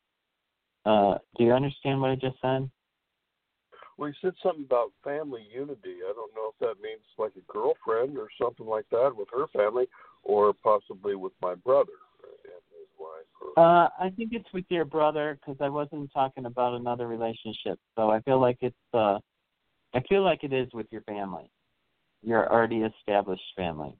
Uh, 0.84 1.18
do 1.36 1.44
you 1.44 1.52
understand 1.52 2.00
what 2.00 2.10
I 2.10 2.14
just 2.14 2.36
said? 2.40 2.70
Well, 3.96 4.08
you 4.08 4.14
said 4.22 4.34
something 4.42 4.64
about 4.64 4.92
family 5.02 5.46
unity. 5.52 5.96
I 6.08 6.12
don't 6.14 6.34
know 6.34 6.52
if 6.52 6.58
that 6.60 6.82
means 6.82 7.02
like 7.18 7.32
a 7.36 7.52
girlfriend 7.52 8.16
or 8.16 8.28
something 8.40 8.66
like 8.66 8.86
that 8.90 9.14
with 9.14 9.28
her 9.36 9.46
family, 9.48 9.86
or 10.22 10.52
possibly 10.52 11.16
with 11.16 11.32
my 11.42 11.56
brother 11.56 11.92
and 12.44 12.62
his 12.70 12.88
wife. 12.98 13.54
Or... 13.56 13.62
Uh, 13.62 13.88
I 13.98 14.10
think 14.10 14.30
it's 14.32 14.52
with 14.54 14.66
your 14.68 14.84
brother 14.84 15.38
because 15.40 15.60
I 15.60 15.68
wasn't 15.68 16.12
talking 16.12 16.46
about 16.46 16.74
another 16.74 17.08
relationship. 17.08 17.78
So 17.96 18.10
I 18.10 18.20
feel 18.20 18.40
like 18.40 18.58
it's. 18.60 18.76
Uh, 18.94 19.18
I 19.94 20.00
feel 20.08 20.22
like 20.22 20.44
it 20.44 20.52
is 20.52 20.68
with 20.72 20.86
your 20.90 21.02
family, 21.02 21.50
your 22.22 22.50
already 22.52 22.82
established 22.82 23.42
family 23.56 23.98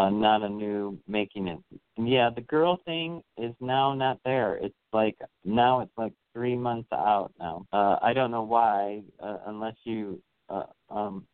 uh, 0.00 0.10
not 0.10 0.42
a 0.42 0.48
new 0.48 0.98
making 1.06 1.48
it. 1.48 1.58
Yeah, 1.98 2.30
the 2.34 2.40
girl 2.40 2.78
thing 2.84 3.22
is 3.36 3.54
now 3.60 3.94
not 3.94 4.18
there. 4.24 4.56
It's 4.56 4.74
like 4.92 5.16
now 5.44 5.80
it's 5.80 5.92
like 5.96 6.12
three 6.32 6.56
months 6.56 6.88
out 6.92 7.32
now. 7.38 7.66
Uh, 7.72 7.96
I 8.00 8.12
don't 8.12 8.30
know 8.30 8.42
why, 8.42 9.02
uh, 9.22 9.38
unless 9.46 9.74
you, 9.84 10.22
uh, 10.48 10.64
um, 10.88 11.26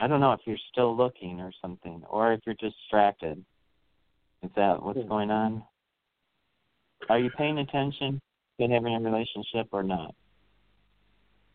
I 0.00 0.06
don't 0.06 0.20
know 0.20 0.32
if 0.32 0.40
you're 0.44 0.56
still 0.70 0.96
looking 0.96 1.40
or 1.40 1.52
something, 1.62 2.02
or 2.08 2.32
if 2.32 2.40
you're 2.44 2.56
distracted. 2.56 3.42
Is 4.42 4.50
that 4.56 4.82
what's 4.82 5.06
going 5.08 5.30
on? 5.30 5.62
Are 7.08 7.18
you 7.18 7.30
paying 7.38 7.58
attention 7.58 8.20
to 8.60 8.66
having 8.66 8.94
a 8.94 9.00
relationship 9.00 9.68
or 9.72 9.82
not? 9.82 10.14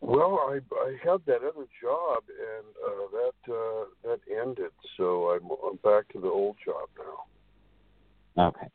Well, 0.00 0.40
I 0.48 0.60
I 0.74 0.96
had 1.04 1.20
that 1.26 1.38
other 1.38 1.66
job 1.82 2.22
and 2.28 2.66
uh, 2.86 3.06
that 3.12 3.52
uh, 3.52 3.84
that 4.04 4.20
ended, 4.30 4.70
so 4.96 5.30
I'm 5.30 5.50
I'm 5.68 5.76
back 5.76 6.08
to 6.12 6.20
the 6.20 6.28
old 6.28 6.56
job 6.64 6.88
now. 6.96 8.48
Okay. 8.48 8.68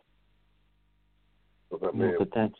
So 1.69 1.79
that 1.81 1.95
may 1.95 2.11
but 2.17 2.29
that's 2.35 2.53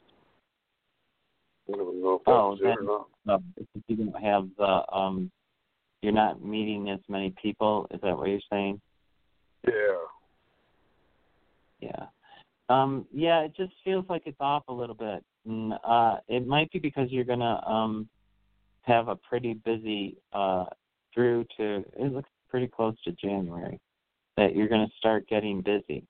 I 1.72 1.78
don't 1.78 2.02
know 2.02 2.16
if 2.16 2.26
that 2.26 2.32
oh, 2.32 2.58
or 2.62 3.08
not. 3.26 3.42
because 3.56 3.84
you 3.88 3.96
don't 3.96 4.24
have 4.24 4.48
the 4.58 4.96
um, 4.96 5.32
you're 6.02 6.14
not 6.14 6.44
meeting 6.44 6.90
as 6.90 7.00
many 7.08 7.34
people. 7.42 7.88
Is 7.92 8.02
that 8.02 8.18
what 8.18 8.30
you're 8.30 8.40
saying? 8.52 8.82
Yeah. 9.68 9.74
Yeah. 11.80 12.06
Um, 12.70 13.06
yeah, 13.14 13.42
it 13.42 13.56
just 13.56 13.74
feels 13.84 14.06
like 14.10 14.24
it's 14.26 14.38
off 14.40 14.64
a 14.68 14.74
little 14.74 14.96
bit. 14.96 15.24
And, 15.46 15.74
uh, 15.84 16.18
it 16.28 16.48
might 16.48 16.72
be 16.72 16.80
because 16.80 17.12
you're 17.12 17.24
gonna 17.26 17.62
um 17.68 18.10
have 18.84 19.08
a 19.08 19.16
pretty 19.16 19.54
busy 19.54 20.18
uh 20.34 20.66
through 21.14 21.46
to 21.58 21.84
it 21.98 22.14
looks 22.14 22.30
pretty 22.50 22.68
close 22.68 22.96
to 23.04 23.12
January 23.14 23.80
that 24.38 24.56
you're 24.56 24.68
gonna 24.68 24.90
start 24.98 25.28
getting 25.28 25.62
busy. 25.62 26.06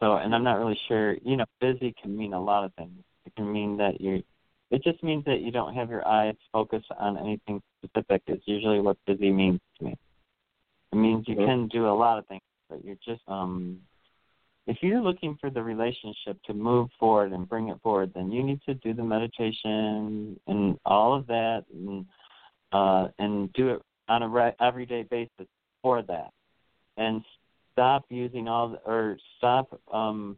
So 0.00 0.16
and 0.16 0.34
I'm 0.34 0.44
not 0.44 0.58
really 0.58 0.78
sure 0.88 1.14
you 1.22 1.36
know, 1.36 1.46
busy 1.60 1.94
can 2.00 2.16
mean 2.16 2.32
a 2.32 2.42
lot 2.42 2.64
of 2.64 2.74
things. 2.74 3.02
It 3.26 3.34
can 3.36 3.52
mean 3.52 3.76
that 3.78 4.00
you're 4.00 4.20
it 4.70 4.82
just 4.82 5.02
means 5.02 5.24
that 5.26 5.40
you 5.42 5.50
don't 5.50 5.74
have 5.74 5.90
your 5.90 6.06
eyes 6.06 6.34
focused 6.50 6.90
on 6.98 7.18
anything 7.18 7.60
specific 7.84 8.22
is 8.26 8.40
usually 8.46 8.80
what 8.80 8.96
busy 9.06 9.30
means 9.30 9.60
to 9.78 9.84
me. 9.84 9.96
It 10.92 10.96
means 10.96 11.26
you 11.28 11.36
can 11.36 11.68
do 11.68 11.88
a 11.88 11.92
lot 11.94 12.18
of 12.18 12.26
things, 12.26 12.42
but 12.68 12.84
you're 12.84 12.96
just 13.04 13.22
um 13.28 13.80
if 14.66 14.78
you're 14.80 15.00
looking 15.00 15.36
for 15.40 15.50
the 15.50 15.62
relationship 15.62 16.40
to 16.44 16.54
move 16.54 16.88
forward 16.98 17.32
and 17.32 17.48
bring 17.48 17.68
it 17.68 17.80
forward, 17.82 18.12
then 18.14 18.30
you 18.30 18.42
need 18.42 18.60
to 18.66 18.74
do 18.74 18.94
the 18.94 19.02
meditation 19.02 20.38
and 20.46 20.78
all 20.84 21.14
of 21.14 21.26
that, 21.26 21.64
and 21.72 22.06
uh, 22.72 23.08
and 23.18 23.52
do 23.52 23.70
it 23.70 23.82
on 24.08 24.22
a 24.22 24.28
re- 24.28 24.54
everyday 24.60 25.02
basis 25.02 25.46
for 25.82 26.02
that, 26.02 26.30
and 26.96 27.22
stop 27.72 28.04
using 28.08 28.48
all 28.48 28.70
the, 28.70 28.76
or 28.86 29.18
stop 29.38 29.80
um, 29.92 30.36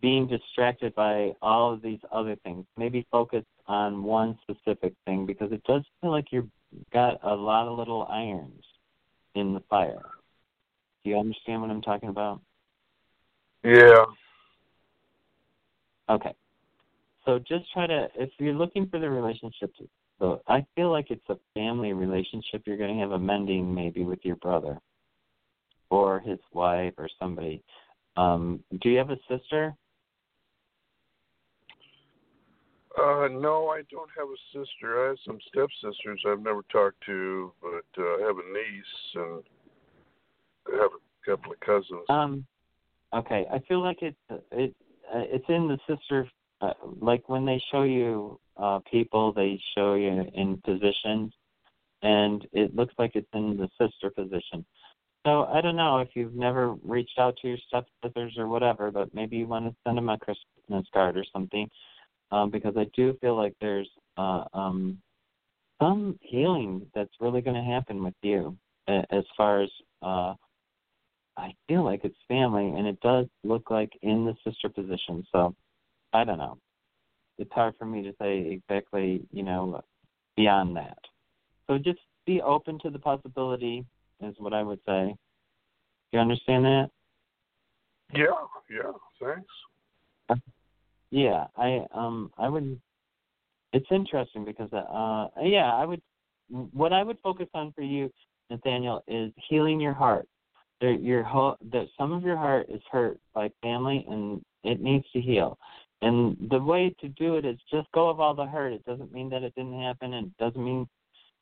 being 0.00 0.26
distracted 0.26 0.94
by 0.94 1.32
all 1.40 1.72
of 1.72 1.80
these 1.80 2.00
other 2.10 2.36
things. 2.44 2.66
Maybe 2.76 3.06
focus 3.10 3.44
on 3.66 4.02
one 4.02 4.36
specific 4.42 4.94
thing 5.06 5.26
because 5.26 5.52
it 5.52 5.62
does 5.64 5.82
feel 6.00 6.10
like 6.10 6.26
you've 6.30 6.50
got 6.92 7.20
a 7.22 7.34
lot 7.34 7.68
of 7.68 7.78
little 7.78 8.06
irons 8.10 8.64
in 9.34 9.54
the 9.54 9.60
fire. 9.70 10.02
Do 11.04 11.10
you 11.10 11.18
understand 11.18 11.62
what 11.62 11.70
I'm 11.70 11.82
talking 11.82 12.08
about? 12.08 12.40
Yeah. 13.64 14.04
Okay. 16.10 16.34
So 17.24 17.38
just 17.38 17.72
try 17.72 17.86
to, 17.86 18.08
if 18.16 18.30
you're 18.38 18.54
looking 18.54 18.86
for 18.88 19.00
the 19.00 19.08
relationship, 19.08 19.74
to, 19.76 19.88
so 20.18 20.42
I 20.46 20.66
feel 20.76 20.92
like 20.92 21.10
it's 21.10 21.28
a 21.30 21.38
family 21.54 21.94
relationship. 21.94 22.62
You're 22.66 22.76
going 22.76 22.94
to 22.94 23.00
have 23.00 23.12
a 23.12 23.18
mending 23.18 23.74
maybe 23.74 24.04
with 24.04 24.18
your 24.22 24.36
brother 24.36 24.78
or 25.90 26.20
his 26.20 26.38
wife 26.52 26.92
or 26.98 27.08
somebody. 27.18 27.62
Um, 28.16 28.62
do 28.82 28.90
you 28.90 28.98
have 28.98 29.10
a 29.10 29.18
sister? 29.28 29.74
Uh, 32.96 33.28
no, 33.28 33.68
I 33.68 33.82
don't 33.90 34.10
have 34.16 34.28
a 34.28 34.40
sister. 34.52 35.04
I 35.04 35.08
have 35.08 35.16
some 35.26 35.38
stepsisters 35.48 36.22
I've 36.28 36.42
never 36.42 36.62
talked 36.70 37.02
to, 37.06 37.52
but 37.60 38.02
uh, 38.02 38.02
I 38.02 38.26
have 38.26 38.36
a 38.36 38.52
niece 38.52 39.14
and 39.14 39.42
I 40.68 40.82
have 40.82 40.90
a 40.92 41.30
couple 41.30 41.52
of 41.52 41.60
cousins. 41.60 42.04
Um, 42.08 42.46
okay. 43.14 43.46
I 43.52 43.58
feel 43.60 43.82
like 43.82 43.98
it's 44.02 44.16
it 44.52 44.74
uh, 45.14 45.18
it's 45.18 45.48
in 45.48 45.68
the 45.68 45.78
sister. 45.88 46.28
Uh, 46.60 46.72
like 47.00 47.28
when 47.28 47.44
they 47.44 47.62
show 47.70 47.82
you 47.82 48.38
uh, 48.56 48.80
people, 48.90 49.32
they 49.32 49.60
show 49.76 49.94
you 49.94 50.24
in 50.34 50.60
positions, 50.64 51.32
and 52.02 52.46
it 52.52 52.74
looks 52.74 52.94
like 52.98 53.12
it's 53.14 53.28
in 53.34 53.56
the 53.56 53.68
sister 53.80 54.10
position. 54.10 54.64
So 55.26 55.44
I 55.44 55.60
don't 55.60 55.76
know 55.76 55.98
if 55.98 56.08
you've 56.14 56.34
never 56.34 56.74
reached 56.82 57.18
out 57.18 57.36
to 57.38 57.48
your 57.48 57.58
stepsisters 57.66 58.34
or 58.36 58.46
whatever, 58.46 58.90
but 58.90 59.14
maybe 59.14 59.36
you 59.36 59.46
want 59.46 59.66
to 59.66 59.74
send 59.84 59.96
them 59.96 60.08
a 60.10 60.18
Christmas 60.18 60.86
card 60.92 61.16
or 61.16 61.24
something, 61.32 61.68
um, 62.30 62.50
because 62.50 62.74
I 62.76 62.86
do 62.94 63.16
feel 63.20 63.36
like 63.36 63.54
there's 63.60 63.88
uh, 64.18 64.44
um, 64.52 64.98
some 65.80 66.18
healing 66.20 66.86
that's 66.94 67.12
really 67.20 67.40
going 67.40 67.56
to 67.56 67.62
happen 67.62 68.04
with 68.04 68.14
you 68.22 68.56
as 68.86 69.24
far 69.36 69.62
as 69.62 69.70
uh, 70.02 70.34
I 71.36 71.54
feel 71.68 71.84
like 71.84 72.00
it's 72.04 72.16
family, 72.28 72.68
and 72.68 72.86
it 72.86 73.00
does 73.00 73.26
look 73.42 73.70
like 73.70 73.92
in 74.02 74.24
the 74.24 74.34
sister 74.48 74.68
position. 74.68 75.26
So 75.32 75.54
I 76.12 76.24
don't 76.24 76.38
know. 76.38 76.58
It's 77.38 77.52
hard 77.52 77.74
for 77.78 77.86
me 77.86 78.02
to 78.02 78.12
say 78.20 78.60
exactly, 78.62 79.22
you 79.32 79.42
know, 79.42 79.82
beyond 80.36 80.76
that. 80.76 80.98
So 81.66 81.78
just 81.78 81.98
be 82.26 82.40
open 82.40 82.78
to 82.80 82.90
the 82.90 82.98
possibility, 82.98 83.84
is 84.20 84.34
what 84.38 84.54
I 84.54 84.62
would 84.62 84.78
say. 84.86 85.06
Do 86.12 86.18
you 86.18 86.20
understand 86.20 86.64
that? 86.64 86.90
Yeah, 88.14 88.26
yeah, 88.70 88.92
thanks. 89.20 90.42
Yeah, 91.10 91.46
I 91.56 91.84
um 91.92 92.30
I 92.38 92.48
would. 92.48 92.80
It's 93.72 93.86
interesting 93.90 94.44
because 94.44 94.72
uh 94.72 95.28
yeah 95.42 95.74
I 95.74 95.84
would. 95.84 96.02
What 96.72 96.92
I 96.92 97.02
would 97.02 97.18
focus 97.22 97.48
on 97.54 97.72
for 97.72 97.82
you, 97.82 98.12
Nathaniel, 98.50 99.02
is 99.08 99.32
healing 99.48 99.80
your 99.80 99.94
heart. 99.94 100.28
There, 100.80 100.92
your 100.92 101.22
whole 101.22 101.56
that 101.72 101.86
some 101.96 102.12
of 102.12 102.22
your 102.22 102.36
heart 102.36 102.66
is 102.68 102.82
hurt 102.90 103.18
by 103.32 103.50
family 103.62 104.04
and 104.08 104.42
it 104.64 104.80
needs 104.80 105.04
to 105.12 105.20
heal. 105.20 105.58
And 106.02 106.36
the 106.50 106.58
way 106.58 106.94
to 107.00 107.08
do 107.08 107.36
it 107.36 107.44
is 107.44 107.58
just 107.70 107.90
go 107.92 108.08
of 108.08 108.20
all 108.20 108.34
the 108.34 108.46
hurt. 108.46 108.72
It 108.72 108.84
doesn't 108.84 109.12
mean 109.12 109.30
that 109.30 109.42
it 109.42 109.54
didn't 109.54 109.80
happen, 109.80 110.12
it 110.12 110.36
doesn't 110.38 110.62
mean 110.62 110.86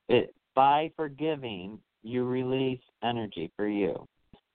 it. 0.08 0.34
By 0.54 0.92
forgiving, 0.96 1.78
you 2.02 2.24
release 2.24 2.80
energy 3.02 3.50
for 3.56 3.66
you. 3.66 4.06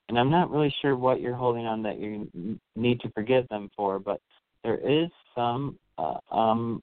And 0.09 0.17
I'm 0.17 0.29
not 0.29 0.51
really 0.51 0.73
sure 0.81 0.95
what 0.95 1.19
you're 1.19 1.35
holding 1.35 1.65
on 1.65 1.81
that 1.83 1.99
you 1.99 2.59
need 2.75 2.99
to 3.01 3.11
forgive 3.11 3.47
them 3.49 3.69
for, 3.75 3.99
but 3.99 4.21
there 4.63 4.77
is 4.77 5.09
some 5.35 5.77
uh, 5.97 6.17
um, 6.31 6.81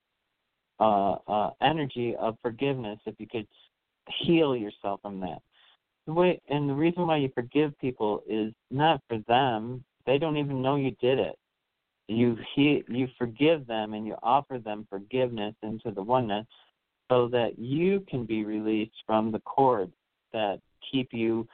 uh, 0.81 1.17
uh, 1.27 1.51
energy 1.63 2.15
of 2.19 2.37
forgiveness 2.43 2.99
if 3.07 3.15
you 3.19 3.27
could 3.27 3.47
heal 4.25 4.55
yourself 4.57 5.01
from 5.01 5.21
that. 5.21 5.41
The 6.07 6.13
way 6.13 6.41
and 6.49 6.69
the 6.69 6.75
reason 6.75 7.07
why 7.07 7.17
you 7.17 7.31
forgive 7.35 7.79
people 7.79 8.23
is 8.29 8.53
not 8.71 9.01
for 9.09 9.19
them; 9.27 9.85
they 10.07 10.19
don't 10.19 10.37
even 10.37 10.61
know 10.61 10.77
you 10.77 10.91
did 11.01 11.19
it. 11.19 11.37
You 12.09 12.37
he, 12.55 12.85
you 12.89 13.09
forgive 13.17 13.67
them 13.67 13.95
and 13.95 14.07
you 14.07 14.17
offer 14.23 14.59
them 14.59 14.87
forgiveness 14.91 15.55
into 15.63 15.91
the 15.91 16.03
oneness, 16.03 16.47
so 17.11 17.29
that 17.29 17.59
you 17.59 18.05
can 18.09 18.27
be 18.27 18.45
released 18.45 19.03
from 19.07 19.33
the 19.33 19.41
cords 19.41 19.95
that 20.33 20.61
keep 20.93 21.09
you 21.13 21.49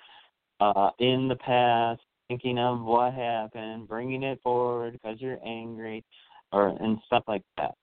uh, 0.59 0.91
in 0.99 1.29
the 1.29 1.37
past, 1.37 2.01
thinking 2.29 2.59
of 2.59 2.81
what 2.81 3.15
happened, 3.15 3.87
bringing 3.87 4.25
it 4.25 4.41
forward 4.43 4.93
because 4.95 5.21
you're 5.21 5.39
angry, 5.47 6.05
or 6.53 6.69
and 6.69 6.99
stuff 7.07 7.23
like 7.29 7.43
that. 7.57 7.75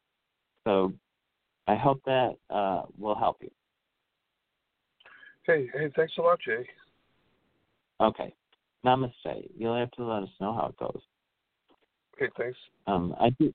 So, 0.66 0.92
I 1.68 1.76
hope 1.76 2.02
that 2.06 2.36
uh, 2.50 2.84
will 2.98 3.16
help 3.16 3.38
you. 3.42 3.52
Hey, 5.48 5.70
hey, 5.74 5.90
thanks 5.96 6.14
a 6.18 6.22
lot, 6.22 6.40
Jay. 6.46 6.68
Okay. 8.02 8.34
Namaste. 8.86 9.50
You'll 9.58 9.78
have 9.78 9.92
to 9.92 10.06
let 10.06 10.24
us 10.24 10.30
know 10.42 10.54
how 10.54 10.68
it 10.68 10.78
goes. 10.78 11.02
Okay, 12.16 12.32
thanks. 12.38 12.58
Um, 12.86 13.16
I 13.20 13.30
do. 13.40 13.54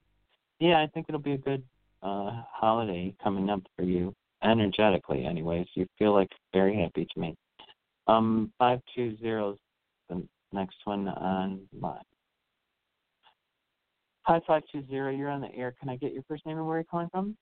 Yeah, 0.59 0.81
I 0.81 0.87
think 0.87 1.07
it'll 1.09 1.21
be 1.21 1.33
a 1.33 1.39
good 1.39 1.63
uh 2.03 2.43
holiday 2.51 3.15
coming 3.23 3.51
up 3.51 3.61
for 3.77 3.85
you, 3.85 4.15
energetically. 4.43 5.27
Anyways, 5.27 5.67
you 5.75 5.87
feel 5.99 6.15
like 6.15 6.31
very 6.53 6.77
happy 6.77 7.07
to 7.13 7.21
me. 7.21 7.37
Um, 8.07 8.53
five 8.59 8.81
two 8.95 9.17
zero 9.19 9.53
is 9.53 9.59
the 10.09 10.27
next 10.53 10.77
one 10.85 11.09
on 11.09 11.61
line. 11.79 12.03
Hi, 14.23 14.41
five 14.47 14.63
two 14.73 14.85
zero. 14.89 15.11
You're 15.11 15.31
on 15.31 15.41
the 15.43 15.55
air. 15.55 15.75
Can 15.79 15.89
I 15.89 15.97
get 15.97 16.13
your 16.13 16.23
first 16.27 16.47
name 16.47 16.57
and 16.57 16.67
where 16.67 16.79
you're 16.79 16.85
calling 16.85 17.09
from? 17.11 17.37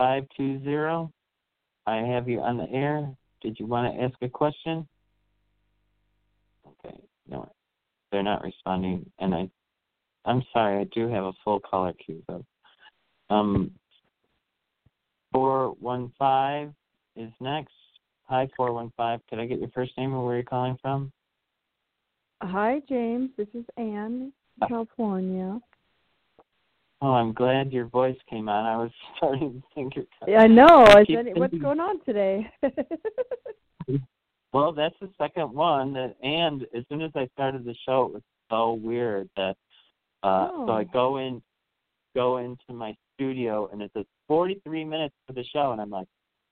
Five 0.00 0.24
two 0.34 0.64
zero. 0.64 1.12
I 1.86 1.96
have 1.96 2.26
you 2.26 2.40
on 2.40 2.56
the 2.56 2.70
air. 2.70 3.14
Did 3.42 3.60
you 3.60 3.66
want 3.66 3.94
to 3.94 4.02
ask 4.02 4.14
a 4.22 4.30
question? 4.30 4.88
Okay, 6.66 6.96
no, 7.28 7.52
they're 8.10 8.22
not 8.22 8.42
responding, 8.42 9.04
and 9.18 9.34
I, 9.34 9.50
I'm 10.24 10.42
sorry. 10.54 10.80
I 10.80 10.84
do 10.94 11.06
have 11.08 11.24
a 11.24 11.34
full 11.44 11.60
caller 11.60 11.92
queue 11.92 12.22
though. 12.26 12.46
Um, 13.28 13.72
four 15.32 15.76
one 15.80 16.10
five 16.18 16.72
is 17.14 17.30
next. 17.38 17.74
Hi, 18.24 18.48
four 18.56 18.72
one 18.72 18.94
five. 18.96 19.20
Could 19.28 19.38
I 19.38 19.44
get 19.44 19.58
your 19.58 19.68
first 19.74 19.92
name 19.98 20.14
and 20.14 20.24
where 20.24 20.36
you're 20.36 20.44
calling 20.44 20.78
from? 20.80 21.12
Hi, 22.40 22.80
James. 22.88 23.28
This 23.36 23.48
is 23.52 23.66
Anne, 23.76 24.32
California. 24.66 25.60
Oh, 27.02 27.12
I'm 27.12 27.32
glad 27.32 27.72
your 27.72 27.86
voice 27.86 28.16
came 28.28 28.48
on. 28.48 28.66
I 28.66 28.76
was 28.76 28.90
starting 29.16 29.62
to 29.62 29.62
think 29.74 29.96
you're. 29.96 30.04
Yeah, 30.28 30.42
I 30.42 30.46
know. 30.46 30.84
I 30.86 31.04
keep 31.04 31.16
said, 31.18 31.38
what's 31.38 31.56
going 31.58 31.80
on 31.80 32.00
today? 32.04 32.50
Well, 34.52 34.72
that's 34.72 34.96
the 35.00 35.08
second 35.16 35.52
one. 35.52 35.92
That, 35.92 36.16
and 36.24 36.66
as 36.76 36.82
soon 36.88 37.02
as 37.02 37.12
I 37.14 37.28
started 37.34 37.64
the 37.64 37.74
show, 37.86 38.06
it 38.06 38.12
was 38.14 38.22
so 38.50 38.72
weird 38.72 39.30
that. 39.36 39.56
Uh, 40.24 40.48
So 40.66 40.72
I 40.72 40.82
Oh. 40.82 40.84
go 40.92 41.16
in, 41.18 41.40
go 42.16 42.38
into 42.38 42.72
my 42.72 42.96
studio, 43.14 43.68
and 43.72 43.80
it 43.80 43.92
says 43.96 44.04
43 44.26 44.84
minutes 44.84 45.14
for 45.26 45.34
the 45.34 45.44
show, 45.44 45.70
and 45.70 45.80
I'm 45.80 45.90
like, 45.90 46.08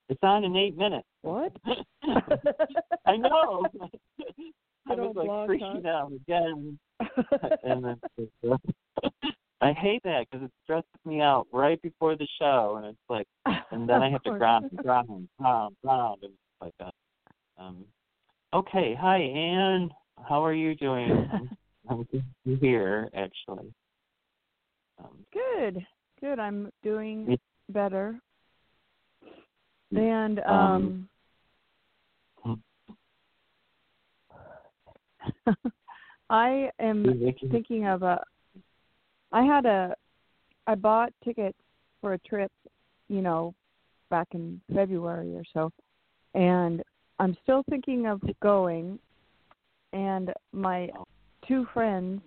it's 0.08 0.22
on 0.22 0.44
in 0.44 0.54
eight 0.56 0.76
minutes. 0.76 1.08
what? 1.22 1.52
I 3.04 3.16
know. 3.16 3.66
I 4.86 4.94
was 4.94 5.16
like 5.16 5.26
blog 5.26 5.50
freaking 5.50 5.84
out 5.86 6.12
again, 6.12 6.78
and 7.64 7.84
then 7.84 8.00
I 9.60 9.72
hate 9.72 10.02
that 10.04 10.26
because 10.30 10.44
it 10.46 10.52
stresses 10.64 10.88
me 11.04 11.20
out 11.20 11.46
right 11.52 11.80
before 11.82 12.16
the 12.16 12.28
show, 12.38 12.76
and 12.76 12.86
it's 12.86 12.98
like, 13.08 13.26
and 13.72 13.88
then 13.88 14.02
I 14.02 14.10
have 14.10 14.22
to 14.22 14.30
ground, 14.30 14.70
ground, 14.76 15.28
ground, 15.38 15.76
ground, 15.82 16.18
and 16.22 16.32
it's 16.32 16.60
like 16.60 16.74
that. 16.78 16.94
Um, 17.58 17.84
okay, 18.54 18.96
hi 18.98 19.18
Anne, 19.18 19.90
how 20.28 20.44
are 20.44 20.54
you 20.54 20.74
doing? 20.74 21.28
I'm, 21.32 21.50
I'm 21.90 22.02
good 22.04 22.24
to 22.46 22.56
hear 22.56 23.08
actually. 23.14 23.72
Um, 24.98 25.24
Good. 25.32 25.86
Good. 26.20 26.38
I'm 26.38 26.70
doing 26.82 27.38
better. 27.68 28.20
And 29.94 30.40
Um, 30.40 31.08
um 32.44 32.62
I 36.30 36.70
am 36.78 37.32
thinking 37.50 37.86
of 37.86 38.02
a 38.02 38.22
I 39.32 39.42
had 39.42 39.66
a 39.66 39.94
I 40.66 40.74
bought 40.74 41.12
tickets 41.24 41.58
for 42.00 42.12
a 42.12 42.18
trip, 42.18 42.52
you 43.08 43.22
know, 43.22 43.54
back 44.10 44.28
in 44.32 44.60
February 44.74 45.34
or 45.34 45.44
so. 45.52 45.70
And 46.34 46.82
I'm 47.18 47.36
still 47.42 47.64
thinking 47.68 48.06
of 48.06 48.20
going 48.40 48.98
and 49.92 50.32
my 50.52 50.90
two 51.46 51.66
friends 51.72 52.20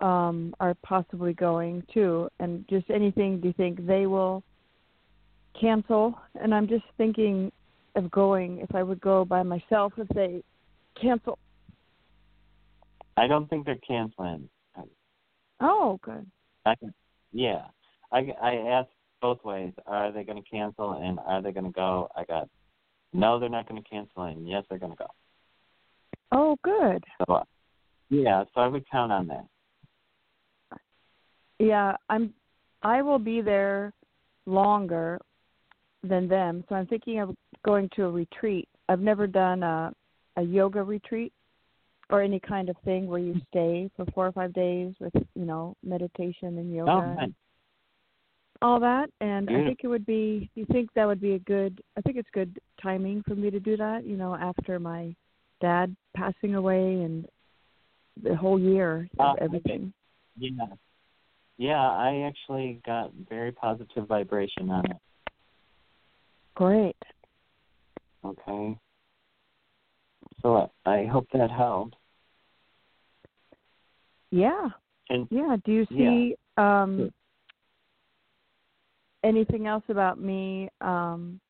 um 0.00 0.54
are 0.58 0.74
possibly 0.82 1.32
going 1.32 1.82
too 1.92 2.28
and 2.40 2.64
just 2.68 2.90
anything 2.90 3.40
do 3.40 3.46
you 3.46 3.54
think 3.54 3.86
they 3.86 4.06
will 4.06 4.42
cancel 5.58 6.18
and 6.40 6.52
I'm 6.52 6.66
just 6.66 6.84
thinking 6.98 7.52
of 7.94 8.10
going 8.10 8.58
if 8.58 8.74
I 8.74 8.82
would 8.82 9.00
go 9.00 9.24
by 9.24 9.42
myself 9.44 9.92
if 9.96 10.08
they 10.08 10.42
cancel. 11.00 11.38
I 13.16 13.26
don't 13.28 13.48
think 13.48 13.66
they're 13.66 13.76
canceling. 13.86 14.48
Oh, 15.60 15.98
good. 16.02 16.26
I 16.66 16.74
can, 16.74 16.92
yeah. 17.32 17.62
I 18.12 18.28
I 18.42 18.54
asked 18.68 18.90
both 19.20 19.42
ways. 19.44 19.72
Are 19.86 20.12
they 20.12 20.24
going 20.24 20.42
to 20.42 20.48
cancel 20.48 20.92
and 20.92 21.18
are 21.26 21.42
they 21.42 21.52
going 21.52 21.66
to 21.66 21.72
go? 21.72 22.08
I 22.16 22.24
got 22.24 22.48
no, 23.12 23.38
they're 23.38 23.48
not 23.48 23.68
going 23.68 23.82
to 23.82 23.88
cancel 23.88 24.24
and 24.24 24.48
yes, 24.48 24.64
they're 24.68 24.78
going 24.78 24.92
to 24.92 24.98
go. 24.98 25.06
Oh, 26.32 26.56
good. 26.62 27.04
So 27.18 27.34
uh, 27.34 27.44
yeah, 28.10 28.44
so 28.54 28.60
I 28.60 28.66
would 28.66 28.84
count 28.90 29.12
on 29.12 29.26
that. 29.28 29.46
Yeah, 31.58 31.96
I'm 32.10 32.34
I 32.82 33.02
will 33.02 33.18
be 33.18 33.40
there 33.40 33.92
longer 34.46 35.20
than 36.02 36.28
them. 36.28 36.64
So 36.68 36.74
I'm 36.74 36.86
thinking 36.86 37.20
of 37.20 37.34
going 37.64 37.88
to 37.96 38.04
a 38.04 38.10
retreat. 38.10 38.68
I've 38.88 39.00
never 39.00 39.26
done 39.26 39.62
a 39.62 39.92
a 40.36 40.42
yoga 40.42 40.82
retreat 40.82 41.32
or 42.10 42.22
any 42.22 42.40
kind 42.40 42.68
of 42.68 42.76
thing 42.84 43.06
where 43.06 43.18
you 43.18 43.40
stay 43.50 43.90
for 43.96 44.04
4 44.14 44.26
or 44.28 44.32
5 44.32 44.52
days 44.52 44.94
with, 45.00 45.14
you 45.34 45.44
know, 45.44 45.74
meditation 45.82 46.58
and 46.58 46.72
oh, 46.72 46.76
yoga 46.76 47.16
Oh, 47.18 47.22
and 47.22 47.34
all 48.62 48.80
that 48.80 49.10
and 49.20 49.50
I 49.50 49.64
think 49.64 49.80
it 49.82 49.88
would 49.88 50.06
be 50.06 50.48
you 50.54 50.64
think 50.72 50.88
that 50.94 51.06
would 51.06 51.20
be 51.20 51.34
a 51.34 51.38
good 51.40 51.82
I 51.98 52.00
think 52.00 52.16
it's 52.16 52.28
good 52.32 52.58
timing 52.80 53.22
for 53.26 53.34
me 53.34 53.50
to 53.50 53.60
do 53.60 53.76
that, 53.76 54.06
you 54.06 54.16
know, 54.16 54.34
after 54.34 54.78
my 54.78 55.14
dad 55.60 55.94
passing 56.16 56.54
away 56.54 57.02
and 57.02 57.26
the 58.22 58.34
whole 58.34 58.58
year 58.58 59.08
of 59.18 59.26
ah, 59.26 59.32
okay. 59.32 59.44
everything. 59.44 59.92
Yeah. 60.38 60.66
Yeah, 61.56 61.88
I 61.88 62.26
actually 62.26 62.80
got 62.84 63.12
very 63.28 63.52
positive 63.52 64.08
vibration 64.08 64.70
on 64.70 64.84
it. 64.90 64.96
Great. 66.54 66.96
Okay. 68.24 68.76
So 70.44 70.70
I, 70.84 70.90
I 70.98 71.06
hope 71.06 71.26
that 71.32 71.50
helps. 71.50 71.96
Yeah. 74.30 74.68
And 75.08 75.26
Yeah. 75.30 75.56
Do 75.64 75.72
you 75.72 75.86
Yeah. 75.90 76.10
see 76.10 76.36
um 76.58 76.98
Sure. 76.98 77.10
anything 79.24 79.66
else 79.66 79.84
about 79.88 80.20
me 80.20 80.68
um 80.82 81.40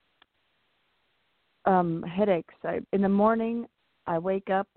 um 1.66 2.03
headaches? 2.05 2.55
I 2.62 2.80
in 2.92 3.03
the 3.03 3.09
morning 3.09 3.66
I 4.07 4.18
wake 4.18 4.49
up 4.49 4.68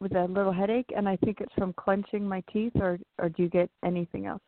with 0.00 0.14
a 0.14 0.24
little 0.26 0.52
headache 0.52 0.92
and 0.94 1.08
I 1.08 1.16
think 1.16 1.40
it's 1.40 1.54
from 1.54 1.72
clenching 1.72 2.28
my 2.28 2.42
teeth 2.52 2.76
or 2.76 2.98
or 3.18 3.30
do 3.30 3.42
you 3.42 3.48
get 3.48 3.70
anything 3.82 4.26
else? 4.26 4.42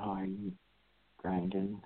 oh, 0.00 0.10
are 0.12 0.24
you 0.24 0.52
grinding? 1.18 1.80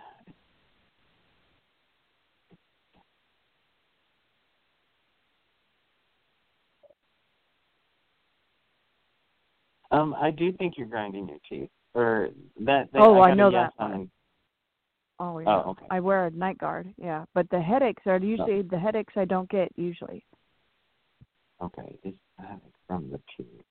Um, 9.98 10.14
I 10.14 10.30
do 10.30 10.52
think 10.52 10.74
you're 10.76 10.86
grinding 10.86 11.28
your 11.28 11.38
teeth. 11.48 11.70
Or 11.94 12.28
that, 12.60 12.88
that 12.92 12.98
Oh, 13.00 13.20
I, 13.20 13.30
I 13.30 13.34
know 13.34 13.50
that 13.50 13.72
on 13.78 14.10
Oh 15.20 15.38
yeah. 15.40 15.62
Oh, 15.64 15.70
okay. 15.70 15.86
I 15.90 15.98
wear 15.98 16.26
a 16.26 16.30
night 16.30 16.58
guard, 16.58 16.94
yeah. 16.96 17.24
But 17.34 17.50
the 17.50 17.60
headaches 17.60 18.02
are 18.06 18.18
usually 18.18 18.62
the 18.62 18.78
headaches 18.78 19.14
I 19.16 19.24
don't 19.24 19.50
get 19.50 19.72
usually. 19.74 20.24
Okay, 21.60 21.98
is 22.04 22.14
headache 22.38 22.60
from 22.86 23.10
the 23.10 23.20
teeth? 23.36 23.64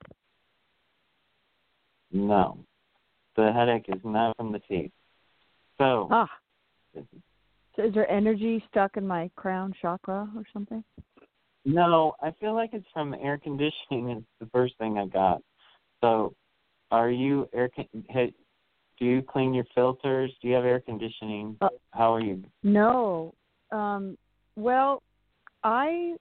No, 2.12 2.58
the 3.38 3.54
headache 3.54 3.86
is 3.88 4.02
not 4.04 4.36
from 4.36 4.52
the 4.52 4.60
teeth. 4.60 4.92
So, 5.78 6.10
Ah. 6.12 6.30
So 7.76 7.84
is 7.84 7.94
there 7.94 8.10
energy 8.10 8.62
stuck 8.70 8.98
in 8.98 9.08
my 9.08 9.30
crown 9.38 9.74
chakra 9.82 10.28
or 10.36 10.44
something? 10.52 10.84
no, 11.64 12.16
I 12.22 12.32
feel 12.40 12.56
like 12.56 12.72
it's 12.74 12.88
from 12.94 13.14
air 13.14 13.38
conditioning. 13.38 14.10
It's 14.10 14.26
the 14.40 14.50
first 14.52 14.78
thing 14.80 14.98
I 14.98 15.06
got. 15.06 15.42
So, 16.02 16.34
are 16.92 17.10
you 17.10 17.48
air? 17.54 17.70
Con- 17.76 17.88
do 19.00 19.06
you 19.06 19.22
clean 19.22 19.54
your 19.54 19.66
filters? 19.76 20.34
Do 20.42 20.48
you 20.48 20.56
have 20.56 20.66
air 20.66 20.80
conditioning? 20.80 21.58
Uh, 21.62 21.70
How 21.92 22.14
are 22.14 22.22
you? 22.22 22.44
No. 22.64 23.34
Um 23.72 24.18
well, 24.56 25.04
I 25.64 26.16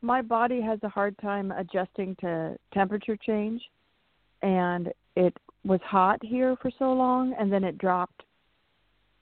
my 0.00 0.22
body 0.22 0.60
has 0.60 0.78
a 0.82 0.88
hard 0.88 1.16
time 1.18 1.52
adjusting 1.52 2.16
to 2.20 2.56
temperature 2.72 3.16
change 3.16 3.62
and 4.42 4.92
it 5.16 5.36
was 5.64 5.80
hot 5.84 6.18
here 6.22 6.56
for 6.60 6.70
so 6.78 6.92
long 6.92 7.34
and 7.38 7.52
then 7.52 7.62
it 7.62 7.78
dropped 7.78 8.22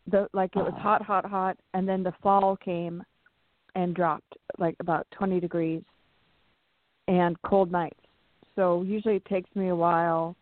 the 0.06 0.28
like 0.32 0.50
it 0.56 0.60
was 0.60 0.72
Uh-huh. 0.72 0.80
hot 0.82 1.02
hot 1.02 1.26
hot 1.26 1.56
and 1.74 1.88
then 1.88 2.02
the 2.02 2.12
fall 2.22 2.56
came 2.56 3.02
and 3.74 3.94
dropped 3.94 4.36
like 4.58 4.76
about 4.80 5.06
20 5.12 5.38
degrees 5.40 5.82
and 7.08 7.36
cold 7.42 7.70
nights. 7.70 7.99
So 8.60 8.82
usually 8.82 9.16
it 9.16 9.24
takes 9.24 9.48
me 9.56 9.68
a 9.68 9.74
while. 9.74 10.36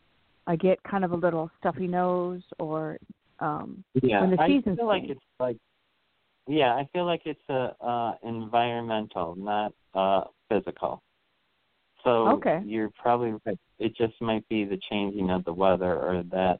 I 0.48 0.56
get 0.56 0.82
kind 0.82 1.04
of 1.04 1.12
a 1.12 1.16
little 1.16 1.48
stuffy 1.60 1.86
nose 1.86 2.42
or 2.58 2.98
um 3.38 3.84
Yeah, 4.02 4.20
when 4.22 4.30
the 4.30 4.40
I 4.40 4.48
seasons 4.48 4.76
feel 4.76 4.88
like 4.88 5.04
it's 5.04 5.20
like. 5.38 5.56
Yeah, 6.48 6.74
I 6.74 6.88
feel 6.92 7.06
like 7.06 7.22
it's 7.26 7.48
a 7.48 7.76
uh 7.80 8.14
environmental, 8.24 9.36
not 9.36 9.72
uh 9.94 10.24
physical. 10.48 11.00
so 12.02 12.28
Okay. 12.38 12.60
you're 12.64 12.90
probably 13.00 13.34
right. 13.46 13.58
It 13.78 13.94
just 13.96 14.20
might 14.20 14.48
be 14.48 14.64
the 14.64 14.80
changing 14.90 15.30
of 15.30 15.44
the 15.44 15.52
weather 15.52 15.94
or 15.94 16.24
that. 16.32 16.58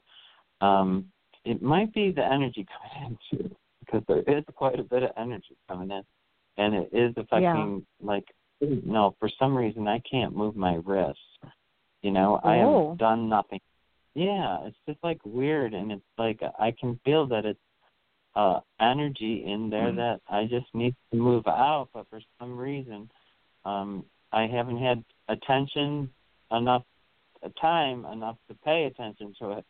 Um, 0.65 1.11
it 1.43 1.61
might 1.61 1.93
be 1.93 2.11
the 2.11 2.23
energy 2.23 2.65
coming 2.71 3.17
in 3.31 3.37
too, 3.37 3.55
because 3.81 4.03
there 4.07 4.23
is 4.37 4.45
quite 4.55 4.79
a 4.79 4.83
bit 4.83 5.03
of 5.03 5.11
energy 5.17 5.57
coming 5.67 5.91
in, 5.91 6.03
and 6.57 6.73
it 6.73 6.89
is 6.93 7.13
affecting. 7.17 7.85
Like, 8.01 8.27
no, 8.61 9.15
for 9.19 9.29
some 9.39 9.57
reason 9.57 9.87
I 9.87 9.99
can't 9.99 10.35
move 10.35 10.55
my 10.55 10.75
wrists. 10.85 11.21
You 12.01 12.11
know, 12.11 12.39
I 12.43 12.59
Oh. 12.61 12.89
have 12.89 12.97
done 12.97 13.29
nothing. 13.29 13.59
Yeah, 14.15 14.65
it's 14.65 14.77
just 14.87 15.03
like 15.03 15.19
weird, 15.25 15.73
and 15.73 15.91
it's 15.91 16.05
like 16.17 16.41
I 16.57 16.71
can 16.71 16.99
feel 17.05 17.25
that 17.27 17.45
it's 17.45 17.59
uh 18.35 18.59
energy 18.79 19.43
in 19.45 19.69
there 19.69 19.91
that 19.91 20.21
I 20.29 20.45
just 20.45 20.73
need 20.73 20.95
to 21.11 21.17
move 21.17 21.47
out, 21.47 21.89
but 21.93 22.07
for 22.09 22.21
some 22.39 22.57
reason, 22.57 23.09
um 23.65 24.05
I 24.31 24.45
haven't 24.47 24.77
had 24.77 25.03
attention 25.27 26.09
enough 26.51 26.83
time 27.59 28.05
enough 28.05 28.37
to 28.47 28.55
pay 28.65 28.85
attention 28.85 29.33
to 29.39 29.51
it. 29.51 29.65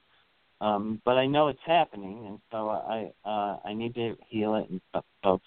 Um 0.62 1.02
but 1.06 1.18
I 1.18 1.26
know 1.26 1.48
it's 1.48 1.60
happening 1.66 2.26
and 2.28 2.40
so 2.52 2.70
I 2.70 3.12
uh 3.26 3.60
I 3.64 3.74
need 3.74 3.96
to 3.96 4.18
heal 4.28 4.56
it 4.56 4.70
and 4.70 4.82
stuff. 4.90 5.06
So 5.24 5.42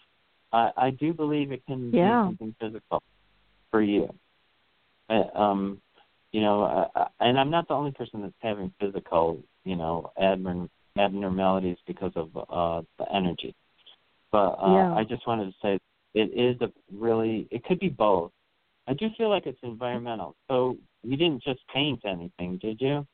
I 0.52 0.70
I 0.76 0.90
do 0.90 1.12
believe 1.12 1.52
it 1.52 1.64
can 1.66 1.90
Yeah. 1.92 2.22
be 2.22 2.28
something 2.28 2.54
physical 2.60 3.02
for 3.72 3.82
you. 3.82 4.08
Uh, 5.10 5.24
um 5.36 5.82
you 6.30 6.40
know, 6.40 6.62
uh, 6.62 6.88
uh, 6.98 7.08
and 7.20 7.38
I'm 7.38 7.50
not 7.50 7.68
the 7.68 7.74
only 7.74 7.90
person 7.90 8.22
that's 8.22 8.32
having 8.38 8.72
physical, 8.80 9.42
you 9.64 9.76
know, 9.76 10.12
abnorm- 10.18 10.70
abnormalities 10.96 11.76
because 11.86 12.12
of 12.14 12.28
uh 12.36 12.82
the 12.98 13.12
energy. 13.12 13.54
But 14.30 14.52
uh 14.62 14.72
Yeah. 14.74 14.94
I 14.94 15.02
just 15.04 15.26
wanted 15.26 15.46
to 15.46 15.54
say 15.60 15.78
it 16.14 16.30
is 16.38 16.60
a 16.62 16.70
really 16.92 17.48
it 17.50 17.64
could 17.64 17.80
be 17.80 17.88
both. 17.88 18.30
I 18.86 18.94
do 18.94 19.08
feel 19.18 19.28
like 19.30 19.46
it's 19.46 19.58
environmental. 19.62 20.36
So 20.48 20.76
you 21.02 21.16
didn't 21.16 21.42
just 21.42 21.60
paint 21.74 22.00
anything, 22.04 22.58
did 22.58 22.80
you? 22.80 23.06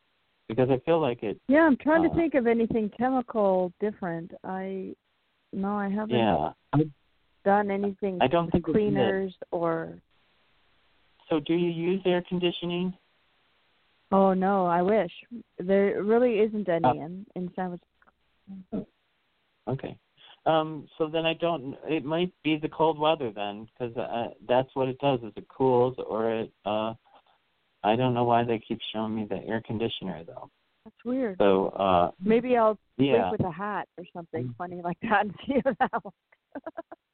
Because 0.49 0.71
I 0.71 0.79
feel 0.85 1.01
like 1.01 1.23
it 1.23 1.41
Yeah, 1.49 1.63
I'm 1.63 1.77
trying 1.77 2.05
Uh, 2.05 2.09
to 2.09 2.15
think 2.15 2.35
of 2.35 2.47
anything 2.47 2.91
chemical 2.91 3.73
different. 3.81 4.33
I 4.45 4.95
no, 5.53 5.71
I 5.77 5.89
haven't 5.89 6.19
yeah. 6.19 6.53
I- 6.73 6.91
done 7.45 7.71
anything 7.71 8.19
I 8.21 8.27
don't 8.27 8.51
think 8.51 8.65
cleaners 8.65 9.35
or 9.51 10.01
So 11.29 11.41
do 11.41 11.55
you 11.55 11.71
use 11.71 12.01
air 12.05 12.23
conditioning? 12.29 12.95
oh 14.11 14.33
no, 14.33 14.67
I 14.67 14.83
wish. 14.83 15.13
There 15.59 16.03
really 16.03 16.39
isn't 16.41 16.69
any 16.69 16.87
Uh, 16.89 16.93
in 16.93 17.27
in 17.35 17.53
San 17.55 17.79
Francisco. 17.79 18.87
Okay. 19.69 19.99
Um, 20.47 20.89
so 20.97 21.09
then 21.09 21.27
I 21.27 21.35
don't. 21.35 21.77
It 21.87 22.05
might 22.05 22.33
be 22.43 22.57
the 22.57 22.71
cold 22.71 22.99
weather 22.99 23.31
then, 23.31 23.67
because 23.67 23.95
uh, 23.97 24.29
that's 24.49 24.75
what 24.75 24.89
it 24.89 24.99
does. 24.99 25.21
Is 25.23 25.33
it 25.37 25.47
cools 25.49 25.97
or 25.99 26.31
it? 26.31 26.53
Uh, 26.65 26.95
I 27.85 27.97
don't 27.97 28.15
know 28.15 28.25
why 28.25 28.45
they 28.45 28.59
keep 28.59 28.79
showing 28.93 29.15
me 29.15 29.27
the 29.29 29.45
air 29.47 29.63
conditioner 29.65 30.25
though. 30.25 30.51
That's 30.85 31.05
weird. 31.05 31.37
So 31.39 31.69
uh, 31.69 32.11
Maybe 32.25 32.57
I'll 32.57 32.79
yeah. 32.97 33.29
sleep 33.29 33.41
with 33.41 33.47
a 33.49 33.53
hat 33.53 33.89
or 33.99 34.05
something 34.13 34.55
funny 34.57 34.81
like 34.83 34.99
that 35.03 35.27
and 35.27 35.35
see 35.47 35.55
if 35.65 35.79
that 35.79 35.91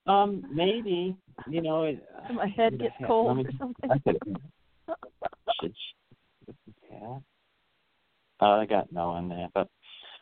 Um, 0.06 0.44
maybe 0.52 1.16
you 1.48 1.62
know. 1.62 1.84
It, 1.84 2.02
my 2.34 2.46
head 2.46 2.78
gets 2.78 2.94
cold 3.06 3.36
me 3.36 3.44
or 3.44 3.50
something. 3.58 3.90
I 3.90 3.98
could. 3.98 4.18
Should. 5.60 5.74
Yeah. 6.90 7.18
Uh, 8.40 8.44
I 8.44 8.66
got 8.66 8.92
no 8.92 9.10
on 9.10 9.28
there, 9.28 9.48
but 9.54 9.68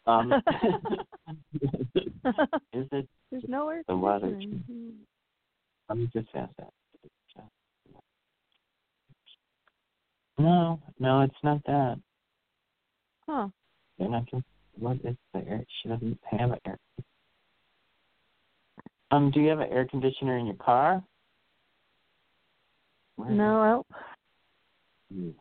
um, 0.07 0.33
is 2.73 2.87
it 2.93 3.09
There's 3.31 3.45
no 3.49 3.69
air 3.71 3.83
the 3.89 3.97
weather? 3.97 4.29
conditioning. 4.29 4.99
Let 5.89 5.99
me 5.99 6.11
just 6.13 6.29
ask 6.35 6.53
that. 6.59 6.69
No, 10.39 10.81
no, 10.99 11.21
it's 11.21 11.35
not 11.45 11.61
that. 11.67 12.01
Huh. 13.27 13.49
They're 13.99 14.09
not 14.09 14.27
just. 14.31 14.45
What 14.79 14.97
is 15.05 15.17
the 15.35 15.47
air? 15.47 15.65
She 15.83 15.89
doesn't 15.91 16.19
have 16.31 16.53
an 16.53 16.59
air. 16.67 16.79
Um, 19.13 19.31
do 19.31 19.41
you 19.41 19.49
have 19.51 19.61
an 19.61 19.71
air 19.71 19.87
conditioner 19.87 20.39
in 20.39 20.47
your 20.47 20.57
car? 20.57 21.05
Where 23.17 23.31
No, 23.31 23.85
it? 25.11 25.35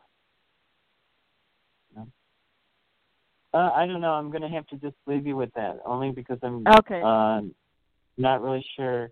No. 1.96 2.08
Uh, 3.54 3.72
I 3.74 3.86
don't 3.86 4.02
know. 4.02 4.12
I'm 4.12 4.30
gonna 4.30 4.50
have 4.50 4.68
to 4.68 4.76
just 4.76 4.96
leave 5.08 5.26
you 5.26 5.38
with 5.38 5.54
that, 5.56 5.80
only 5.86 6.12
because 6.12 6.38
I'm 6.44 6.68
Okay. 6.68 7.02
uh, 7.02 7.42
not 8.18 8.42
really 8.42 8.66
sure 8.76 9.10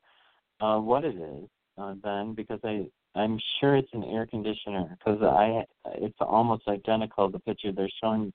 uh, 0.59 0.77
what 0.79 1.05
it 1.05 1.15
is. 1.15 1.49
Uh, 1.77 1.95
then, 2.03 2.33
because 2.33 2.59
I 2.65 2.89
I'm 3.15 3.39
sure 3.59 3.77
it's 3.77 3.93
an 3.93 4.03
air 4.03 4.25
conditioner 4.25 4.97
because 4.97 5.21
I 5.21 5.65
it's 5.95 6.17
almost 6.19 6.67
identical 6.67 7.29
the 7.29 7.39
picture 7.39 7.71
they're 7.71 7.89
showing 8.01 8.33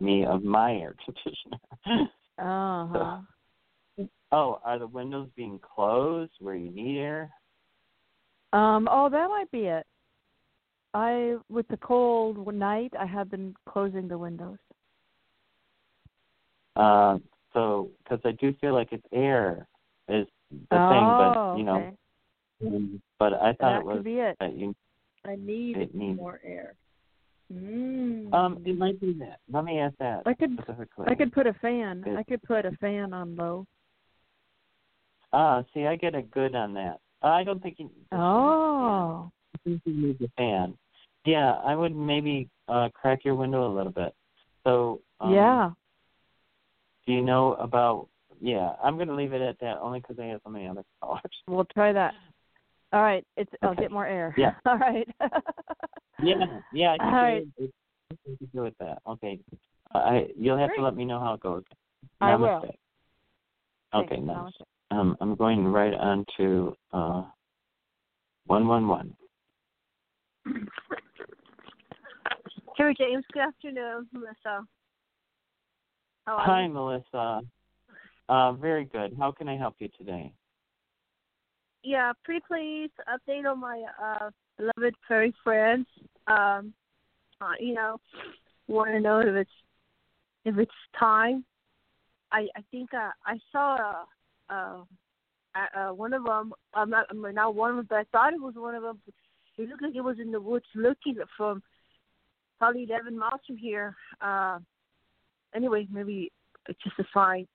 me 0.00 0.26
of 0.26 0.44
my 0.44 0.74
air 0.74 0.94
conditioner. 1.04 2.10
uh 2.38 2.86
huh. 2.86 3.18
Oh, 4.32 4.60
are 4.64 4.78
the 4.78 4.86
windows 4.86 5.28
being 5.36 5.60
closed 5.60 6.32
where 6.40 6.56
you 6.56 6.70
need 6.70 6.98
air? 6.98 7.30
Um, 8.52 8.88
oh, 8.90 9.08
that 9.08 9.28
might 9.28 9.50
be 9.50 9.66
it. 9.66 9.86
I, 10.94 11.36
with 11.48 11.66
the 11.68 11.78
cold 11.78 12.54
night, 12.54 12.92
I 12.98 13.06
have 13.06 13.30
been 13.30 13.54
closing 13.68 14.08
the 14.08 14.18
windows. 14.18 14.58
Uh, 16.76 17.18
so 17.52 17.90
because 18.02 18.20
I 18.24 18.32
do 18.32 18.54
feel 18.60 18.74
like 18.74 18.88
it's 18.92 19.06
air 19.12 19.66
is 20.08 20.26
the 20.70 20.76
oh, 20.76 20.88
thing, 20.90 21.04
but 21.18 21.56
you 21.58 21.64
know, 21.64 21.94
okay. 22.64 22.98
but 23.18 23.34
I 23.34 23.52
thought 23.52 23.58
that 23.60 23.80
it 23.80 23.84
was 23.84 23.96
could 23.96 24.04
be 24.04 24.18
it. 24.18 24.36
that 24.40 24.56
you. 24.56 24.74
I 25.24 25.36
need 25.36 25.76
it 25.76 25.94
needs- 25.94 26.18
more 26.18 26.40
air. 26.44 26.74
Mm. 27.52 28.32
Um, 28.32 28.62
it 28.64 28.78
might 28.78 28.98
be 28.98 29.12
that. 29.18 29.40
Let 29.52 29.64
me 29.64 29.78
ask 29.78 29.94
that 29.98 30.22
I 30.24 30.32
could. 30.32 30.58
I 31.06 31.14
could 31.14 31.32
put 31.32 31.46
a 31.46 31.52
fan. 31.54 32.00
Good. 32.00 32.16
I 32.16 32.22
could 32.22 32.42
put 32.42 32.64
a 32.64 32.72
fan 32.80 33.12
on 33.12 33.36
low. 33.36 33.66
Ah, 35.32 35.64
see, 35.72 35.86
I 35.86 35.96
get 35.96 36.14
a 36.14 36.22
good 36.22 36.54
on 36.54 36.74
that. 36.74 37.00
I 37.22 37.44
don't 37.44 37.62
think 37.62 37.76
you. 37.78 37.90
Oh, 38.12 39.30
I 39.54 39.58
think 39.64 39.82
you 39.84 39.94
need 39.94 40.18
the 40.18 40.30
fan. 40.36 40.76
Yeah, 41.24 41.52
I 41.64 41.74
would 41.74 41.94
maybe 41.94 42.48
uh 42.68 42.88
crack 42.94 43.24
your 43.24 43.34
window 43.34 43.66
a 43.66 43.72
little 43.74 43.92
bit. 43.92 44.14
So. 44.64 45.00
Um, 45.20 45.32
yeah. 45.34 45.70
Do 47.06 47.12
you 47.12 47.22
know 47.22 47.54
about? 47.54 48.08
Yeah, 48.40 48.72
I'm 48.82 48.98
gonna 48.98 49.14
leave 49.14 49.32
it 49.32 49.42
at 49.42 49.58
that 49.60 49.78
only 49.80 50.00
because 50.00 50.18
I 50.18 50.26
have 50.26 50.40
so 50.44 50.50
many 50.50 50.66
other 50.68 50.84
callers. 51.00 51.22
We'll 51.48 51.64
try 51.66 51.92
that. 51.92 52.14
All 52.92 53.02
right. 53.02 53.24
It's. 53.36 53.50
Okay. 53.54 53.66
I'll 53.66 53.74
get 53.74 53.90
more 53.90 54.06
air. 54.06 54.34
Yeah. 54.36 54.54
All 54.66 54.78
right. 54.78 55.08
Yeah, 56.22 56.60
yeah, 56.70 56.96
I 57.00 57.04
All 57.04 57.12
right. 57.12 57.46
it. 57.58 57.72
Do 58.52 58.62
with 58.62 58.74
that. 58.78 58.98
Okay, 59.06 59.40
I 59.94 60.28
you'll 60.36 60.58
have 60.58 60.68
Great. 60.68 60.78
to 60.78 60.84
let 60.84 60.96
me 60.96 61.04
know 61.04 61.18
how 61.18 61.34
it 61.34 61.40
goes. 61.40 61.64
I 62.20 62.36
will. 62.36 62.62
Okay, 63.94 64.08
Thanks. 64.08 64.26
nice. 64.26 64.36
Namaste. 64.36 64.62
Um, 64.92 65.16
I'm 65.22 65.36
going 65.36 65.64
right 65.66 65.94
on 65.94 66.26
to 66.36 66.76
uh, 66.92 67.22
one 68.44 68.68
one 68.68 68.86
one. 68.86 69.16
Terry 72.76 72.94
James, 72.98 73.24
good 73.32 73.40
afternoon, 73.40 74.06
Melissa. 74.12 74.66
How 76.26 76.34
are 76.34 76.44
Hi? 76.44 76.68
Melissa. 76.68 77.40
Uh, 78.28 78.52
very 78.52 78.84
good. 78.84 79.14
How 79.18 79.32
can 79.32 79.48
I 79.48 79.56
help 79.56 79.76
you 79.78 79.88
today? 79.96 80.30
Yeah, 81.82 82.12
pretty 82.22 82.42
please 82.46 82.90
update 83.08 83.50
on 83.50 83.60
my 83.60 83.82
uh 84.02 84.30
beloved 84.58 84.94
furry 85.08 85.34
friends. 85.42 85.86
Um 86.26 86.74
uh, 87.40 87.52
you 87.58 87.72
know, 87.72 87.98
want 88.68 88.90
to 88.90 89.00
know 89.00 89.20
if 89.20 89.34
it's 89.34 89.50
if 90.44 90.58
it's 90.58 90.70
time. 90.98 91.46
I 92.30 92.46
I 92.56 92.62
think 92.70 92.92
uh, 92.92 93.10
I 93.24 93.38
saw 93.50 94.04
uh, 94.52 94.82
uh, 95.54 95.78
uh 95.78 95.94
one 95.94 96.12
of 96.12 96.24
them. 96.24 96.52
I'm 96.74 96.90
not 96.90 97.06
I'm 97.10 97.34
not 97.34 97.54
one 97.54 97.70
of 97.70 97.76
them, 97.76 97.86
but 97.88 97.96
I 97.98 98.04
thought 98.12 98.34
it 98.34 98.40
was 98.40 98.54
one 98.56 98.74
of 98.74 98.82
them. 98.82 99.00
It 99.58 99.68
looked 99.68 99.82
like 99.82 99.94
it 99.94 100.00
was 100.00 100.18
in 100.18 100.32
the 100.32 100.40
woods, 100.40 100.64
looking 100.74 101.16
from 101.36 101.62
probably 102.58 102.84
11 102.84 103.18
miles 103.18 103.40
from 103.46 103.56
here. 103.56 103.94
Uh, 104.20 104.58
anyway, 105.54 105.86
maybe 105.90 106.30
just 106.68 106.98
a 106.98 107.04
sign. 107.12 107.46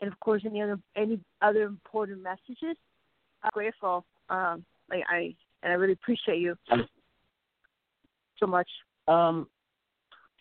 And 0.00 0.12
of 0.12 0.18
course, 0.20 0.42
any 0.44 0.60
other 0.60 0.78
any 0.96 1.20
other 1.40 1.62
important 1.62 2.22
messages. 2.22 2.76
I'm 3.42 3.50
grateful. 3.52 4.04
Um, 4.28 4.64
like 4.90 5.04
I 5.08 5.34
and 5.62 5.72
I 5.72 5.76
really 5.76 5.92
appreciate 5.92 6.38
you 6.38 6.56
so 8.38 8.46
much. 8.46 8.68
Um, 9.06 9.46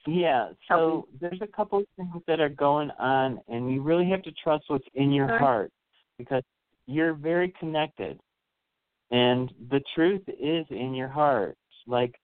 yeah. 0.07 0.49
So 0.67 1.07
there's 1.19 1.41
a 1.41 1.47
couple 1.47 1.79
of 1.79 1.85
things 1.95 2.23
that 2.27 2.39
are 2.39 2.49
going 2.49 2.89
on, 2.97 3.39
and 3.47 3.71
you 3.71 3.83
really 3.83 4.09
have 4.09 4.23
to 4.23 4.31
trust 4.43 4.65
what's 4.67 4.85
in 4.95 5.11
your 5.11 5.37
heart 5.37 5.71
because 6.21 6.43
you're 6.87 7.13
very 7.13 7.53
connected, 7.59 8.19
and 9.11 9.51
the 9.69 9.81
truth 9.95 10.21
is 10.27 10.65
in 10.69 10.93
your 10.93 11.07
heart. 11.07 11.57
Like 11.87 12.15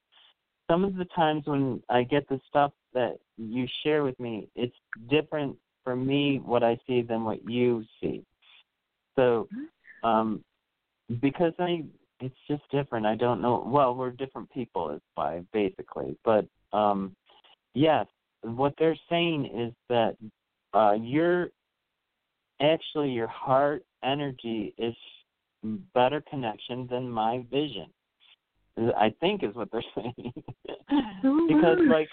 some 0.70 0.84
of 0.84 0.96
the 0.96 1.06
times 1.16 1.42
when 1.46 1.82
I 1.88 2.02
get 2.02 2.28
the 2.28 2.40
stuff 2.48 2.72
that 2.94 3.18
you 3.36 3.66
share 3.82 4.04
with 4.04 4.18
me, 4.20 4.48
it's 4.54 4.76
different 5.08 5.56
for 5.84 5.96
me 5.96 6.40
what 6.44 6.62
I 6.62 6.78
see 6.86 7.02
than 7.02 7.24
what 7.24 7.48
you 7.48 7.84
see. 8.00 8.24
So, 9.16 9.48
um, 10.04 10.44
because 11.20 11.52
I 11.58 11.84
it's 12.20 12.36
just 12.48 12.62
different. 12.70 13.06
I 13.06 13.14
don't 13.14 13.40
know. 13.40 13.64
Well, 13.66 13.94
we're 13.94 14.10
different 14.10 14.50
people, 14.50 14.90
is 14.90 15.00
why 15.14 15.42
basically. 15.52 16.16
But 16.24 16.46
um, 16.72 17.14
yes, 17.74 18.06
what 18.42 18.74
they're 18.78 18.98
saying 19.08 19.46
is 19.46 19.72
that 19.88 20.16
uh, 20.74 20.94
your 21.00 21.50
actually 22.60 23.10
your 23.10 23.28
heart 23.28 23.84
energy 24.02 24.74
is 24.78 24.94
better 25.94 26.22
connection 26.28 26.86
than 26.90 27.08
my 27.08 27.44
vision. 27.50 27.86
I 28.76 29.12
think 29.20 29.42
is 29.42 29.54
what 29.54 29.70
they're 29.72 29.82
saying. 29.94 30.32
because 31.48 31.78
like 31.88 32.08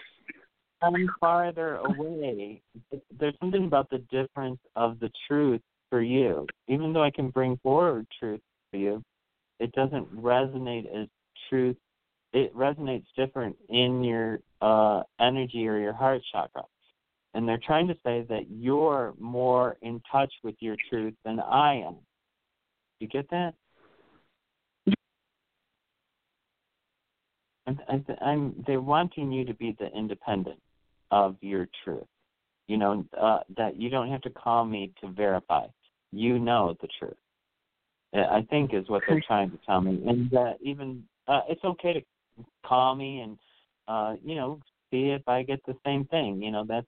I'm 0.82 1.10
farther 1.20 1.76
away, 1.76 2.62
there's 3.20 3.36
something 3.40 3.66
about 3.66 3.90
the 3.90 4.00
difference 4.12 4.60
of 4.76 5.00
the 5.00 5.12
truth 5.28 5.62
for 5.90 6.02
you. 6.02 6.48
Even 6.68 6.94
though 6.94 7.04
I 7.04 7.12
can 7.12 7.30
bring 7.30 7.58
forward 7.62 8.08
truth 8.20 8.42
for 8.72 8.78
you, 8.78 9.04
it 9.60 9.72
doesn't 9.74 10.14
resonate 10.16 10.86
as 10.94 11.08
truth. 11.50 11.78
It 12.34 12.56
resonates 12.56 13.06
different 13.16 13.56
in 13.70 14.04
your 14.04 14.40
uh, 14.62 15.04
energy 15.20 15.68
or 15.68 15.78
your 15.80 15.94
heart 15.94 16.22
chakra. 16.32 16.64
And 17.36 17.48
they're 17.48 17.60
trying 17.64 17.88
to 17.90 17.96
say 18.04 18.26
that 18.30 18.46
you're 18.50 19.14
more 19.20 19.78
in 19.82 20.02
touch 20.12 20.34
with 20.44 20.56
your 20.60 20.78
truth 20.90 21.14
than 21.24 21.40
I 21.40 21.76
am. 21.86 21.98
You 23.00 23.08
get 23.08 23.30
that? 23.30 23.54
I'm, 27.68 28.06
I'm, 28.22 28.64
they're 28.66 28.80
wanting 28.80 29.32
you 29.32 29.44
to 29.46 29.54
be 29.54 29.76
the 29.80 29.88
independent 29.96 30.60
of 31.12 31.36
your 31.42 31.68
truth. 31.84 32.06
You 32.68 32.78
know 32.78 33.06
uh, 33.20 33.40
that 33.58 33.80
you 33.80 33.90
don't 33.90 34.10
have 34.10 34.22
to 34.22 34.32
call 34.32 34.66
me 34.66 34.92
to 35.02 35.12
verify. 35.12 35.68
You 36.12 36.40
know 36.40 36.76
the 36.82 36.88
truth. 37.00 37.18
I 38.14 38.46
think 38.50 38.74
is 38.74 38.88
what 38.88 39.04
they're 39.08 39.22
trying 39.28 39.52
to 39.52 39.60
tell 39.66 39.82
me, 39.82 40.02
and 40.08 40.32
that 40.32 40.58
even 40.62 41.04
uh, 41.28 41.42
it's 41.50 41.64
okay 41.64 41.94
to 41.94 42.02
call 42.66 42.96
me 42.96 43.20
and 43.20 43.38
uh, 43.88 44.16
you 44.24 44.36
know 44.36 44.60
see 44.90 45.10
if 45.10 45.28
I 45.28 45.44
get 45.44 45.60
the 45.68 45.76
same 45.86 46.06
thing. 46.06 46.42
You 46.42 46.52
know 46.52 46.66
that's 46.68 46.88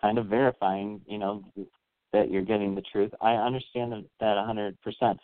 kind 0.00 0.18
of 0.18 0.26
verifying. 0.26 1.00
You 1.06 1.18
know 1.18 1.44
that 2.12 2.30
you're 2.30 2.42
getting 2.42 2.74
the 2.74 2.82
truth. 2.92 3.12
I 3.20 3.32
understand 3.32 3.92
that 4.20 4.36
a 4.36 4.44
hundred 4.44 4.80
percent, 4.82 5.18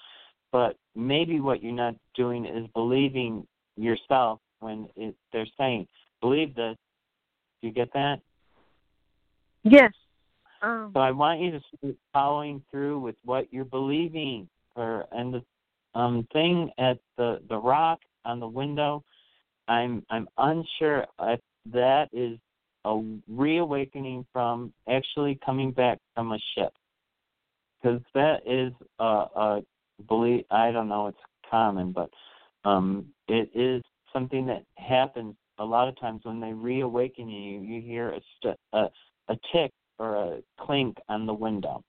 but 0.52 0.76
maybe 0.94 1.40
what 1.40 1.62
you're 1.62 1.72
not 1.72 1.94
doing 2.14 2.44
is 2.46 2.66
believing 2.74 3.46
yourself 3.76 4.40
when 4.60 4.88
it, 4.96 5.14
they're 5.32 5.46
saying 5.58 5.86
believe 6.20 6.54
this. 6.54 6.76
Do 7.60 7.68
you 7.68 7.72
get 7.72 7.92
that? 7.94 8.20
Yes. 9.62 9.92
Um, 10.62 10.90
so 10.94 11.00
I 11.00 11.10
want 11.10 11.40
you 11.40 11.50
to 11.52 11.60
start 11.76 11.96
following 12.12 12.62
through 12.70 13.00
with 13.00 13.16
what 13.24 13.52
you're 13.52 13.64
believing 13.64 14.48
or 14.76 15.06
and 15.12 15.34
the 15.34 15.42
um 15.94 16.26
thing 16.32 16.70
at 16.78 16.98
the 17.16 17.40
the 17.48 17.56
rock 17.56 18.00
on 18.24 18.40
the 18.40 18.48
window 18.48 19.02
i'm 19.68 20.04
i'm 20.10 20.28
unsure 20.38 21.06
if 21.22 21.40
that 21.66 22.08
is 22.12 22.38
a 22.84 23.02
reawakening 23.28 24.26
from 24.32 24.72
actually 24.88 25.38
coming 25.44 25.72
back 25.72 25.98
from 26.14 26.32
a 26.32 26.38
ship. 26.54 26.72
Because 27.82 28.00
that 28.14 28.40
is 28.46 28.72
a, 28.98 29.04
a 29.04 29.62
belief 30.08 30.44
i 30.50 30.70
don't 30.70 30.88
know 30.88 31.06
it's 31.06 31.18
common 31.50 31.92
but 31.92 32.10
um 32.68 33.06
it 33.28 33.50
is 33.54 33.82
something 34.12 34.46
that 34.46 34.64
happens 34.76 35.34
a 35.58 35.64
lot 35.64 35.88
of 35.88 35.98
times 36.00 36.20
when 36.24 36.40
they 36.40 36.52
reawaken 36.52 37.28
you 37.28 37.60
you 37.60 37.80
hear 37.80 38.10
a 38.10 38.20
st- 38.36 38.58
a, 38.72 38.86
a 39.28 39.36
tick 39.52 39.70
or 39.98 40.16
a 40.16 40.40
clink 40.60 40.96
on 41.08 41.24
the 41.24 41.32
window. 41.32 41.80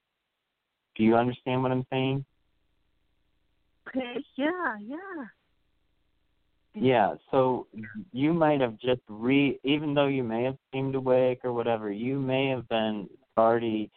Do 0.96 1.04
you 1.04 1.16
understand 1.16 1.64
what 1.64 1.72
i'm 1.72 1.86
saying? 1.92 2.26
Okay, 3.88 4.24
yeah, 4.36 4.78
yeah. 4.82 5.26
Yeah, 6.76 7.16
so 7.32 7.68
you 8.12 8.34
might 8.34 8.60
have 8.60 8.78
just 8.80 9.02
re 9.08 9.60
even 9.64 9.94
though 9.94 10.08
you 10.08 10.24
may 10.24 10.44
have 10.44 10.58
seemed 10.74 10.96
awake 10.96 11.40
or 11.44 11.54
whatever, 11.54 11.90
you 11.92 12.20
may 12.20 12.48
have 12.50 12.68
been 12.68 13.10
already 13.38 13.90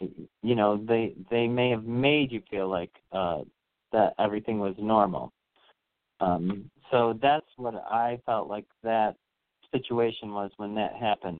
you 0.00 0.54
know, 0.54 0.76
they 0.86 1.14
they 1.30 1.48
may 1.48 1.70
have 1.70 1.84
made 1.84 2.30
you 2.30 2.42
feel 2.50 2.68
like 2.68 2.90
uh 3.12 3.40
that 3.92 4.14
everything 4.18 4.58
was 4.58 4.74
normal. 4.78 5.32
Um 6.20 6.70
so 6.90 7.18
that's 7.20 7.46
what 7.56 7.74
I 7.74 8.20
felt 8.26 8.48
like 8.48 8.66
that 8.82 9.16
situation 9.72 10.32
was 10.32 10.50
when 10.58 10.74
that 10.74 10.94
happened. 10.94 11.38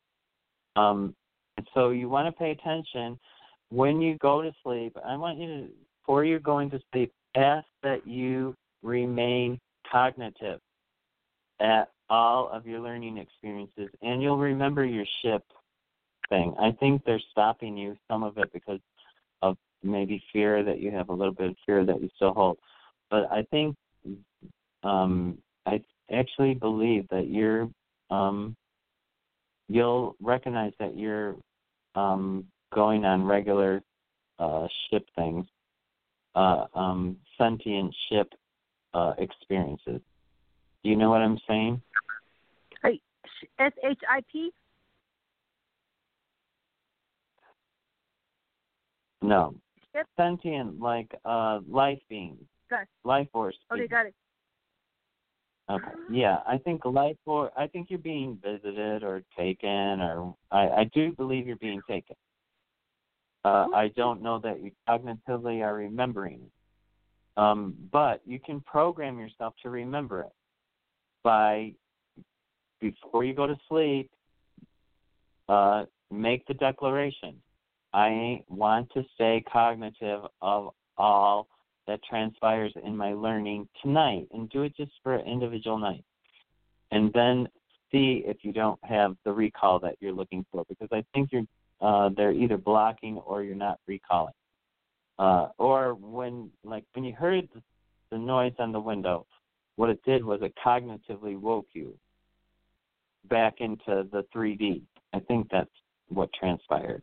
Um 0.77 1.15
so 1.75 1.91
you 1.91 2.09
want 2.09 2.27
to 2.27 2.33
pay 2.33 2.53
attention 2.53 3.19
when 3.69 4.01
you 4.01 4.17
go 4.19 4.41
to 4.41 4.53
sleep. 4.63 4.97
I 5.05 5.17
want 5.17 5.39
you 5.39 5.47
to 5.49 5.69
before 6.01 6.25
you're 6.25 6.39
going 6.39 6.71
to 6.71 6.81
sleep, 6.91 7.13
ask 7.37 7.67
that 7.83 8.07
you 8.07 8.55
remain 8.83 9.59
cognitive 9.93 10.61
at 11.61 11.91
all 12.09 12.49
of 12.49 12.67
your 12.67 12.81
learning 12.81 13.19
experiences, 13.19 13.89
and 14.03 14.23
you'll 14.23 14.39
remember 14.39 14.85
your 14.85 15.05
ship 15.23 15.43
thing. 16.29 16.55
I 16.59 16.73
think 16.73 17.05
they're 17.05 17.21
stopping 17.31 17.77
you, 17.77 17.97
some 18.09 18.23
of 18.23 18.39
it 18.39 18.53
because 18.53 18.81
of 19.43 19.57
maybe 19.83 20.23
fear 20.33 20.63
that 20.65 20.81
you 20.81 20.91
have 20.91 21.09
a 21.09 21.13
little 21.13 21.35
bit 21.35 21.51
of 21.51 21.57
fear 21.67 21.85
that 21.85 22.01
you 22.01 22.09
still 22.17 22.33
hold. 22.33 22.59
But 23.11 23.31
I 23.31 23.43
think 23.51 23.77
um, 24.83 25.39
I 25.67 25.83
actually 26.13 26.55
believe 26.55 27.09
that 27.11 27.29
you're 27.29 27.69
um, 28.11 28.57
you'll 29.69 30.17
recognize 30.21 30.73
that 30.79 30.97
you're 30.97 31.37
um, 31.95 32.47
going 32.73 33.05
on 33.05 33.25
regular 33.25 33.83
uh, 34.39 34.67
ship 34.91 35.07
things 35.15 35.47
uh, 36.39 36.67
um, 36.75 37.17
sentient 37.37 37.95
ship 38.09 38.33
uh, 38.95 39.13
experiences. 39.19 40.01
Do 40.89 40.93
you 40.93 40.97
know 40.97 41.11
what 41.11 41.21
I'm 41.21 41.39
saying? 41.47 41.83
S 43.61 43.73
H 43.85 43.99
I 44.09 44.23
P. 44.33 44.51
No. 49.21 49.55
Ship? 49.93 50.07
Sentient, 50.17 50.81
like 50.81 51.15
uh, 51.27 51.61
life 51.69 51.99
beings. 52.09 52.43
Got 52.71 52.83
it. 52.85 52.89
Life 53.05 53.29
force. 53.35 53.55
Okay, 53.71 53.87
got 53.87 54.07
it. 54.07 54.15
Okay. 55.71 55.91
Yeah, 56.11 56.39
I 56.47 56.57
think 56.57 56.87
life 56.87 57.19
force. 57.23 57.53
I 57.55 57.67
think 57.67 57.91
you're 57.91 57.99
being 57.99 58.39
visited 58.43 59.03
or 59.03 59.23
taken, 59.37 60.01
or 60.01 60.35
I, 60.51 60.69
I 60.69 60.91
do 60.95 61.13
believe 61.13 61.47
you're 61.47 61.57
being 61.57 61.83
taken. 61.87 62.17
Uh, 63.45 63.67
I 63.75 63.89
don't 63.95 64.23
know 64.23 64.39
that 64.39 64.63
you 64.63 64.71
cognitively 64.89 65.63
are 65.63 65.75
remembering 65.75 66.51
Um, 67.37 67.75
but 67.93 68.23
you 68.25 68.41
can 68.41 68.63
program 68.63 69.19
yourself 69.19 69.53
to 69.63 69.69
remember 69.69 70.23
it 70.23 70.33
by 71.29 71.75
before 72.81 73.23
you 73.23 73.35
go 73.35 73.47
to 73.47 73.59
sleep, 73.69 74.11
uh, 75.51 75.85
make 76.11 76.47
the 76.47 76.55
declaration. 76.55 77.35
I 77.93 78.43
want 78.49 78.89
to 78.95 79.05
stay 79.15 79.45
cognitive 79.53 80.23
of 80.41 80.71
all 80.97 81.49
that 81.87 82.01
transpires 82.09 82.73
in 82.83 82.97
my 82.97 83.13
learning 83.13 83.69
tonight 83.83 84.27
and 84.33 84.49
do 84.49 84.63
it 84.63 84.75
just 84.75 84.93
for 85.03 85.17
an 85.17 85.27
individual 85.27 85.77
night. 85.77 86.03
And 86.93 87.13
then 87.13 87.47
see 87.93 88.23
if 88.25 88.39
you 88.43 88.53
don't 88.55 88.83
have 88.83 89.15
the 89.27 89.33
recall 89.33 89.79
that 89.81 89.97
you're 90.01 90.13
looking 90.13 90.47
for 90.51 90.65
because 90.67 90.89
I 90.93 91.05
think 91.13 91.29
you're 91.31 91.45
uh, 91.83 92.09
they're 92.17 92.33
either 92.33 92.57
blocking 92.57 93.19
or 93.19 93.43
you're 93.43 93.55
not 93.55 93.79
recalling. 93.87 94.35
Uh, 95.19 95.49
or 95.59 95.95
when, 95.95 96.51
like, 96.65 96.85
when 96.95 97.05
you 97.05 97.13
heard 97.13 97.49
the, 97.55 97.63
the 98.11 98.19
noise 98.19 98.55
on 98.59 98.73
the 98.73 98.81
window, 98.81 99.27
what 99.79 99.91
it 99.91 100.03
did 100.05 100.25
was 100.25 100.41
it 100.43 100.53
cognitively 100.67 101.39
woke 101.39 101.69
you 101.73 101.95
back 103.31 103.61
into 103.61 104.09
the 104.11 104.27
3D. 104.35 104.83
I 105.15 105.21
think 105.21 105.47
that's 105.53 105.71
what 106.09 106.31
transpired. 106.33 107.01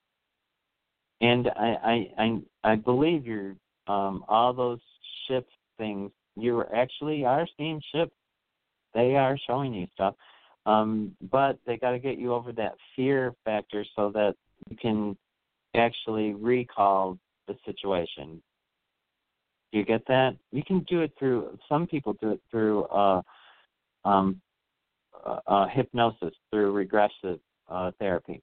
And 1.21 1.47
I, 1.55 2.09
I, 2.17 2.21
I, 2.21 2.71
I 2.73 2.75
believe 2.75 3.25
you're 3.25 3.55
um, 3.87 4.25
all 4.27 4.51
those 4.51 4.81
ship 5.25 5.47
things. 5.77 6.11
You 6.35 6.65
actually 6.75 7.23
are 7.23 7.47
seeing 7.55 7.81
ships. 7.93 8.11
They 8.93 9.15
are 9.15 9.37
showing 9.47 9.73
you 9.73 9.87
stuff, 9.93 10.15
um, 10.65 11.15
but 11.31 11.57
they 11.65 11.77
got 11.77 11.91
to 11.91 11.99
get 11.99 12.17
you 12.17 12.33
over 12.33 12.51
that 12.53 12.73
fear 12.93 13.33
factor 13.45 13.85
so 13.95 14.11
that 14.15 14.35
you 14.69 14.75
can 14.75 15.15
actually 15.75 16.33
recall 16.33 17.17
the 17.47 17.55
situation. 17.65 18.41
Do 19.71 19.79
you 19.79 19.85
get 19.85 20.05
that? 20.07 20.35
You 20.51 20.63
can 20.63 20.81
do 20.89 21.01
it 21.01 21.11
through. 21.17 21.57
Some 21.67 21.87
people 21.87 22.13
do 22.21 22.31
it 22.31 22.41
through 22.49 22.83
uh, 22.85 23.21
um, 24.05 24.41
uh, 25.25 25.39
uh, 25.47 25.67
hypnosis, 25.67 26.33
through 26.51 26.71
regressive 26.71 27.39
uh, 27.67 27.91
therapy. 27.99 28.41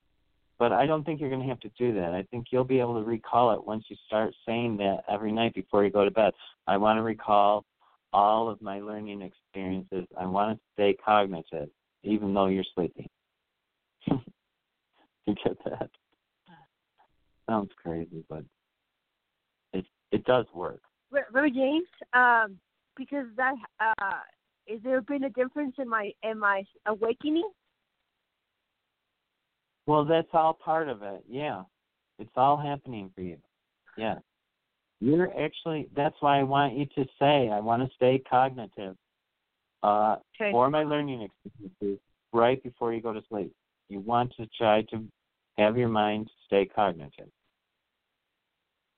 But 0.59 0.73
I 0.73 0.87
don't 0.87 1.05
think 1.05 1.21
you're 1.21 1.31
going 1.31 1.43
to 1.43 1.49
have 1.49 1.61
to 1.61 1.71
do 1.79 1.95
that. 1.95 2.13
I 2.13 2.23
think 2.31 2.47
you'll 2.51 2.65
be 2.65 2.81
able 2.81 3.01
to 3.01 3.07
recall 3.07 3.53
it 3.53 3.67
once 3.67 3.85
you 3.89 3.97
start 4.07 4.35
saying 4.47 4.77
that 4.79 4.99
every 5.11 5.33
night 5.33 5.55
before 5.55 5.85
you 5.85 5.91
go 5.91 6.05
to 6.05 6.11
bed. 6.11 6.33
I 6.67 6.77
want 6.77 6.99
to 6.99 7.03
recall 7.03 7.65
all 8.13 8.49
of 8.49 8.61
my 8.61 8.81
learning 8.81 9.23
experiences. 9.23 10.07
I 10.19 10.27
want 10.27 10.59
to 10.59 10.63
stay 10.75 10.97
cognitive, 11.05 11.69
even 12.05 12.35
though 12.35 12.47
you're 12.47 12.65
sleeping. 12.75 13.09
you 14.07 15.35
get 15.45 15.57
that? 15.65 15.91
Sounds 17.49 17.71
crazy, 17.83 18.25
but 18.29 18.45
it 19.73 19.85
it 20.11 20.25
does 20.25 20.47
work. 20.55 20.81
Reverend 21.13 21.55
James, 21.55 21.87
um, 22.15 22.59
because 22.97 23.27
that 23.37 23.55
uh, 23.81 24.19
is 24.67 24.81
there 24.83 25.01
been 25.03 25.25
a 25.25 25.31
difference 25.31 25.75
in 25.79 25.89
my 25.89 26.11
in 26.23 26.39
my 26.39 26.65
awakening? 26.87 27.49
Well, 29.87 30.05
that's 30.05 30.29
all 30.33 30.55
part 30.55 30.89
of 30.89 31.03
it. 31.03 31.25
Yeah, 31.29 31.63
it's 32.19 32.31
all 32.37 32.57
happening 32.57 33.11
for 33.15 33.23
you. 33.23 33.37
Yeah, 33.97 34.17
you're 35.01 35.31
actually. 35.39 35.89
That's 35.95 36.17
why 36.21 36.41
I 36.41 36.43
want 36.45 36.75
you 36.75 36.87
to 36.95 37.05
say, 37.19 37.51
I 37.51 37.61
want 37.61 37.89
to 37.89 37.95
stay 37.95 38.23
cognitive. 38.29 38.97
Uh, 39.83 40.17
Okay. 40.41 40.51
for 40.51 40.71
my 40.71 40.83
learning 40.83 41.23
experiences, 41.23 42.01
right 42.33 42.63
before 42.63 42.93
you 42.93 43.03
go 43.03 43.13
to 43.13 43.23
sleep, 43.29 43.53
you 43.89 44.01
want 44.01 44.33
to 44.37 44.47
try 44.59 44.83
to 44.83 45.05
have 45.59 45.77
your 45.77 45.89
mind 45.89 46.31
stay 46.47 46.65
cognitive. 46.65 47.29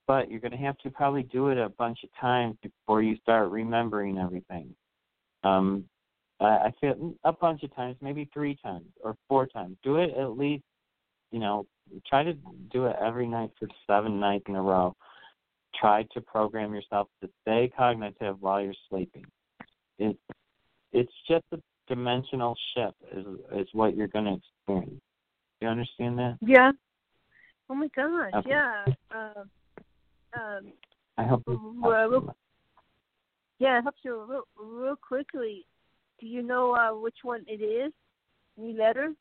But 0.07 0.29
you're 0.29 0.39
going 0.39 0.51
to 0.51 0.57
have 0.57 0.77
to 0.79 0.89
probably 0.89 1.23
do 1.23 1.49
it 1.49 1.57
a 1.57 1.69
bunch 1.69 1.99
of 2.03 2.09
times 2.19 2.57
before 2.61 3.01
you 3.01 3.17
start 3.17 3.49
remembering 3.49 4.17
everything. 4.17 4.75
Um, 5.43 5.85
I, 6.39 6.45
I 6.45 6.73
feel 6.79 7.13
a 7.23 7.33
bunch 7.33 7.63
of 7.63 7.75
times, 7.75 7.95
maybe 8.01 8.29
three 8.33 8.57
times 8.63 8.85
or 9.03 9.15
four 9.27 9.47
times. 9.47 9.77
Do 9.83 9.97
it 9.97 10.11
at 10.17 10.37
least, 10.37 10.63
you 11.31 11.39
know, 11.39 11.65
try 12.07 12.23
to 12.23 12.33
do 12.71 12.85
it 12.85 12.95
every 13.03 13.27
night 13.27 13.51
for 13.59 13.67
seven 13.87 14.19
nights 14.19 14.45
in 14.47 14.55
a 14.55 14.61
row. 14.61 14.95
Try 15.79 16.03
to 16.13 16.21
program 16.21 16.73
yourself 16.73 17.07
to 17.21 17.29
stay 17.41 17.71
cognitive 17.75 18.37
while 18.39 18.61
you're 18.61 18.73
sleeping. 18.89 19.25
It, 19.97 20.17
it's 20.93 21.11
just 21.27 21.43
a 21.51 21.57
dimensional 21.87 22.55
shift 22.75 22.95
is 23.11 23.25
is 23.55 23.67
what 23.73 23.95
you're 23.95 24.07
going 24.07 24.25
to 24.25 24.37
experience. 24.37 25.01
Do 25.59 25.65
you 25.65 25.67
understand 25.67 26.17
that? 26.17 26.37
Yeah. 26.41 26.71
Oh 27.69 27.75
my 27.75 27.87
gosh. 27.95 28.33
Okay. 28.35 28.49
Yeah. 28.49 28.85
Um. 29.11 29.49
Um. 30.35 30.73
I 31.17 31.23
hope. 31.23 31.43
this 31.47 31.57
Well, 31.81 32.09
helps 32.09 32.25
you. 32.25 32.33
Yeah. 33.59 33.79
It 33.79 33.83
helps 33.83 33.99
you 34.03 34.25
real, 34.27 34.43
real 34.57 34.95
quickly. 34.95 35.65
Do 36.19 36.27
you 36.27 36.41
know 36.41 36.73
uh, 36.75 36.91
which 36.99 37.17
one 37.23 37.43
it 37.47 37.61
is? 37.61 37.91
Any 38.57 38.73
letter? 38.73 39.13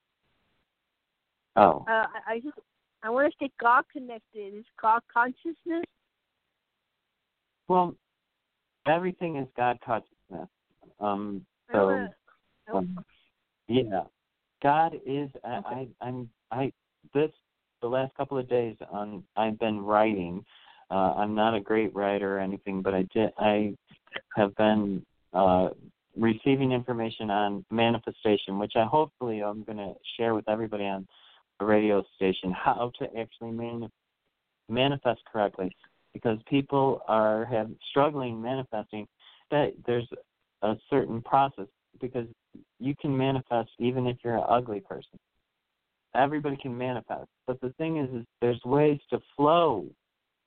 Oh, 1.57 1.85
Uh, 1.89 2.07
I, 2.27 2.35
I 2.35 2.41
just 2.41 2.59
I 3.03 3.11
want 3.11 3.31
to 3.31 3.37
stay 3.37 3.51
God 3.61 3.85
connected. 3.93 4.55
Is 4.55 4.65
God 4.81 5.03
consciousness? 5.13 5.85
well, 7.69 7.95
everything 8.87 9.37
is 9.37 9.49
God 9.57 9.79
consciousness. 9.85 10.49
Um, 11.01 11.45
so 11.73 11.87
wanna, 11.87 12.15
I, 12.69 12.77
um, 12.77 13.05
yeah, 13.69 14.03
God 14.63 14.95
is. 15.07 15.31
I, 15.45 15.61
I 15.67 15.89
I'm 16.01 16.29
I 16.51 16.73
this 17.13 17.31
the 17.83 17.89
last 17.89 18.15
couple 18.15 18.39
of 18.39 18.49
days 18.49 18.77
on 18.91 19.23
I've 19.37 19.59
been 19.59 19.81
writing. 19.81 20.45
Uh, 20.91 21.15
I'm 21.17 21.35
not 21.35 21.55
a 21.55 21.61
great 21.61 21.95
writer 21.95 22.37
or 22.37 22.41
anything, 22.41 22.83
but 22.83 22.95
I 22.95 23.07
did 23.15 23.31
I 23.39 23.75
have 24.37 24.55
been 24.57 25.05
uh, 25.33 25.71
receiving 26.17 26.73
information 26.73 27.31
on 27.31 27.65
manifestation, 27.71 28.59
which 28.59 28.73
I 28.77 28.85
hopefully 28.85 29.43
I'm 29.43 29.65
going 29.65 29.79
to 29.79 29.95
share 30.17 30.35
with 30.35 30.49
everybody 30.49 30.85
on 30.85 31.07
the 31.59 31.67
radio 31.67 32.05
station 32.17 32.53
how 32.53 32.93
to 32.99 33.07
actually 33.19 33.53
mani- 33.53 33.91
manifest 34.69 35.21
correctly, 35.31 35.75
because 36.13 36.39
people 36.49 37.03
are 37.09 37.45
have 37.47 37.71
struggling 37.91 38.41
manifesting. 38.41 39.07
That 39.51 39.75
there's 39.87 40.09
a 40.63 40.75
certain 40.91 41.23
process 41.23 41.67
because 42.01 42.27
you 42.81 42.95
can 43.01 43.17
manifest 43.17 43.71
even 43.79 44.07
if 44.07 44.17
you're 44.25 44.37
an 44.37 44.45
ugly 44.49 44.81
person. 44.81 45.19
Everybody 46.15 46.57
can 46.57 46.77
manifest, 46.77 47.29
but 47.47 47.61
the 47.61 47.71
thing 47.71 47.99
is, 47.99 48.09
is 48.15 48.25
there's 48.41 48.61
ways 48.65 49.01
to 49.11 49.19
flow 49.37 49.87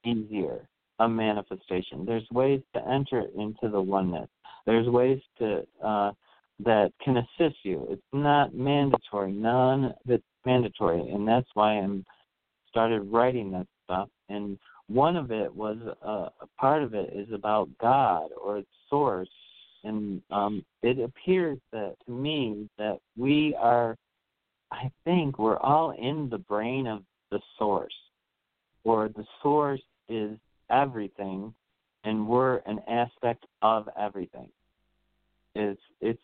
easier 0.05 0.67
a 0.99 1.07
manifestation. 1.07 2.05
There's 2.05 2.27
ways 2.31 2.61
to 2.73 2.87
enter 2.87 3.25
into 3.37 3.69
the 3.69 3.81
oneness. 3.81 4.29
There's 4.65 4.87
ways 4.87 5.19
to 5.39 5.63
uh, 5.83 6.11
that 6.65 6.91
can 7.03 7.17
assist 7.17 7.57
you. 7.63 7.85
It's 7.89 8.01
not 8.13 8.55
mandatory. 8.55 9.31
None 9.31 9.93
it's 10.07 10.23
mandatory, 10.45 11.01
and 11.09 11.27
that's 11.27 11.47
why 11.53 11.73
I'm 11.73 12.05
started 12.69 13.01
writing 13.01 13.51
that 13.51 13.67
stuff. 13.85 14.09
And 14.29 14.57
one 14.87 15.15
of 15.15 15.31
it 15.31 15.53
was 15.53 15.77
uh, 16.05 16.29
a 16.41 16.47
part 16.59 16.83
of 16.83 16.93
it 16.93 17.13
is 17.13 17.27
about 17.33 17.69
God 17.79 18.29
or 18.41 18.57
its 18.57 18.69
source, 18.89 19.29
and 19.83 20.21
um, 20.31 20.65
it 20.81 20.99
appears 20.99 21.59
that 21.71 21.95
to 22.05 22.11
me 22.11 22.69
that 22.77 22.97
we 23.15 23.55
are. 23.59 23.95
I 24.69 24.91
think 25.05 25.39
we're 25.39 25.59
all 25.59 25.91
in 25.91 26.27
the 26.29 26.39
brain 26.39 26.87
of 26.87 27.03
the 27.31 27.39
source, 27.57 27.93
or 28.87 29.09
the 29.09 29.25
source 29.43 29.81
is 30.07 30.37
everything, 30.71 31.53
and 32.05 32.25
we're 32.25 32.57
an 32.65 32.79
aspect 32.87 33.45
of 33.61 33.89
everything. 33.99 34.47
It's 35.55 35.81
it's 35.99 36.21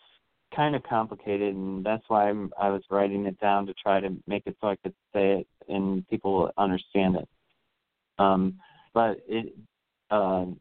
kind 0.55 0.73
of 0.73 0.81
complicated, 0.83 1.53
and 1.53 1.85
that's 1.85 2.03
why 2.07 2.29
I'm, 2.29 2.53
I 2.59 2.69
was 2.69 2.81
writing 2.89 3.25
it 3.25 3.37
down 3.41 3.65
to 3.65 3.73
try 3.73 3.99
to 3.99 4.15
make 4.27 4.43
it 4.45 4.55
so 4.61 4.69
I 4.69 4.77
could 4.77 4.93
say 5.13 5.39
it 5.39 5.47
and 5.67 6.07
people 6.07 6.33
will 6.33 6.51
understand 6.57 7.17
it. 7.17 7.27
Um, 8.17 8.59
but 8.93 9.17
it, 9.27 9.53
um, 10.09 10.57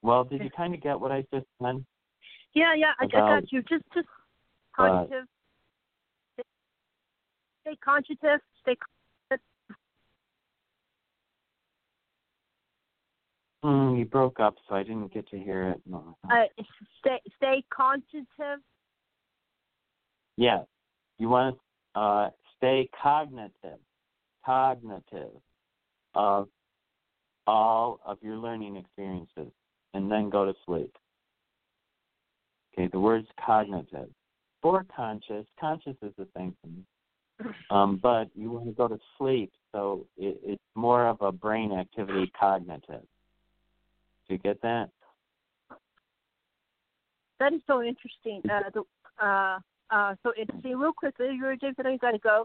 well, 0.00 0.24
did 0.24 0.42
you 0.42 0.50
kind 0.56 0.74
of 0.74 0.80
get 0.80 0.98
what 0.98 1.12
I 1.12 1.22
just 1.34 1.46
said? 1.60 1.84
yeah, 2.54 2.74
yeah. 2.74 2.92
I, 2.98 3.04
I 3.04 3.08
got 3.08 3.52
you. 3.52 3.62
Just, 3.62 3.84
just 3.92 4.06
uh, 4.78 5.04
stay, 5.04 6.44
stay 7.62 7.76
conscious. 7.84 8.16
Stay. 8.62 8.76
Mm, 13.64 13.98
you 13.98 14.04
broke 14.04 14.38
up, 14.38 14.54
so 14.68 14.76
I 14.76 14.82
didn't 14.82 15.12
get 15.12 15.28
to 15.30 15.38
hear 15.38 15.70
it. 15.70 15.80
No. 15.84 16.16
Uh, 16.30 16.44
stay, 17.00 17.20
stay 17.36 17.64
conscious. 17.74 18.26
Yes, 20.36 20.64
you 21.18 21.28
want 21.28 21.56
to 21.94 22.00
uh, 22.00 22.30
stay 22.56 22.88
cognitive, 23.02 23.80
cognitive 24.46 25.32
of 26.14 26.48
all 27.48 28.00
of 28.04 28.18
your 28.22 28.36
learning 28.36 28.76
experiences, 28.76 29.50
and 29.94 30.10
then 30.10 30.30
go 30.30 30.44
to 30.44 30.54
sleep. 30.64 30.94
Okay, 32.72 32.88
the 32.92 33.00
word's 33.00 33.26
cognitive. 33.44 34.08
For 34.62 34.84
conscious, 34.94 35.46
conscious 35.58 35.96
is 36.02 36.12
the 36.16 36.28
same 36.36 36.54
thing. 36.62 36.84
Um, 37.70 38.00
but 38.02 38.30
you 38.34 38.50
want 38.50 38.66
to 38.66 38.72
go 38.72 38.88
to 38.88 38.98
sleep, 39.16 39.52
so 39.70 40.06
it, 40.16 40.40
it's 40.42 40.62
more 40.74 41.06
of 41.06 41.18
a 41.20 41.30
brain 41.30 41.70
activity, 41.70 42.32
cognitive. 42.38 43.04
Do 44.28 44.34
you 44.34 44.38
get 44.38 44.60
that? 44.62 44.90
That 47.40 47.52
is 47.52 47.60
so 47.66 47.82
interesting. 47.82 48.42
Uh, 48.50 48.70
the, 48.74 49.24
uh, 49.24 49.58
uh, 49.90 50.14
so 50.22 50.32
it's 50.36 50.50
see 50.62 50.74
real 50.74 50.92
quickly. 50.92 51.28
You're 51.38 51.56
James, 51.56 51.76
I 51.78 51.82
know 51.82 51.90
you 51.90 51.98
got 51.98 52.10
to 52.10 52.18
go. 52.18 52.44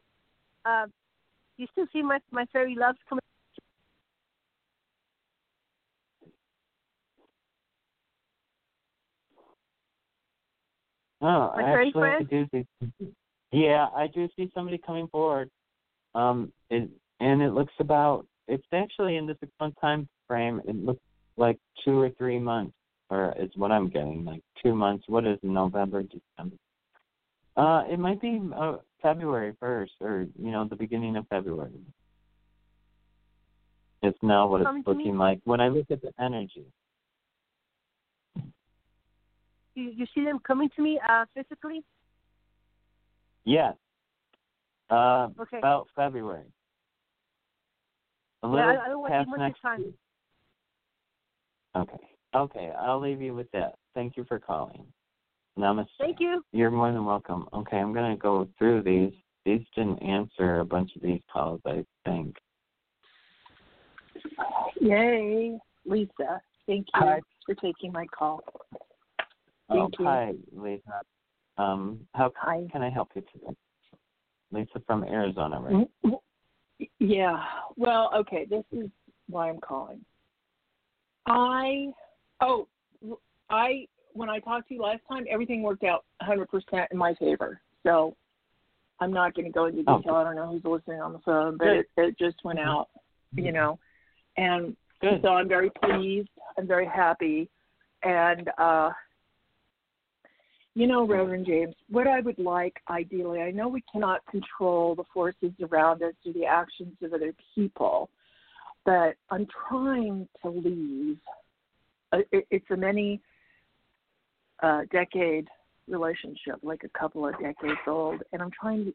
Uh, 0.66 0.86
you 1.58 1.68
still 1.72 1.86
see 1.92 2.02
my 2.02 2.20
my 2.32 2.46
fairy 2.54 2.76
loves 2.76 2.98
coming? 3.10 3.22
Oh, 11.22 11.52
My 11.56 11.64
actually, 11.64 12.10
I 12.10 12.24
do 12.24 12.48
see. 12.52 12.66
Yeah, 13.52 13.88
I 13.96 14.08
do 14.08 14.28
see 14.36 14.52
somebody 14.54 14.78
coming 14.78 15.08
forward. 15.08 15.50
Um, 16.16 16.52
it, 16.70 16.90
and 17.20 17.42
it 17.42 17.54
looks 17.54 17.74
about. 17.80 18.26
It's 18.48 18.66
actually 18.74 19.16
in 19.16 19.26
the 19.26 19.36
six 19.40 19.52
month 19.60 19.76
time 19.80 20.08
frame. 20.28 20.62
It 20.68 20.76
looks 20.76 21.02
like 21.38 21.58
two 21.84 22.00
or 22.00 22.10
three 22.12 22.40
months, 22.40 22.74
or 23.10 23.34
is 23.40 23.50
what 23.56 23.72
I'm 23.72 23.90
getting. 23.90 24.26
Like 24.26 24.42
two 24.62 24.76
months. 24.76 25.06
What 25.08 25.26
is 25.26 25.38
November, 25.44 26.04
December? 26.04 26.56
Uh, 27.56 27.84
it 27.90 28.00
might 28.00 28.22
be 28.22 28.42
uh, 28.56 28.78
February 29.02 29.54
first, 29.60 29.94
or 30.02 30.26
you 30.40 30.52
know, 30.52 30.68
the 30.68 30.76
beginning 30.76 31.16
of 31.16 31.28
February. 31.28 31.72
It's 34.02 34.18
now 34.22 34.48
what 34.48 34.62
it's 34.62 34.74
me? 34.74 34.84
looking 34.86 35.18
like 35.18 35.40
when 35.46 35.62
I 35.62 35.70
look 35.70 35.86
at 35.90 36.02
the 36.02 36.12
energy. 36.20 36.66
You 39.76 39.92
you 39.96 40.06
see 40.14 40.24
them 40.24 40.40
coming 40.46 40.70
to 40.76 40.82
me 40.82 41.00
uh, 41.08 41.26
physically? 41.34 41.84
Yes. 43.46 43.76
Uh, 44.90 45.30
Okay. 45.40 45.58
about 45.58 45.88
February. 45.96 46.46
A 48.44 48.48
Yeah, 48.48 48.52
little 48.52 48.70
I, 48.70 48.86
I 48.86 48.88
don't 48.90 49.00
want 49.00 49.14
to 49.14 49.18
past 49.18 49.30
much 49.30 49.40
next 49.40 49.62
time. 49.62 49.80
week. 49.80 49.96
Okay. 51.76 51.98
Okay, 52.36 52.72
I'll 52.80 53.00
leave 53.00 53.22
you 53.22 53.36
with 53.36 53.52
that. 53.52 53.76
Thank 53.94 54.18
you 54.18 54.26
for 54.26 54.40
calling. 54.40 54.86
Namaste. 55.58 55.88
Thank 56.00 56.20
you. 56.20 56.44
You're 56.52 56.72
more 56.72 56.92
than 56.92 57.06
welcome. 57.06 57.48
Okay, 57.54 57.78
I'm 57.78 57.94
going 57.94 58.12
to 58.12 58.18
go 58.20 58.48
through 58.58 58.84
these. 58.84 59.14
These 59.46 59.66
didn't 59.76 60.00
answer 60.00 60.62
a 60.62 60.66
bunch 60.66 60.96
of 60.96 61.02
these 61.02 61.22
calls, 61.32 61.62
I 61.66 61.86
think. 62.06 62.36
Yay, 64.80 65.58
Lisa. 65.86 66.42
Thank 66.66 66.88
you 66.96 67.02
Hi. 67.02 67.22
for 67.46 67.56
taking 67.56 67.92
my 67.92 68.06
call. 68.08 68.42
Oh, 69.70 69.76
Thank 69.76 70.00
you. 70.00 70.06
hi, 70.06 70.34
Lisa. 70.56 71.02
Um, 71.58 72.00
how 72.16 72.32
Hi. 72.38 72.66
can 72.72 72.82
I 72.82 72.90
help 72.90 73.10
you 73.16 73.24
today? 73.34 73.56
Lisa 74.52 74.82
from 74.88 75.04
Arizona, 75.04 75.60
right? 75.60 75.88
Mm, 76.06 76.20
Yeah. 77.00 77.44
Well, 77.76 78.12
okay. 78.16 78.46
This 78.46 78.64
is 78.72 78.90
why 79.28 79.50
I'm 79.50 79.60
calling. 79.60 80.04
I 81.26 81.88
oh, 82.42 82.68
I 83.50 83.88
when 84.14 84.30
I 84.30 84.40
talked 84.40 84.68
to 84.70 84.76
you 84.76 84.82
last 84.82 85.02
time, 85.10 85.26
everything 85.30 85.64
worked 85.64 85.84
out 85.84 86.06
100% 86.22 86.46
in 86.92 86.98
my 86.98 87.16
favor. 87.16 87.60
So 87.82 88.16
I'm 89.00 89.12
not 89.12 89.34
going 89.34 89.46
to 89.46 89.52
go 89.52 89.66
into 89.66 89.84
Oh. 89.88 89.98
detail. 89.98 90.16
I 90.16 90.24
don't 90.24 90.36
know 90.36 90.52
who's 90.52 90.64
listening 90.64 91.02
on 91.02 91.14
the 91.14 91.20
phone, 91.20 91.58
but 91.58 91.68
it, 91.68 91.90
it 91.98 92.18
just 92.20 92.38
went 92.44 92.60
out, 92.60 92.90
you 93.36 93.52
know. 93.52 93.80
And 94.38 94.76
Good. 95.02 95.22
so 95.24 95.30
I'm 95.30 95.48
very 95.48 95.72
pleased. 95.84 96.30
I'm 96.58 96.68
very 96.68 96.86
happy. 96.86 97.50
And 98.04 98.50
uh 98.58 98.92
you 100.76 100.88
know, 100.88 101.06
Reverend 101.06 101.46
James, 101.46 101.76
what 101.90 102.08
I 102.08 102.20
would 102.22 102.40
like 102.40 102.76
ideally, 102.90 103.42
I 103.42 103.52
know 103.52 103.68
we 103.68 103.84
cannot 103.92 104.26
control 104.26 104.96
the 104.96 105.04
forces 105.14 105.52
around 105.62 106.02
us 106.02 106.14
or 106.26 106.34
the 106.34 106.46
actions 106.46 106.96
of 107.04 107.14
other 107.14 107.32
people, 107.54 108.10
but 108.86 109.16
I'm 109.30 109.48
trying 109.68 110.28
to 110.42 110.50
leave. 110.50 111.18
It, 112.14 112.48
it's 112.52 112.66
a 112.72 112.78
many 112.78 113.22
uh, 114.62 114.82
decade 114.92 115.48
relationship, 115.88 116.56
like 116.62 116.84
a 116.84 117.00
couple 117.00 117.28
of 117.28 117.34
decades 117.40 117.80
old, 117.88 118.22
and 118.32 118.42
I'm 118.42 118.52
trying 118.52 118.86
to, 118.86 118.94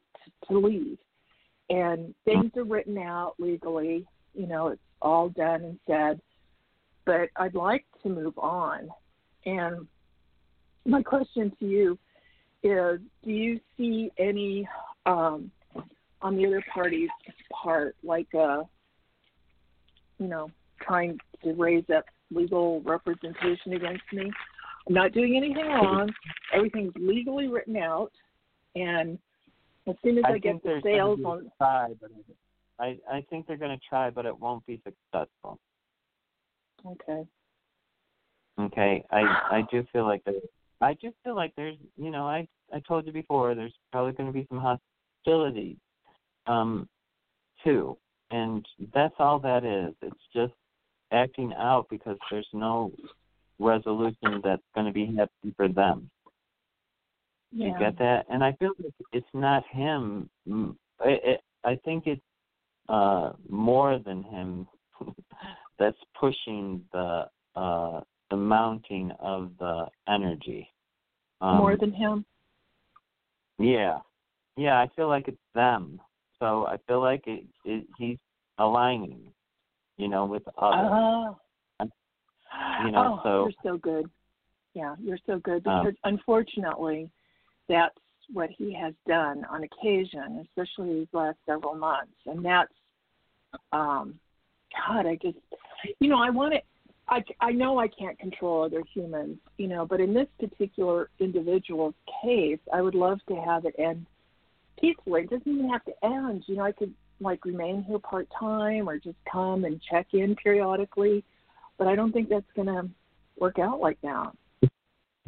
to 0.49 0.59
leave. 0.59 0.99
And 1.71 2.15
things 2.25 2.53
are 2.57 2.65
written 2.65 2.97
out 2.99 3.35
legally, 3.39 4.07
you 4.35 4.47
know, 4.47 4.69
it's 4.69 4.81
all 5.03 5.29
done 5.29 5.63
and 5.65 5.79
said, 5.87 6.21
but 7.05 7.29
I'd 7.37 7.55
like 7.55 7.85
to 8.03 8.09
move 8.09 8.39
on. 8.39 8.89
And 9.45 9.87
my 10.87 11.03
question 11.03 11.53
to 11.59 11.67
you 11.67 11.99
is 12.63 13.01
do 13.23 13.31
you 13.31 13.61
see 13.77 14.11
any 14.19 14.69
um 15.07 15.51
on 16.23 16.37
the 16.37 16.45
other 16.45 16.65
party's 16.75 17.09
part 17.53 17.95
like 18.03 18.27
uh 18.35 18.63
you 20.19 20.29
know 20.29 20.51
trying 20.81 21.19
to 21.43 21.53
raise 21.55 21.85
up 21.95 22.05
legal 22.31 22.81
representation 22.83 23.75
against 23.75 24.05
me. 24.13 24.31
I'm 24.87 24.95
not 24.95 25.13
doing 25.13 25.37
anything 25.37 25.67
wrong. 25.67 26.11
Everything's 26.55 26.93
legally 26.97 27.49
written 27.49 27.77
out. 27.77 28.11
And 28.75 29.19
as 29.87 29.95
soon 30.03 30.19
as 30.19 30.25
i, 30.27 30.33
I 30.33 30.39
get 30.39 30.63
the 30.63 30.81
sales 30.83 31.21
on 31.25 31.51
try, 31.59 31.89
but 32.01 32.11
I 32.79 32.99
I 33.11 33.25
think 33.29 33.47
they're 33.47 33.57
going 33.57 33.77
to 33.77 33.85
try, 33.89 34.11
but 34.11 34.27
it 34.27 34.39
won't 34.39 34.65
be 34.67 34.81
successful. 34.85 35.59
okay. 36.87 37.27
Okay, 38.59 39.05
I 39.11 39.21
I 39.51 39.63
do 39.71 39.85
feel 39.93 40.05
like 40.05 40.25
there, 40.25 40.35
I 40.81 40.95
just 40.95 41.17
feel 41.25 41.37
like 41.37 41.53
there's 41.57 41.77
you 41.97 42.11
know 42.11 42.27
I 42.27 42.47
I 42.73 42.81
told 42.81 43.07
you 43.07 43.13
before 43.13 43.55
there's 43.55 43.75
probably 43.93 44.13
going 44.13 44.29
to 44.29 44.33
be 44.33 44.47
some 44.49 44.61
hostility, 44.61 45.79
um, 46.47 46.89
too, 47.65 47.97
and 48.31 48.67
that's 48.95 49.15
all 49.19 49.39
that 49.41 49.65
is. 49.65 49.95
It's 50.03 50.17
just 50.35 50.53
acting 51.13 51.53
out 51.59 51.87
because 51.91 52.17
there's 52.31 52.49
no 52.53 52.93
resolution 53.59 54.41
that's 54.43 54.63
going 54.75 54.87
to 54.87 54.93
be 54.93 55.15
happy 55.17 55.55
for 55.57 55.69
them. 55.69 56.11
Yeah. 57.51 57.69
You 57.69 57.79
get 57.79 57.99
that? 57.99 58.27
And 58.31 58.45
I 58.45 58.53
feel 58.53 58.73
like 58.83 58.93
it's 59.13 59.27
not 59.33 59.65
him. 59.71 60.29
I, 61.01 61.09
I 61.65 61.71
I 61.71 61.77
think 61.85 62.07
it's 62.07 62.23
uh 62.89 63.33
more 63.49 63.99
than 63.99 64.23
him 64.23 64.67
that's 65.79 65.97
pushing 66.19 66.83
the 66.93 67.25
uh 67.57 68.01
the 68.31 68.37
mounting 68.37 69.11
of 69.19 69.53
the 69.59 69.87
energy. 70.07 70.71
Um, 71.41 71.57
more 71.57 71.77
than 71.77 71.93
him 71.93 72.27
yeah, 73.59 73.99
yeah. 74.57 74.75
I 74.79 74.89
feel 74.95 75.09
like 75.09 75.29
it's 75.29 75.37
them. 75.55 76.01
So 76.41 76.67
I 76.67 76.77
feel 76.87 77.01
like 77.01 77.27
it, 77.27 77.45
it 77.65 77.87
he's 77.97 78.19
aligning, 78.59 79.33
you 79.97 80.09
know, 80.09 80.25
with 80.25 80.43
others. 80.57 81.35
uh, 81.81 81.85
you 82.85 82.93
know, 82.93 83.19
oh, 83.19 83.21
so 83.23 83.43
you're 83.45 83.73
so 83.73 83.79
good. 83.79 84.11
Yeah, 84.75 84.95
you're 85.03 85.19
so 85.27 85.39
good 85.39 85.67
Um, 85.67 85.85
because 85.85 85.99
unfortunately, 86.05 87.11
that's 87.69 87.99
what 88.33 88.51
he 88.51 88.73
has 88.75 88.95
done 89.07 89.45
on 89.51 89.65
occasion, 89.65 90.47
especially 90.47 91.01
these 91.01 91.09
last 91.13 91.39
several 91.47 91.75
months, 91.75 92.13
and 92.27 92.45
that's, 92.45 92.73
um, 93.73 94.19
God, 94.87 95.07
I 95.07 95.17
just, 95.17 95.39
you 95.99 96.09
know, 96.09 96.23
I 96.23 96.31
want 96.31 96.55
to. 96.55 96.61
I, 97.11 97.25
I 97.41 97.53
know 97.53 97.79
I 97.79 97.89
can't 97.89 98.19
control 98.19 98.65
other 98.65 98.83
humans, 98.93 99.39
you 99.57 99.67
know, 99.67 99.87
but 99.87 99.99
in 99.99 100.13
this 100.13 100.27
particular 100.39 101.09
individual's 101.21 101.95
case, 102.23 102.59
I 102.71 102.83
would 102.83 102.95
love 102.95 103.19
to 103.31 103.35
have 103.35 103.65
it 103.65 103.75
end 103.79 104.05
peacefully. 104.81 105.23
It 105.23 105.31
doesn't 105.31 105.53
even 105.53 105.69
have 105.71 105.85
to 105.85 105.93
end. 106.05 106.45
You 106.47 106.57
know, 106.57 106.63
I 106.65 106.73
could 106.73 106.95
like 107.21 107.45
remain 107.45 107.83
here 107.85 107.99
part 107.99 108.29
time 108.39 108.89
or 108.89 108.99
just 108.99 109.17
come 109.31 109.65
and 109.65 109.81
check 109.91 110.07
in 110.13 110.37
periodically, 110.37 111.25
but 111.77 111.87
I 111.87 111.97
don't 111.97 112.13
think 112.13 112.29
that's 112.29 112.47
going 112.55 112.69
to 112.69 112.89
work 113.39 113.59
out 113.59 113.81
like 113.81 114.01
that. 114.03 114.33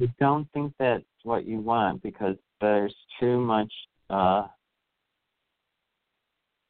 I 0.01 0.07
don't 0.19 0.51
think 0.53 0.73
that's 0.79 1.05
what 1.25 1.47
you 1.47 1.59
want 1.59 2.03
because 2.03 2.37
there's 2.61 2.95
too 3.19 3.41
much 3.41 3.73
uh 4.09 4.47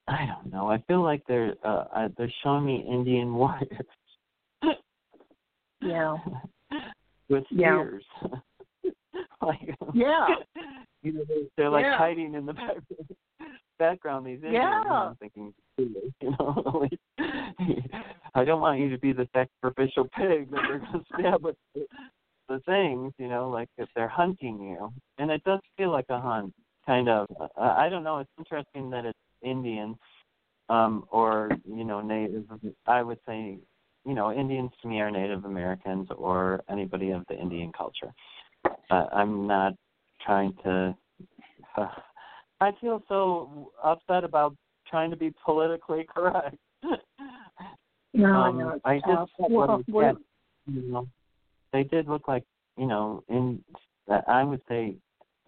I 0.09 0.27
don't 0.27 0.53
know. 0.53 0.69
I 0.69 0.79
feel 0.89 1.03
like 1.03 1.23
they're 1.29 1.55
uh 1.65 1.85
uh, 1.95 2.09
they're 2.17 2.33
showing 2.43 2.65
me 2.65 2.85
Indian 2.91 3.33
warriors 3.35 3.87
Yeah. 5.81 6.17
with 7.29 7.45
Yeah. 7.51 7.85
spears. 7.85 8.05
like 9.43 9.77
Yeah. 9.95 10.27
You 11.03 11.13
know, 11.13 11.25
they're, 11.29 11.39
they're 11.57 11.71
like 11.71 11.85
Yeah. 11.85 11.97
hiding 11.97 12.35
in 12.35 12.47
the 12.47 12.53
back, 12.55 12.77
background. 13.79 14.27
These 14.27 14.43
Indians, 14.45 14.63
Yeah. 14.63 14.83
know, 14.89 14.97
I'm 14.97 15.17
thinking, 15.17 15.55
you 15.79 16.11
know, 16.39 16.81
like, 16.81 16.99
I 18.35 18.45
don't 18.45 18.61
want 18.61 18.81
you 18.81 18.91
to 18.91 18.99
be 18.99 19.13
the 19.13 19.29
sacrificial 19.33 20.05
pig 20.17 20.51
that 20.51 20.61
they're 20.69 20.79
going 20.79 20.93
to 20.93 21.05
stab 21.19 21.43
with 21.43 21.57
the, 21.75 21.87
the 22.49 22.61
things, 22.61 23.13
you 23.19 23.29
know, 23.29 23.49
like 23.49 23.69
if 23.79 23.89
they're 23.95 24.09
hunting 24.09 24.61
you. 24.61 24.93
And 25.19 25.31
it 25.31 25.43
does 25.45 25.61
feel 25.77 25.91
like 25.91 26.07
a 26.09 26.21
hunt, 26.21 26.53
kind 26.87 27.09
of. 27.09 27.27
Uh, 27.41 27.47
I 27.57 27.89
don't 27.89 28.05
know. 28.05 28.19
It's 28.19 28.31
interesting 28.39 28.91
that 28.91 29.05
it's 29.07 29.19
Indian, 29.43 29.97
um, 30.69 31.07
or 31.11 31.51
you 31.67 31.85
know, 31.85 32.01
Native. 32.01 32.45
I 32.87 33.03
would 33.03 33.19
say, 33.27 33.59
you 34.05 34.15
know, 34.15 34.33
Indians 34.33 34.71
to 34.83 34.89
me 34.89 35.01
are 35.01 35.11
Native 35.11 35.45
Americans 35.45 36.09
or 36.17 36.63
anybody 36.71 37.11
of 37.11 37.25
the 37.29 37.39
Indian 37.39 37.73
culture. 37.73 38.13
Uh, 38.91 39.07
I'm 39.13 39.47
not 39.47 39.75
trying 40.25 40.55
to. 40.65 40.97
Uh, 41.77 41.87
I 42.63 42.73
feel 42.81 43.03
so 43.09 43.73
upset 43.83 44.23
about 44.23 44.55
trying 44.87 45.11
to 45.11 45.17
be 45.17 45.33
politically 45.45 46.07
correct. 46.15 46.57
No, 48.13 48.27
I 48.27 48.49
um, 48.49 48.81
I 48.85 48.99
tough. 48.99 49.31
just 49.39 49.51
Well, 49.51 49.69
what 49.69 49.85
we're- 49.89 50.15
you 50.67 50.83
know, 50.93 51.07
they 51.73 51.85
did 51.85 52.07
look 52.09 52.29
like 52.29 52.45
you 52.77 52.87
know 52.87 53.23
in 53.29 53.65
I 54.27 54.43
would 54.45 54.61
say 54.69 54.97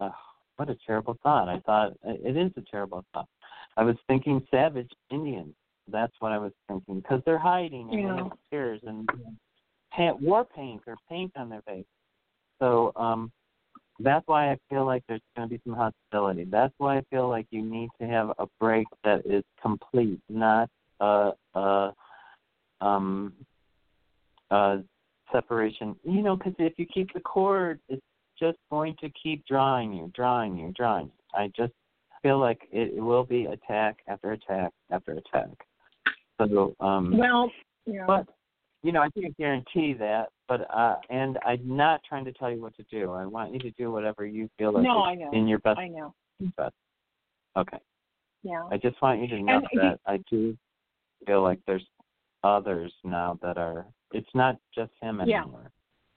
uh, 0.00 0.10
what 0.56 0.70
a 0.70 0.76
terrible 0.86 1.18
thought. 1.22 1.48
I 1.48 1.58
thought 1.60 1.92
it 2.04 2.36
is 2.36 2.52
a 2.56 2.62
terrible 2.70 3.04
thought. 3.12 3.28
I 3.76 3.82
was 3.82 3.96
thinking 4.06 4.46
savage 4.50 4.90
Indians. 5.10 5.54
That's 5.88 6.12
what 6.20 6.32
I 6.32 6.38
was 6.38 6.52
thinking 6.68 7.00
because 7.00 7.20
they're 7.26 7.38
hiding 7.38 7.90
and 7.90 7.98
they 7.98 8.22
Yeah. 8.22 8.28
spears 8.46 8.80
and 8.84 9.08
paint, 9.92 10.20
war 10.20 10.44
paint 10.44 10.82
or 10.86 10.96
paint 11.08 11.32
on 11.36 11.48
their 11.48 11.62
face. 11.62 11.86
So 12.60 12.92
um 12.96 13.32
that's 14.02 14.26
why 14.26 14.50
I 14.50 14.58
feel 14.68 14.84
like 14.84 15.02
there's 15.08 15.20
going 15.36 15.48
to 15.48 15.54
be 15.54 15.60
some 15.64 15.74
hostility. 15.74 16.44
That's 16.44 16.74
why 16.78 16.98
I 16.98 17.02
feel 17.10 17.28
like 17.28 17.46
you 17.50 17.62
need 17.62 17.88
to 18.00 18.06
have 18.06 18.30
a 18.38 18.46
break 18.60 18.86
that 19.04 19.22
is 19.24 19.44
complete, 19.60 20.20
not 20.28 20.68
a, 21.00 21.32
a 21.54 21.92
um, 22.80 23.32
uh, 24.50 24.78
separation. 25.32 25.96
You 26.04 26.22
know, 26.22 26.36
because 26.36 26.54
if 26.58 26.74
you 26.76 26.86
keep 26.86 27.12
the 27.12 27.20
cord, 27.20 27.80
it's 27.88 28.02
just 28.38 28.58
going 28.70 28.96
to 29.00 29.10
keep 29.22 29.46
drawing 29.46 29.92
you, 29.92 30.10
drawing 30.14 30.56
you, 30.58 30.72
drawing 30.76 31.06
you. 31.06 31.12
I 31.34 31.50
just 31.56 31.72
feel 32.22 32.38
like 32.38 32.60
it, 32.70 32.94
it 32.96 33.00
will 33.00 33.24
be 33.24 33.46
attack 33.46 33.98
after 34.08 34.32
attack 34.32 34.72
after 34.90 35.12
attack. 35.12 35.50
So, 36.38 36.74
um, 36.80 37.16
well, 37.16 37.50
yeah. 37.86 38.04
but 38.06 38.26
you 38.82 38.92
know, 38.92 39.00
I 39.00 39.10
can't 39.10 39.36
guarantee 39.36 39.94
that. 39.94 40.28
But 40.48 40.66
uh, 40.74 40.96
and 41.10 41.38
I'm 41.46 41.60
not 41.64 42.00
trying 42.08 42.24
to 42.26 42.32
tell 42.32 42.50
you 42.50 42.60
what 42.60 42.76
to 42.76 42.82
do. 42.84 43.12
I 43.12 43.24
want 43.26 43.52
you 43.52 43.58
to 43.60 43.70
do 43.72 43.90
whatever 43.90 44.26
you 44.26 44.48
feel 44.58 44.72
like 44.72 44.82
no, 44.84 45.04
is 45.04 45.08
I 45.08 45.14
know. 45.14 45.30
in 45.32 45.46
your 45.48 45.60
best 45.60 45.78
I 45.78 45.88
know. 45.88 46.14
interest. 46.40 46.74
Okay. 47.56 47.78
Yeah. 48.42 48.64
I 48.70 48.76
just 48.76 49.00
want 49.00 49.20
you 49.20 49.28
to 49.28 49.40
know 49.42 49.56
And 49.58 49.66
he- 49.70 49.78
that 49.78 50.00
I 50.06 50.18
do 50.30 50.56
feel 51.26 51.42
like 51.42 51.60
there's 51.66 51.86
others 52.44 52.92
now 53.04 53.38
that 53.42 53.56
are. 53.56 53.86
It's 54.12 54.28
not 54.34 54.58
just 54.74 54.90
him 55.00 55.20
anymore. 55.20 55.62
Yeah. 55.62 55.68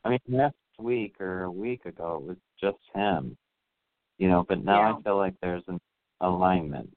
I 0.03 0.09
mean, 0.09 0.19
last 0.27 0.55
week 0.79 1.21
or 1.21 1.43
a 1.43 1.51
week 1.51 1.85
ago 1.85 2.17
it 2.21 2.27
was 2.27 2.37
just 2.59 2.77
him, 2.93 3.37
you 4.17 4.27
know. 4.27 4.43
But 4.47 4.63
now 4.65 4.79
Yeah. 4.89 4.95
I 4.97 5.01
feel 5.01 5.17
like 5.17 5.35
there's 5.41 5.63
an 5.67 5.79
alignment, 6.21 6.89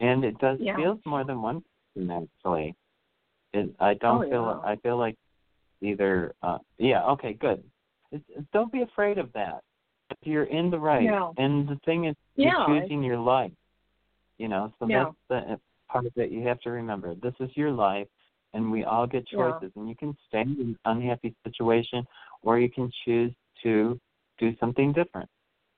and 0.00 0.24
it 0.24 0.36
does 0.38 0.58
Yeah. 0.60 0.76
feels 0.76 1.00
more 1.06 1.24
than 1.24 1.40
one 1.40 1.62
person 1.94 2.10
actually. 2.10 2.74
It, 3.54 3.74
I 3.80 3.94
don't 3.94 4.24
Oh, 4.26 4.28
feel. 4.28 4.60
yeah. 4.62 4.70
I 4.72 4.76
feel 4.76 4.98
like 4.98 5.16
either. 5.80 6.34
uh 6.42 6.58
Yeah. 6.78 7.04
Okay. 7.12 7.32
Good. 7.34 7.62
It's, 8.12 8.24
don't 8.52 8.70
be 8.70 8.82
afraid 8.82 9.16
of 9.18 9.32
that. 9.32 9.62
If 10.10 10.18
You're 10.26 10.44
in 10.44 10.70
the 10.70 10.78
right, 10.78 11.04
No. 11.04 11.32
and 11.38 11.66
the 11.68 11.76
thing 11.86 12.04
is, 12.04 12.14
Yeah, 12.36 12.66
you're 12.68 12.76
I- 12.76 12.80
choosing 12.80 13.02
your 13.02 13.18
life. 13.18 13.52
You 14.38 14.48
know, 14.48 14.72
so 14.78 14.86
Yeah. 14.88 15.04
that's 15.04 15.16
the 15.28 15.60
part 15.88 16.06
that 16.16 16.30
you 16.30 16.42
have 16.48 16.60
to 16.60 16.70
remember. 16.70 17.14
This 17.14 17.34
is 17.40 17.56
your 17.56 17.70
life, 17.70 18.08
and 18.52 18.70
we 18.70 18.84
all 18.84 19.06
get 19.06 19.24
Yeah. 19.30 19.38
choices. 19.52 19.72
And 19.76 19.88
you 19.88 19.94
can 19.96 20.16
stay 20.28 20.42
in 20.42 20.56
an 20.60 20.78
unhappy 20.84 21.34
situation, 21.44 22.06
or 22.42 22.58
you 22.58 22.68
can 22.68 22.90
choose 23.04 23.32
to 23.62 23.98
do 24.38 24.54
something 24.56 24.92
different. 24.92 25.30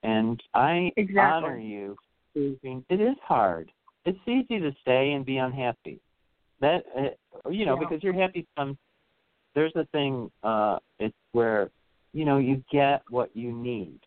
And 0.03 0.43
I 0.55 0.93
Exactly. 0.97 1.21
honor 1.51 1.59
you. 1.59 1.97
It 2.35 3.01
is 3.01 3.19
hard. 3.23 3.71
It's 4.05 4.19
easy 4.27 4.59
to 4.59 4.73
stay 4.81 5.13
and 5.13 5.25
be 5.25 5.39
unhappy. 5.39 6.01
That 6.61 6.85
uh, 6.97 7.51
you 7.51 7.67
know 7.67 7.75
Yeah. 7.75 7.89
because 7.89 8.03
you're 8.03 8.15
happy. 8.15 8.47
Some 8.59 8.79
there's 9.55 9.75
a 9.77 9.85
thing. 9.87 10.31
Uh, 10.43 10.79
it's 10.99 11.17
where 11.33 11.71
you 12.13 12.25
know 12.25 12.39
you 12.39 12.63
get 12.71 13.03
what 13.11 13.35
you 13.37 13.53
need, 13.53 14.01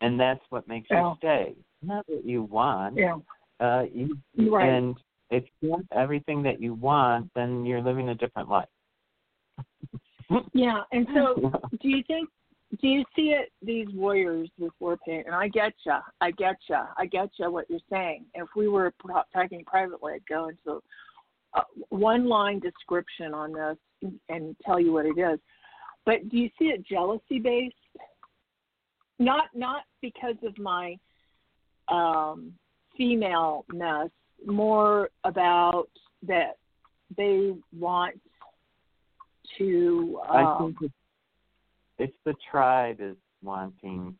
and 0.00 0.18
that's 0.18 0.44
what 0.50 0.66
makes 0.68 0.88
Yeah. 0.90 1.10
you 1.10 1.16
stay. 1.18 1.54
Not 1.82 2.04
what 2.08 2.24
you 2.24 2.42
want. 2.44 2.96
Yeah. 2.96 3.18
Uh, 3.60 3.86
you, 3.92 4.18
Right. 4.36 4.68
And 4.68 4.96
if 5.30 5.44
you 5.60 5.70
want 5.70 5.86
everything 5.92 6.42
that 6.42 6.60
you 6.60 6.74
want, 6.74 7.30
then 7.34 7.64
you're 7.64 7.80
living 7.80 8.08
a 8.10 8.14
different 8.14 8.48
life. 8.48 8.68
Yeah, 10.54 10.82
and 10.92 11.06
so 11.14 11.34
do 11.82 11.88
you 11.88 12.02
think? 12.04 12.28
Do 12.80 12.88
you 12.88 13.04
see 13.14 13.34
it? 13.34 13.52
These 13.60 13.88
warriors 13.92 14.48
with 14.58 14.72
war 14.80 14.96
paint, 15.06 15.26
and 15.26 15.34
I 15.34 15.48
get 15.48 15.74
you, 15.84 15.96
I 16.22 16.30
get 16.30 16.56
you, 16.70 16.80
I 16.96 17.04
get 17.04 17.28
you. 17.38 17.50
What 17.50 17.68
you're 17.68 17.80
saying. 17.90 18.24
If 18.34 18.48
we 18.56 18.68
were 18.68 18.94
talking 19.32 19.62
privately, 19.64 20.14
I'd 20.14 20.26
go 20.26 20.48
into 20.48 20.82
a 21.54 21.62
one 21.90 22.28
line 22.28 22.58
description 22.60 23.34
on 23.34 23.52
this 23.52 24.12
and 24.28 24.56
tell 24.64 24.80
you 24.80 24.92
what 24.92 25.06
it 25.06 25.18
is. 25.18 25.38
But 26.04 26.28
do 26.28 26.36
you 26.36 26.50
see 26.58 26.66
it 26.66 26.86
jealousy 26.86 27.38
based? 27.38 27.74
Not 29.18 29.44
not 29.54 29.82
because 30.00 30.36
of 30.42 30.58
my 30.58 30.96
um, 31.88 32.52
femaleness, 32.96 34.10
more 34.44 35.10
about 35.24 35.88
that 36.26 36.56
they 37.16 37.52
want 37.78 38.20
to. 39.58 40.20
Um, 40.28 40.36
I 40.36 40.58
think 40.58 40.76
it's, 40.80 40.94
it's 41.98 42.16
the 42.24 42.34
tribe 42.50 42.96
is 43.00 43.16
wanting, 43.42 44.16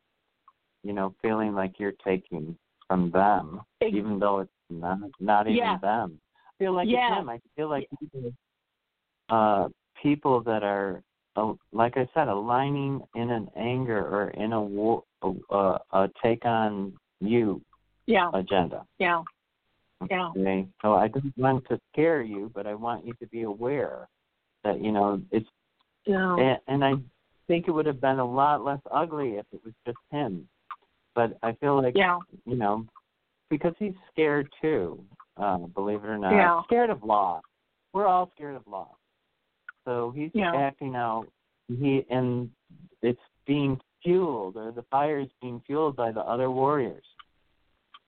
you 0.84 0.92
know, 0.92 1.14
feeling 1.22 1.54
like 1.54 1.78
you're 1.78 1.94
taking 2.04 2.56
from 2.86 3.10
them, 3.10 3.60
even 3.84 4.18
though 4.18 4.40
it's 4.40 4.50
not 4.70 4.98
not 5.18 5.46
even 5.46 5.56
Yeah. 5.56 5.78
them. 5.78 6.20
I 6.62 6.64
feel 6.64 6.72
like 6.74 6.88
Yeah. 6.88 7.08
it's 7.08 7.16
them. 7.16 7.28
I 7.28 7.40
feel 7.56 7.68
like 7.68 7.88
people, 7.98 8.32
uh, 9.28 9.68
people 10.00 10.40
that 10.42 10.62
are, 10.62 11.02
uh, 11.34 11.54
like 11.72 11.96
I 11.96 12.08
said, 12.14 12.28
aligning 12.28 13.02
in 13.16 13.30
an 13.30 13.50
anger 13.56 13.98
or 13.98 14.30
in 14.30 14.52
a 14.52 14.62
war, 14.62 15.02
uh, 15.22 15.78
a 15.92 16.08
take 16.22 16.44
on 16.44 16.96
you 17.20 17.60
yeah, 18.06 18.30
agenda. 18.32 18.86
yeah, 18.98 19.22
yeah, 20.10 20.30
Okay, 20.36 20.68
so 20.82 20.94
I 20.94 21.08
don't 21.08 21.36
want 21.36 21.66
to 21.68 21.80
scare 21.92 22.22
you, 22.22 22.50
but 22.54 22.66
I 22.66 22.74
want 22.74 23.04
you 23.06 23.14
to 23.14 23.26
be 23.26 23.42
aware 23.42 24.08
that 24.64 24.80
you 24.80 24.92
know 24.92 25.20
it's 25.30 25.48
yeah. 26.04 26.36
and, 26.36 26.58
and 26.68 26.84
I 26.84 26.94
think 27.48 27.66
it 27.66 27.72
would 27.72 27.86
have 27.86 28.00
been 28.00 28.18
a 28.18 28.24
lot 28.24 28.64
less 28.64 28.80
ugly 28.90 29.36
if 29.36 29.46
it 29.52 29.60
was 29.64 29.74
just 29.86 29.98
him. 30.10 30.48
But 31.14 31.38
I 31.42 31.52
feel 31.54 31.80
like 31.82 31.96
Yeah. 31.96 32.18
you 32.44 32.56
know 32.56 32.86
because 33.50 33.74
he's 33.78 33.94
scared 34.10 34.48
too. 34.60 35.04
Uh, 35.36 35.58
believe 35.58 36.04
it 36.04 36.08
or 36.08 36.18
not, 36.18 36.32
Yeah. 36.32 36.62
scared 36.64 36.90
of 36.90 37.02
loss. 37.02 37.42
We're 37.92 38.06
all 38.06 38.30
scared 38.34 38.56
of 38.56 38.66
loss. 38.66 38.96
So 39.84 40.10
he's 40.10 40.30
Yeah. 40.34 40.54
acting 40.54 40.94
out. 40.94 41.28
He 41.68 42.04
and 42.10 42.50
it's 43.00 43.20
being 43.46 43.80
fueled, 44.02 44.56
or 44.56 44.72
the 44.72 44.82
fire 44.84 45.18
is 45.20 45.32
being 45.40 45.60
fueled 45.60 45.96
by 45.96 46.12
the 46.12 46.20
other 46.20 46.50
warriors 46.50 47.04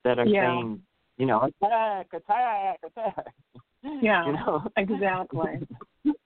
that 0.02 0.18
are 0.18 0.26
Yeah. 0.26 0.42
saying, 0.42 0.84
you 1.16 1.26
know, 1.26 1.42
attack, 1.42 2.12
attack, 2.12 2.80
attack. 2.82 3.34
Yeah, 3.82 4.26
you 4.26 4.32
know 4.32 4.66
exactly. 4.76 5.66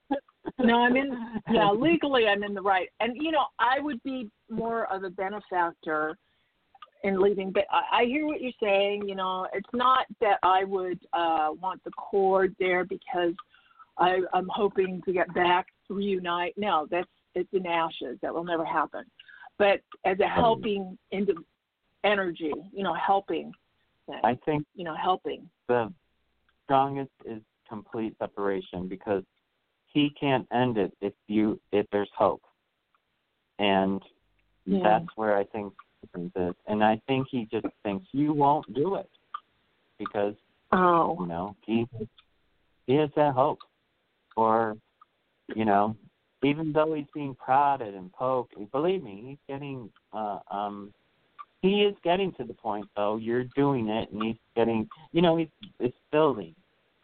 No, 0.59 0.81
I'm 0.81 0.97
in. 0.97 1.41
Yeah, 1.51 1.71
legally, 1.71 2.27
I'm 2.27 2.43
in 2.43 2.53
the 2.55 2.63
right, 2.63 2.89
and 2.99 3.17
you 3.17 3.31
know, 3.31 3.47
I 3.61 3.79
would 3.79 4.03
be 4.03 4.29
more 4.51 4.87
of 4.87 5.05
a 5.05 5.11
benefactor 5.11 6.17
in 7.05 7.21
leaving. 7.21 7.53
But 7.53 7.65
I, 7.71 8.03
I 8.03 8.05
hear 8.05 8.27
what 8.27 8.41
you're 8.41 8.53
saying. 8.63 9.09
You 9.09 9.15
know, 9.15 9.47
it's 9.53 9.69
not 9.73 10.07
that 10.21 10.39
I 10.43 10.65
would 10.65 11.01
uh 11.13 11.51
want 11.61 11.83
the 11.85 11.91
cord 11.93 12.55
there 12.59 12.85
because 12.85 13.35
I, 13.99 14.21
I'm 14.33 14.49
hoping 14.49 15.03
to 15.05 15.13
get 15.13 15.33
back 15.35 15.67
reunite. 15.89 16.55
No, 16.57 16.87
that's 16.91 17.09
it's 17.35 17.49
in 17.53 17.67
ashes. 17.67 18.19
That 18.23 18.35
will 18.35 18.45
never 18.45 18.65
happen. 18.65 19.05
But 19.59 19.81
as 20.05 20.19
a 20.21 20.29
helping 20.29 20.97
into 21.11 21.35
energy, 22.05 22.53
you 22.73 22.83
know, 22.83 22.95
helping. 22.95 23.53
I 24.25 24.39
think 24.47 24.65
you 24.75 24.85
know, 24.85 24.95
helping. 24.95 25.49
the 25.69 25.93
strongest 26.65 27.11
is 27.27 27.43
complete 27.69 28.17
separation 28.19 28.89
because 28.89 29.23
he 29.87 30.11
can't 30.19 30.47
end 30.53 30.79
it 30.79 30.93
if 31.01 31.13
you 31.27 31.61
if 31.73 31.87
there's 31.93 32.11
hope. 32.17 32.43
And 33.59 34.03
Yeah. 34.65 34.83
that's 34.83 35.17
where 35.17 35.37
I 35.37 35.45
think 35.45 35.73
the 36.13 36.19
difference. 36.19 36.57
And 36.67 36.83
I 36.85 37.01
think 37.07 37.29
he 37.31 37.49
just 37.51 37.67
thinks 37.83 38.07
you 38.13 38.33
won't 38.33 38.73
do 38.75 38.97
it 38.97 39.09
because 39.99 40.35
Oh. 40.71 41.17
you 41.21 41.27
know 41.27 41.57
he 41.65 41.87
he 42.87 42.95
has 42.97 43.11
that 43.17 43.35
hope. 43.35 43.59
Or 44.37 44.77
you 45.55 45.65
know, 45.65 45.97
even 46.45 46.73
though 46.73 46.95
he's 46.95 47.07
being 47.15 47.35
prodded 47.35 47.95
and 47.95 48.13
poked, 48.13 48.55
believe 48.71 49.03
me, 49.03 49.25
he's 49.27 49.39
getting 49.49 49.91
uh 50.13 50.41
um 50.51 50.93
he 51.63 51.83
is 51.83 51.95
getting 52.05 52.33
to 52.35 52.45
the 52.45 52.55
point 52.55 52.87
though, 52.97 53.17
you're 53.17 53.45
doing 53.57 53.89
it 53.89 54.11
and 54.13 54.23
he's 54.23 54.37
getting 54.55 54.89
you 55.13 55.23
know, 55.23 55.37
he's 55.37 55.49
it's 55.81 55.97
building. 56.13 56.55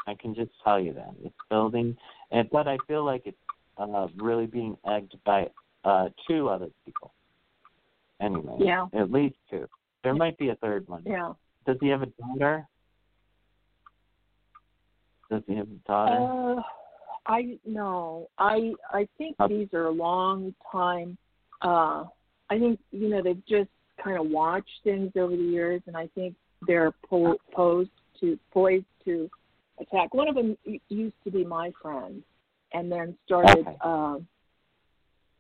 I 0.06 0.14
can 0.14 0.34
just 0.34 0.50
tell 0.62 0.78
you 0.78 0.92
that. 0.92 1.14
It's 1.24 1.34
building 1.50 1.96
and 2.30 2.48
but 2.50 2.68
I 2.68 2.76
feel 2.86 3.04
like 3.04 3.22
it's 3.24 3.36
uh 3.78 4.06
really 4.18 4.46
being 4.46 4.76
egged 4.86 5.16
by 5.24 5.48
uh 5.84 6.10
two 6.28 6.48
other 6.48 6.68
people. 6.84 7.12
Anyway. 8.24 8.56
Yeah. 8.58 8.86
At 8.94 9.10
least 9.10 9.36
two. 9.50 9.68
There 10.02 10.14
might 10.14 10.36
be 10.38 10.48
a 10.48 10.56
third 10.56 10.88
one. 10.88 11.02
Yeah. 11.04 11.32
Does 11.66 11.76
he 11.80 11.88
have 11.88 12.02
a 12.02 12.06
daughter? 12.06 12.66
Does 15.30 15.42
he 15.46 15.56
have 15.56 15.68
a 15.68 15.88
daughter? 15.88 16.58
Uh, 16.58 16.62
I 17.26 17.58
no. 17.64 18.28
I 18.38 18.72
I 18.90 19.08
think 19.16 19.36
Okay. 19.40 19.58
these 19.58 19.68
are 19.72 19.86
a 19.86 19.90
long 19.90 20.54
time. 20.70 21.16
Uh, 21.62 22.04
I 22.50 22.58
think 22.58 22.80
you 22.90 23.08
know 23.08 23.22
they've 23.22 23.44
just 23.46 23.70
kind 24.02 24.18
of 24.18 24.26
watched 24.28 24.80
things 24.84 25.12
over 25.16 25.34
the 25.34 25.42
years, 25.42 25.80
and 25.86 25.96
I 25.96 26.08
think 26.08 26.34
they're 26.66 26.92
po- 27.08 27.38
posed 27.54 27.90
to 28.20 28.38
poised 28.52 28.84
to 29.06 29.30
attack. 29.80 30.12
One 30.12 30.28
of 30.28 30.34
them 30.34 30.56
used 30.88 31.14
to 31.24 31.30
be 31.30 31.44
my 31.44 31.72
friend, 31.80 32.22
and 32.72 32.92
then 32.92 33.16
started. 33.24 33.66
Okay. 33.66 33.76
Um, 33.82 34.26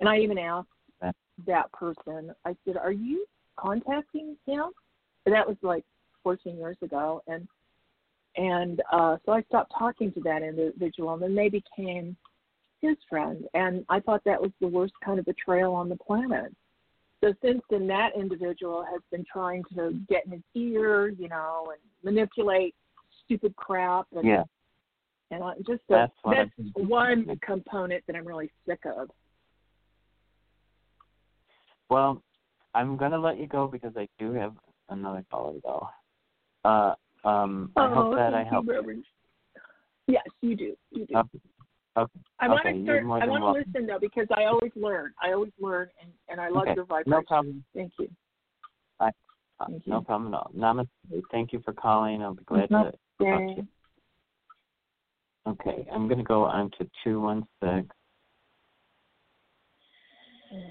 and 0.00 0.08
I 0.08 0.18
even 0.18 0.38
asked. 0.38 0.68
That 1.46 1.70
person. 1.72 2.34
I 2.44 2.56
said, 2.64 2.76
"Are 2.76 2.92
you 2.92 3.26
contacting 3.56 4.36
him?" 4.46 4.66
And 5.26 5.34
that 5.34 5.46
was 5.46 5.56
like 5.62 5.84
14 6.22 6.56
years 6.56 6.76
ago, 6.82 7.22
and 7.26 7.48
and 8.36 8.82
uh, 8.92 9.16
so 9.24 9.32
I 9.32 9.42
stopped 9.42 9.72
talking 9.78 10.12
to 10.12 10.20
that 10.22 10.42
individual, 10.42 11.14
and 11.14 11.22
then 11.22 11.34
they 11.34 11.48
became 11.48 12.16
his 12.80 12.96
friend. 13.08 13.44
And 13.54 13.84
I 13.88 14.00
thought 14.00 14.22
that 14.24 14.40
was 14.40 14.50
the 14.60 14.66
worst 14.66 14.94
kind 15.04 15.18
of 15.18 15.24
betrayal 15.24 15.72
on 15.74 15.88
the 15.88 15.96
planet. 15.96 16.54
So 17.22 17.32
since 17.42 17.62
then, 17.70 17.86
that 17.86 18.10
individual 18.18 18.84
has 18.90 19.00
been 19.10 19.24
trying 19.32 19.62
to 19.76 19.98
get 20.08 20.26
in 20.26 20.32
his 20.32 20.42
ear, 20.54 21.08
you 21.08 21.28
know, 21.28 21.72
and 21.72 21.80
manipulate 22.02 22.74
stupid 23.24 23.54
crap. 23.56 24.06
And, 24.14 24.26
Yeah. 24.26 24.44
And 25.30 25.42
I 25.42 25.54
just 25.66 25.80
That's 25.88 26.12
a, 26.24 26.28
what 26.28 26.36
that's 26.36 26.50
one 26.88 27.38
component 27.42 28.04
that 28.06 28.14
I'm 28.14 28.26
really 28.26 28.50
sick 28.68 28.80
of. 28.84 29.08
Well, 31.94 32.20
I'm 32.74 32.96
gonna 32.96 33.20
let 33.20 33.38
you 33.38 33.46
go 33.46 33.68
because 33.68 33.92
I 33.96 34.08
do 34.18 34.32
have 34.32 34.54
another 34.88 35.24
caller 35.30 35.60
though. 35.62 35.88
Uh 36.64 36.94
um 37.24 37.70
I 37.76 37.86
oh, 37.86 37.94
hope 37.94 38.16
that 38.16 38.32
thank 38.32 38.48
I 38.48 38.50
helped. 38.50 38.66
you, 38.66 39.04
Yes, 40.08 40.24
you 40.40 40.56
do. 40.56 40.74
You 40.90 41.06
do. 41.06 41.14
Okay. 41.14 41.38
okay. 41.96 42.20
I 42.40 42.48
want 42.48 42.66
to 42.66 42.82
start. 42.82 43.04
I 43.22 43.28
want 43.28 43.44
to 43.44 43.52
listen 43.52 43.86
though 43.86 44.00
because 44.00 44.26
I 44.36 44.46
always 44.46 44.72
learn. 44.74 45.12
I 45.22 45.34
always 45.34 45.52
learn, 45.60 45.88
and 46.02 46.10
and 46.28 46.40
I 46.40 46.48
love 46.48 46.66
Okay, 46.66 46.74
your 46.74 46.84
vibration. 46.84 47.12
No 47.12 47.22
problem. 47.22 47.64
Thank 47.76 47.92
you. 48.00 48.10
Uh, 48.98 49.10
Thank 49.68 49.86
you. 49.86 49.92
no 49.92 50.00
problem 50.00 50.34
at 50.34 50.38
all. 50.38 50.50
Namaste. 50.52 51.22
Thank 51.30 51.52
you 51.52 51.62
for 51.64 51.72
calling. 51.72 52.22
I'll 52.22 52.34
be 52.34 52.42
glad 52.42 52.70
to 52.70 52.74
talk 52.74 52.92
to 53.20 53.24
Namaste. 53.24 53.56
you. 53.58 53.68
Okay, 55.46 55.86
I'm 55.92 56.08
gonna 56.08 56.24
go 56.24 56.42
on 56.42 56.72
to 56.80 56.90
two 57.04 57.20
one 57.20 57.46
six. 57.62 57.86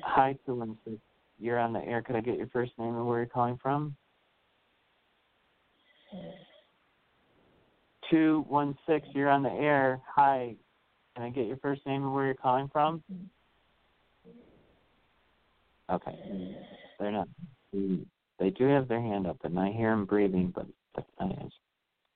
Hi, 0.03 0.35
two 0.45 0.55
one 0.55 0.77
six. 0.83 0.97
You're 1.43 1.59
on 1.59 1.73
the 1.73 1.83
air. 1.83 2.01
Could 2.01 2.15
I 2.15 2.21
get 2.21 2.37
your 2.37 2.47
first 2.47 2.71
name 2.79 2.95
and 2.95 3.05
where 3.05 3.19
you're 3.19 3.27
calling 3.27 3.59
from? 3.61 3.97
Two 8.09 8.45
one 8.47 8.77
six. 8.87 9.05
You're 9.13 9.29
on 9.29 9.43
the 9.43 9.51
air. 9.51 9.99
Hi. 10.15 10.55
Can 11.15 11.25
I 11.25 11.29
get 11.29 11.47
your 11.47 11.57
first 11.57 11.85
name 11.85 12.03
and 12.03 12.13
where 12.13 12.25
you're 12.25 12.33
calling 12.33 12.69
from? 12.71 13.03
Okay. 15.91 16.55
They're 16.97 17.11
not. 17.11 17.27
They 17.73 18.49
do 18.51 18.67
have 18.67 18.87
their 18.87 19.01
hand 19.01 19.27
up, 19.27 19.37
and 19.43 19.59
I 19.59 19.69
hear 19.71 19.89
them 19.89 20.05
breathing, 20.05 20.53
but 20.55 20.65
that's 20.95 21.09
not 21.19 21.31
it. 21.31 21.53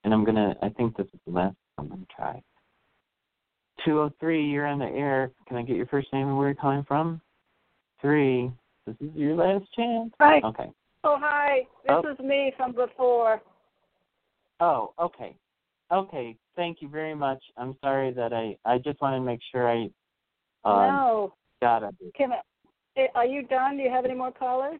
And 0.05 0.13
I'm 0.13 0.23
gonna. 0.23 0.55
I 0.61 0.69
think 0.69 0.95
this 0.95 1.07
is 1.13 1.19
the 1.25 1.33
last. 1.33 1.55
One. 1.75 1.87
I'm 1.87 1.89
gonna 1.89 2.05
try. 2.15 2.41
203, 3.83 4.49
you're 4.49 4.65
on 4.65 4.79
the 4.79 4.85
air. 4.85 5.31
Can 5.47 5.57
I 5.57 5.63
get 5.63 5.75
your 5.75 5.85
first 5.87 6.11
name 6.13 6.27
and 6.27 6.37
where 6.37 6.47
you're 6.47 6.55
calling 6.55 6.85
from? 6.87 7.21
Three. 8.01 8.51
This 8.87 8.95
is 9.01 9.15
your 9.15 9.35
last 9.35 9.65
chance. 9.73 10.13
Hi. 10.21 10.39
Okay. 10.45 10.71
Oh, 11.03 11.17
hi. 11.19 11.67
This 11.83 11.97
Oh. 12.05 12.09
is 12.09 12.19
me 12.19 12.53
from 12.55 12.71
before. 12.71 13.41
Oh, 14.61 14.93
okay. 14.97 15.35
Okay. 15.91 16.37
Thank 16.55 16.81
you 16.81 16.87
very 16.87 17.13
much. 17.13 17.43
I'm 17.57 17.77
sorry 17.83 18.11
that 18.11 18.33
I 18.33 18.57
I 18.63 18.77
just 18.77 19.01
want 19.01 19.15
to 19.15 19.21
make 19.21 19.41
sure 19.51 19.69
I 19.69 19.89
um 20.63 20.95
no. 20.95 21.33
got 21.61 21.83
it. 21.83 21.95
Can 22.15 22.31
I, 22.31 22.41
eh, 22.95 23.07
are 23.13 23.25
you 23.25 23.43
done? 23.43 23.75
Do 23.75 23.83
you 23.83 23.89
have 23.91 24.05
any 24.05 24.13
more 24.15 24.31
callers? 24.31 24.79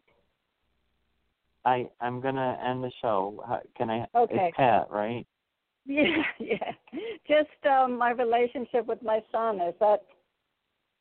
I 1.66 1.90
I'm 2.00 2.22
gonna 2.22 2.58
end 2.64 2.82
the 2.82 2.90
show. 3.02 3.44
Can 3.76 3.90
I? 3.90 4.06
Okay. 4.14 4.46
It's 4.48 4.56
Pat, 4.56 4.90
right? 4.90 5.26
Yeah, 5.90 6.22
yeah. 6.38 6.72
Just 7.26 7.66
um 7.66 7.96
my 7.96 8.10
relationship 8.10 8.86
with 8.86 9.02
my 9.02 9.22
son. 9.30 9.60
Is 9.60 9.74
that 9.80 10.02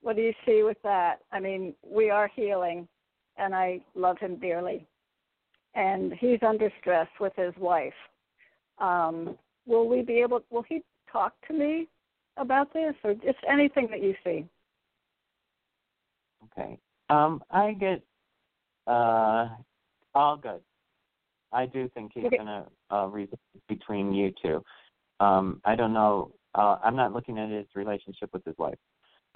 what 0.01 0.15
do 0.17 0.21
you 0.21 0.33
see 0.45 0.63
with 0.63 0.81
that? 0.83 1.19
I 1.31 1.39
mean, 1.39 1.73
we 1.83 2.09
are 2.09 2.29
healing 2.33 2.87
and 3.37 3.55
I 3.55 3.81
love 3.95 4.17
him 4.19 4.37
dearly. 4.37 4.87
And 5.75 6.13
he's 6.13 6.39
under 6.41 6.71
stress 6.79 7.07
with 7.19 7.33
his 7.35 7.53
wife. 7.57 7.93
Um, 8.79 9.37
will 9.65 9.87
we 9.87 10.01
be 10.01 10.21
able 10.21 10.41
will 10.49 10.63
he 10.67 10.81
talk 11.11 11.33
to 11.47 11.53
me 11.53 11.87
about 12.37 12.73
this 12.73 12.93
or 13.03 13.13
just 13.13 13.37
anything 13.49 13.87
that 13.91 14.01
you 14.01 14.15
see? 14.23 14.45
Okay. 16.45 16.77
Um, 17.09 17.43
I 17.51 17.73
get 17.73 18.01
uh 18.87 19.49
all 20.15 20.37
good. 20.37 20.61
I 21.51 21.65
do 21.65 21.89
think 21.93 22.11
he's 22.13 22.25
Okay. 22.25 22.37
gonna 22.37 22.65
uh 22.91 23.07
read 23.07 23.29
between 23.67 24.13
you 24.13 24.33
two. 24.41 24.63
Um, 25.19 25.61
I 25.65 25.75
don't 25.75 25.93
know. 25.93 26.31
Uh, 26.55 26.77
I'm 26.83 26.95
not 26.95 27.13
looking 27.13 27.37
at 27.37 27.49
his 27.49 27.65
relationship 27.75 28.29
with 28.33 28.43
his 28.45 28.55
wife. 28.57 28.77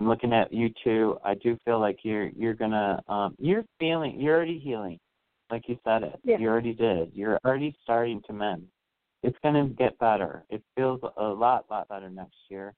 I'm 0.02 0.08
looking 0.08 0.34
at 0.34 0.52
you 0.52 0.72
too. 0.84 1.20
I 1.24 1.36
do 1.36 1.60
feel 1.64 1.80
like 1.80 2.00
you're 2.02 2.30
you're 2.30 2.56
gonna 2.56 3.04
um 3.08 3.36
you're 3.38 3.64
feeling 3.80 4.20
you're 4.20 4.36
already 4.36 4.58
healing, 4.58 5.00
like 5.52 5.70
you 5.70 5.78
said 5.84 6.02
it. 6.02 6.20
Yeah. 6.24 6.40
You 6.40 6.50
already 6.50 6.74
did. 6.74 7.12
You're 7.14 7.40
already 7.46 7.76
starting 7.84 8.20
to 8.26 8.34
mend. 8.34 8.64
It's 9.22 9.38
gonna 9.44 9.68
get 9.68 10.00
better. 10.00 10.44
It 10.50 10.64
feels 10.76 11.00
a 11.18 11.24
lot 11.24 11.66
lot 11.70 11.88
better 11.88 12.10
next 12.10 12.36
year. 12.50 12.74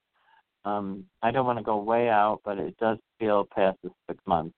Um, 0.66 1.06
I 1.22 1.32
don't 1.32 1.46
want 1.46 1.60
to 1.60 1.64
go 1.64 1.78
way 1.78 2.10
out, 2.10 2.42
but 2.44 2.58
it 2.58 2.76
does 2.78 2.98
feel 3.20 3.48
past 3.56 3.78
the 3.84 3.90
six 4.10 4.22
months. 4.26 4.56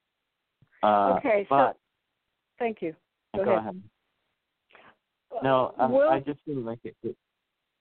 Uh, 0.81 1.17
okay, 1.19 1.45
so 1.47 1.71
thank 2.57 2.81
you. 2.81 2.95
go, 3.35 3.45
Go 3.45 3.57
ahead. 3.57 3.79
No, 5.43 5.75
um, 5.77 5.91
Will- 5.91 6.09
I 6.09 6.19
just 6.19 6.39
feel 6.45 6.61
like 6.61 6.79
it, 6.83 6.95
it. 7.03 7.15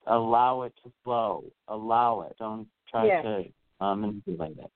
Allow 0.07 0.63
it 0.63 0.75
to 0.85 0.93
flow. 1.03 1.45
Allow 1.69 2.21
it. 2.29 2.37
Don't 2.39 2.69
try 2.91 3.07
Yes. 3.07 3.25
to 3.25 3.45
um, 3.81 4.01
manipulate 4.03 4.59
it. 4.59 4.71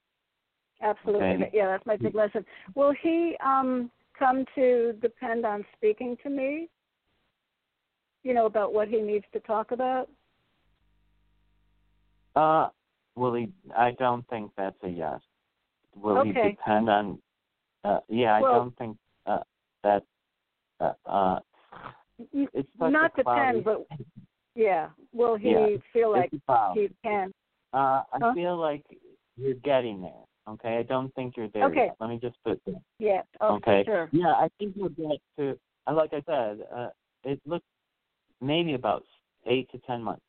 Absolutely. 0.83 1.27
Okay. 1.27 1.51
Yeah, 1.53 1.67
that's 1.67 1.87
my 1.87 1.97
big 1.97 2.15
lesson. 2.15 2.45
Will 2.75 2.93
he 3.03 3.37
um 3.45 3.91
come 4.19 4.45
to 4.55 4.93
depend 5.01 5.45
on 5.45 5.65
speaking 5.77 6.17
to 6.23 6.31
me? 6.31 6.69
You 8.23 8.35
know, 8.35 8.47
about 8.47 8.73
what 8.73 8.89
he 8.89 9.01
needs 9.01 9.25
to 9.33 9.41
talk 9.41 9.71
about? 9.73 10.09
Uh, 12.37 12.69
will 13.17 13.35
he? 13.35 13.49
I 13.77 13.93
don't 13.93 14.27
think 14.29 14.53
that's 14.57 14.77
a 14.83 14.89
yes. 14.89 15.21
Will 15.95 16.23
he 16.23 16.33
depend 16.33 16.89
on? 16.91 17.19
Uh, 17.85 18.01
yeah, 18.09 18.35
I 18.35 18.43
Well- 18.43 18.55
don't 18.55 18.77
think 18.79 18.97
uh, 19.27 19.41
that. 19.83 20.05
Uh, 20.81 20.93
uh, 21.07 21.41
it's 22.33 22.69
Not 22.79 23.15
depend, 23.17 23.65
but 23.65 23.87
yeah. 24.55 24.91
Will 25.13 25.37
he 25.37 25.51
Yeah, 25.51 25.77
feel 25.93 26.13
like 26.13 26.31
it's 26.33 26.43
a 26.43 26.47
cloud. 26.47 26.75
he 26.77 26.89
can? 27.03 27.33
Uh, 27.73 28.03
I 28.13 28.19
Huh? 28.21 28.35
feel 28.35 28.57
like 28.57 28.85
you're 29.37 29.55
getting 29.55 30.01
there. 30.01 30.25
Okay, 30.49 30.79
I 30.79 30.83
don't 30.83 31.15
think 31.15 31.37
you're 31.37 31.49
there 31.49 31.65
Okay. 31.65 31.87
yet. 31.87 31.97
Let 32.01 32.09
me 32.09 32.19
just 32.19 32.43
put 32.43 32.65
that. 32.65 32.81
Yeah. 32.99 33.23
Oh, 33.41 33.57
okay. 33.57 33.85
sure. 33.85 34.09
Yeah, 34.13 34.33
I 34.33 34.49
think 34.59 34.75
you'll 34.77 34.89
get 34.89 35.21
to. 35.39 35.59
Like 35.91 36.13
I 36.13 36.23
said, 36.23 36.67
uh, 36.75 36.89
it 37.25 37.41
looks 37.47 37.67
maybe 38.41 38.75
about 38.75 39.05
eight 39.47 39.71
to 39.73 39.79
ten 39.81 40.03
months. 40.03 40.23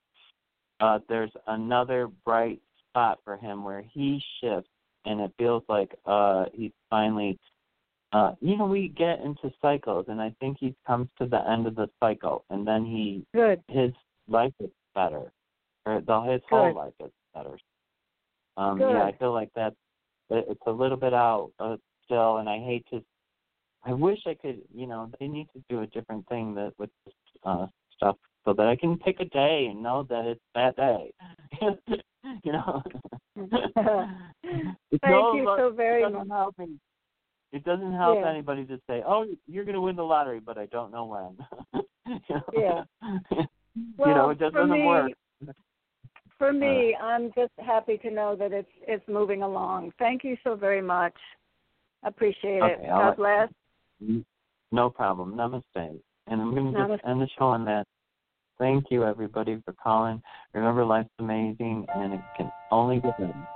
Uh, 0.80 1.00
there's 1.08 1.32
another 1.48 2.08
bright 2.26 2.62
spot 2.90 3.20
for 3.24 3.38
him 3.38 3.64
where 3.64 3.82
he 3.82 4.22
shifts, 4.40 4.70
and 5.06 5.22
it 5.22 5.32
feels 5.38 5.64
like 5.70 5.94
uh, 6.06 6.46
he's 6.54 6.72
finally. 6.90 7.38
Uh, 8.12 8.34
you 8.42 8.58
know, 8.58 8.66
we 8.66 8.88
get 8.88 9.22
into 9.22 9.54
cycles, 9.62 10.06
and 10.08 10.20
I 10.20 10.34
think 10.40 10.58
he 10.60 10.74
comes 10.88 11.10
to 11.20 11.28
the 11.28 11.48
end 11.48 11.68
of 11.68 11.76
the 11.76 11.90
cycle, 12.00 12.44
and 12.50 12.68
then 12.68 12.84
he 12.84 13.24
Good. 13.34 13.62
his 13.68 13.92
life 14.28 14.54
is 14.60 14.72
better, 14.96 15.32
or 15.86 16.02
the 16.02 16.22
his 16.22 16.42
whole 16.50 16.74
life 16.74 16.94
is 17.00 17.12
better. 17.34 17.58
Um, 18.58 18.78
Good. 18.78 18.92
yeah, 18.92 19.04
I 19.04 19.16
feel 19.18 19.34
like 19.34 19.50
that's 19.56 19.76
it's 20.30 20.62
a 20.68 20.72
little 20.72 20.98
bit 20.98 21.14
out 21.14 21.52
uh, 21.60 21.78
still, 22.06 22.38
and 22.38 22.50
I 22.50 22.60
hate 22.60 22.86
to. 22.92 23.04
I 23.86 23.94
wish 23.94 24.20
I 24.28 24.36
could, 24.36 24.62
you 24.74 24.88
know, 24.88 25.10
they 25.20 25.28
need 25.28 25.48
to 25.54 25.64
do 25.70 25.82
a 25.82 25.88
different 25.88 26.28
thing 26.28 26.54
that 26.56 26.74
with 26.78 26.90
this, 27.06 27.14
uh, 27.46 27.68
stuff 27.96 28.18
so 28.46 28.54
that 28.54 28.68
I 28.68 28.76
can 28.76 28.98
pick 28.98 29.20
a 29.22 29.26
day 29.26 29.68
and 29.72 29.82
know 29.82 30.06
that 30.10 30.26
it's 30.26 30.42
that 30.54 30.76
day. 30.76 31.12
you 32.44 32.52
know. 32.52 32.84
Thank 35.02 35.04
no 35.04 35.34
you 35.34 35.56
so 35.58 35.72
very 35.76 36.04
it 36.04 36.12
much. 36.12 36.28
help 36.30 36.58
me. 36.58 36.78
It 37.52 37.64
doesn't 37.64 37.94
help 37.94 38.20
Yeah. 38.22 38.30
anybody 38.30 38.66
to 38.66 38.80
say, 38.88 39.02
"Oh, 39.06 39.26
you're 39.48 39.66
going 39.66 39.76
to 39.76 39.82
win 39.82 39.96
the 39.96 40.04
lottery," 40.04 40.40
but 40.40 40.58
I 40.58 40.68
don't 40.68 40.92
know 40.92 41.06
when. 41.06 41.84
you 42.30 42.36
know? 42.36 42.42
Yeah. 42.54 42.84
you 43.32 43.46
Well, 43.98 44.16
know, 44.16 44.30
it 44.30 44.40
just 44.40 44.54
doesn't 44.54 44.70
me, 44.70 44.86
work. 44.86 45.12
For 46.40 46.54
me, 46.54 46.96
I'm 47.00 47.32
just 47.36 47.52
happy 47.58 47.98
to 47.98 48.10
know 48.10 48.36
that 48.38 48.54
it's 48.54 48.72
it's 48.88 49.08
moving 49.08 49.44
along. 49.44 49.92
Thank 50.00 50.24
you 50.24 50.38
so 50.44 50.56
very 50.56 50.82
much. 50.82 51.14
Appreciate 52.04 52.58
it. 52.58 52.80
Okay, 52.80 52.88
I'll 52.88 53.10
God 53.12 53.18
bless. 53.18 53.50
Mm-hmm. 54.02 54.20
No 54.72 54.90
problem. 54.90 55.36
Namaste. 55.36 56.00
And 56.28 56.42
I'm 56.42 56.52
going 56.56 56.74
to 56.74 56.88
just 56.88 57.04
end 57.06 57.22
the 57.22 57.28
show 57.38 57.46
on 57.46 57.66
that. 57.66 57.86
Thank 58.58 58.86
you, 58.90 59.04
everybody, 59.04 59.62
for 59.66 59.74
calling. 59.74 60.22
Remember, 60.54 60.86
life's 60.86 61.10
amazing, 61.20 61.86
and 61.96 62.14
it 62.14 62.22
can 62.38 62.52
only 62.72 63.00
get 63.00 63.18
better. 63.18 63.48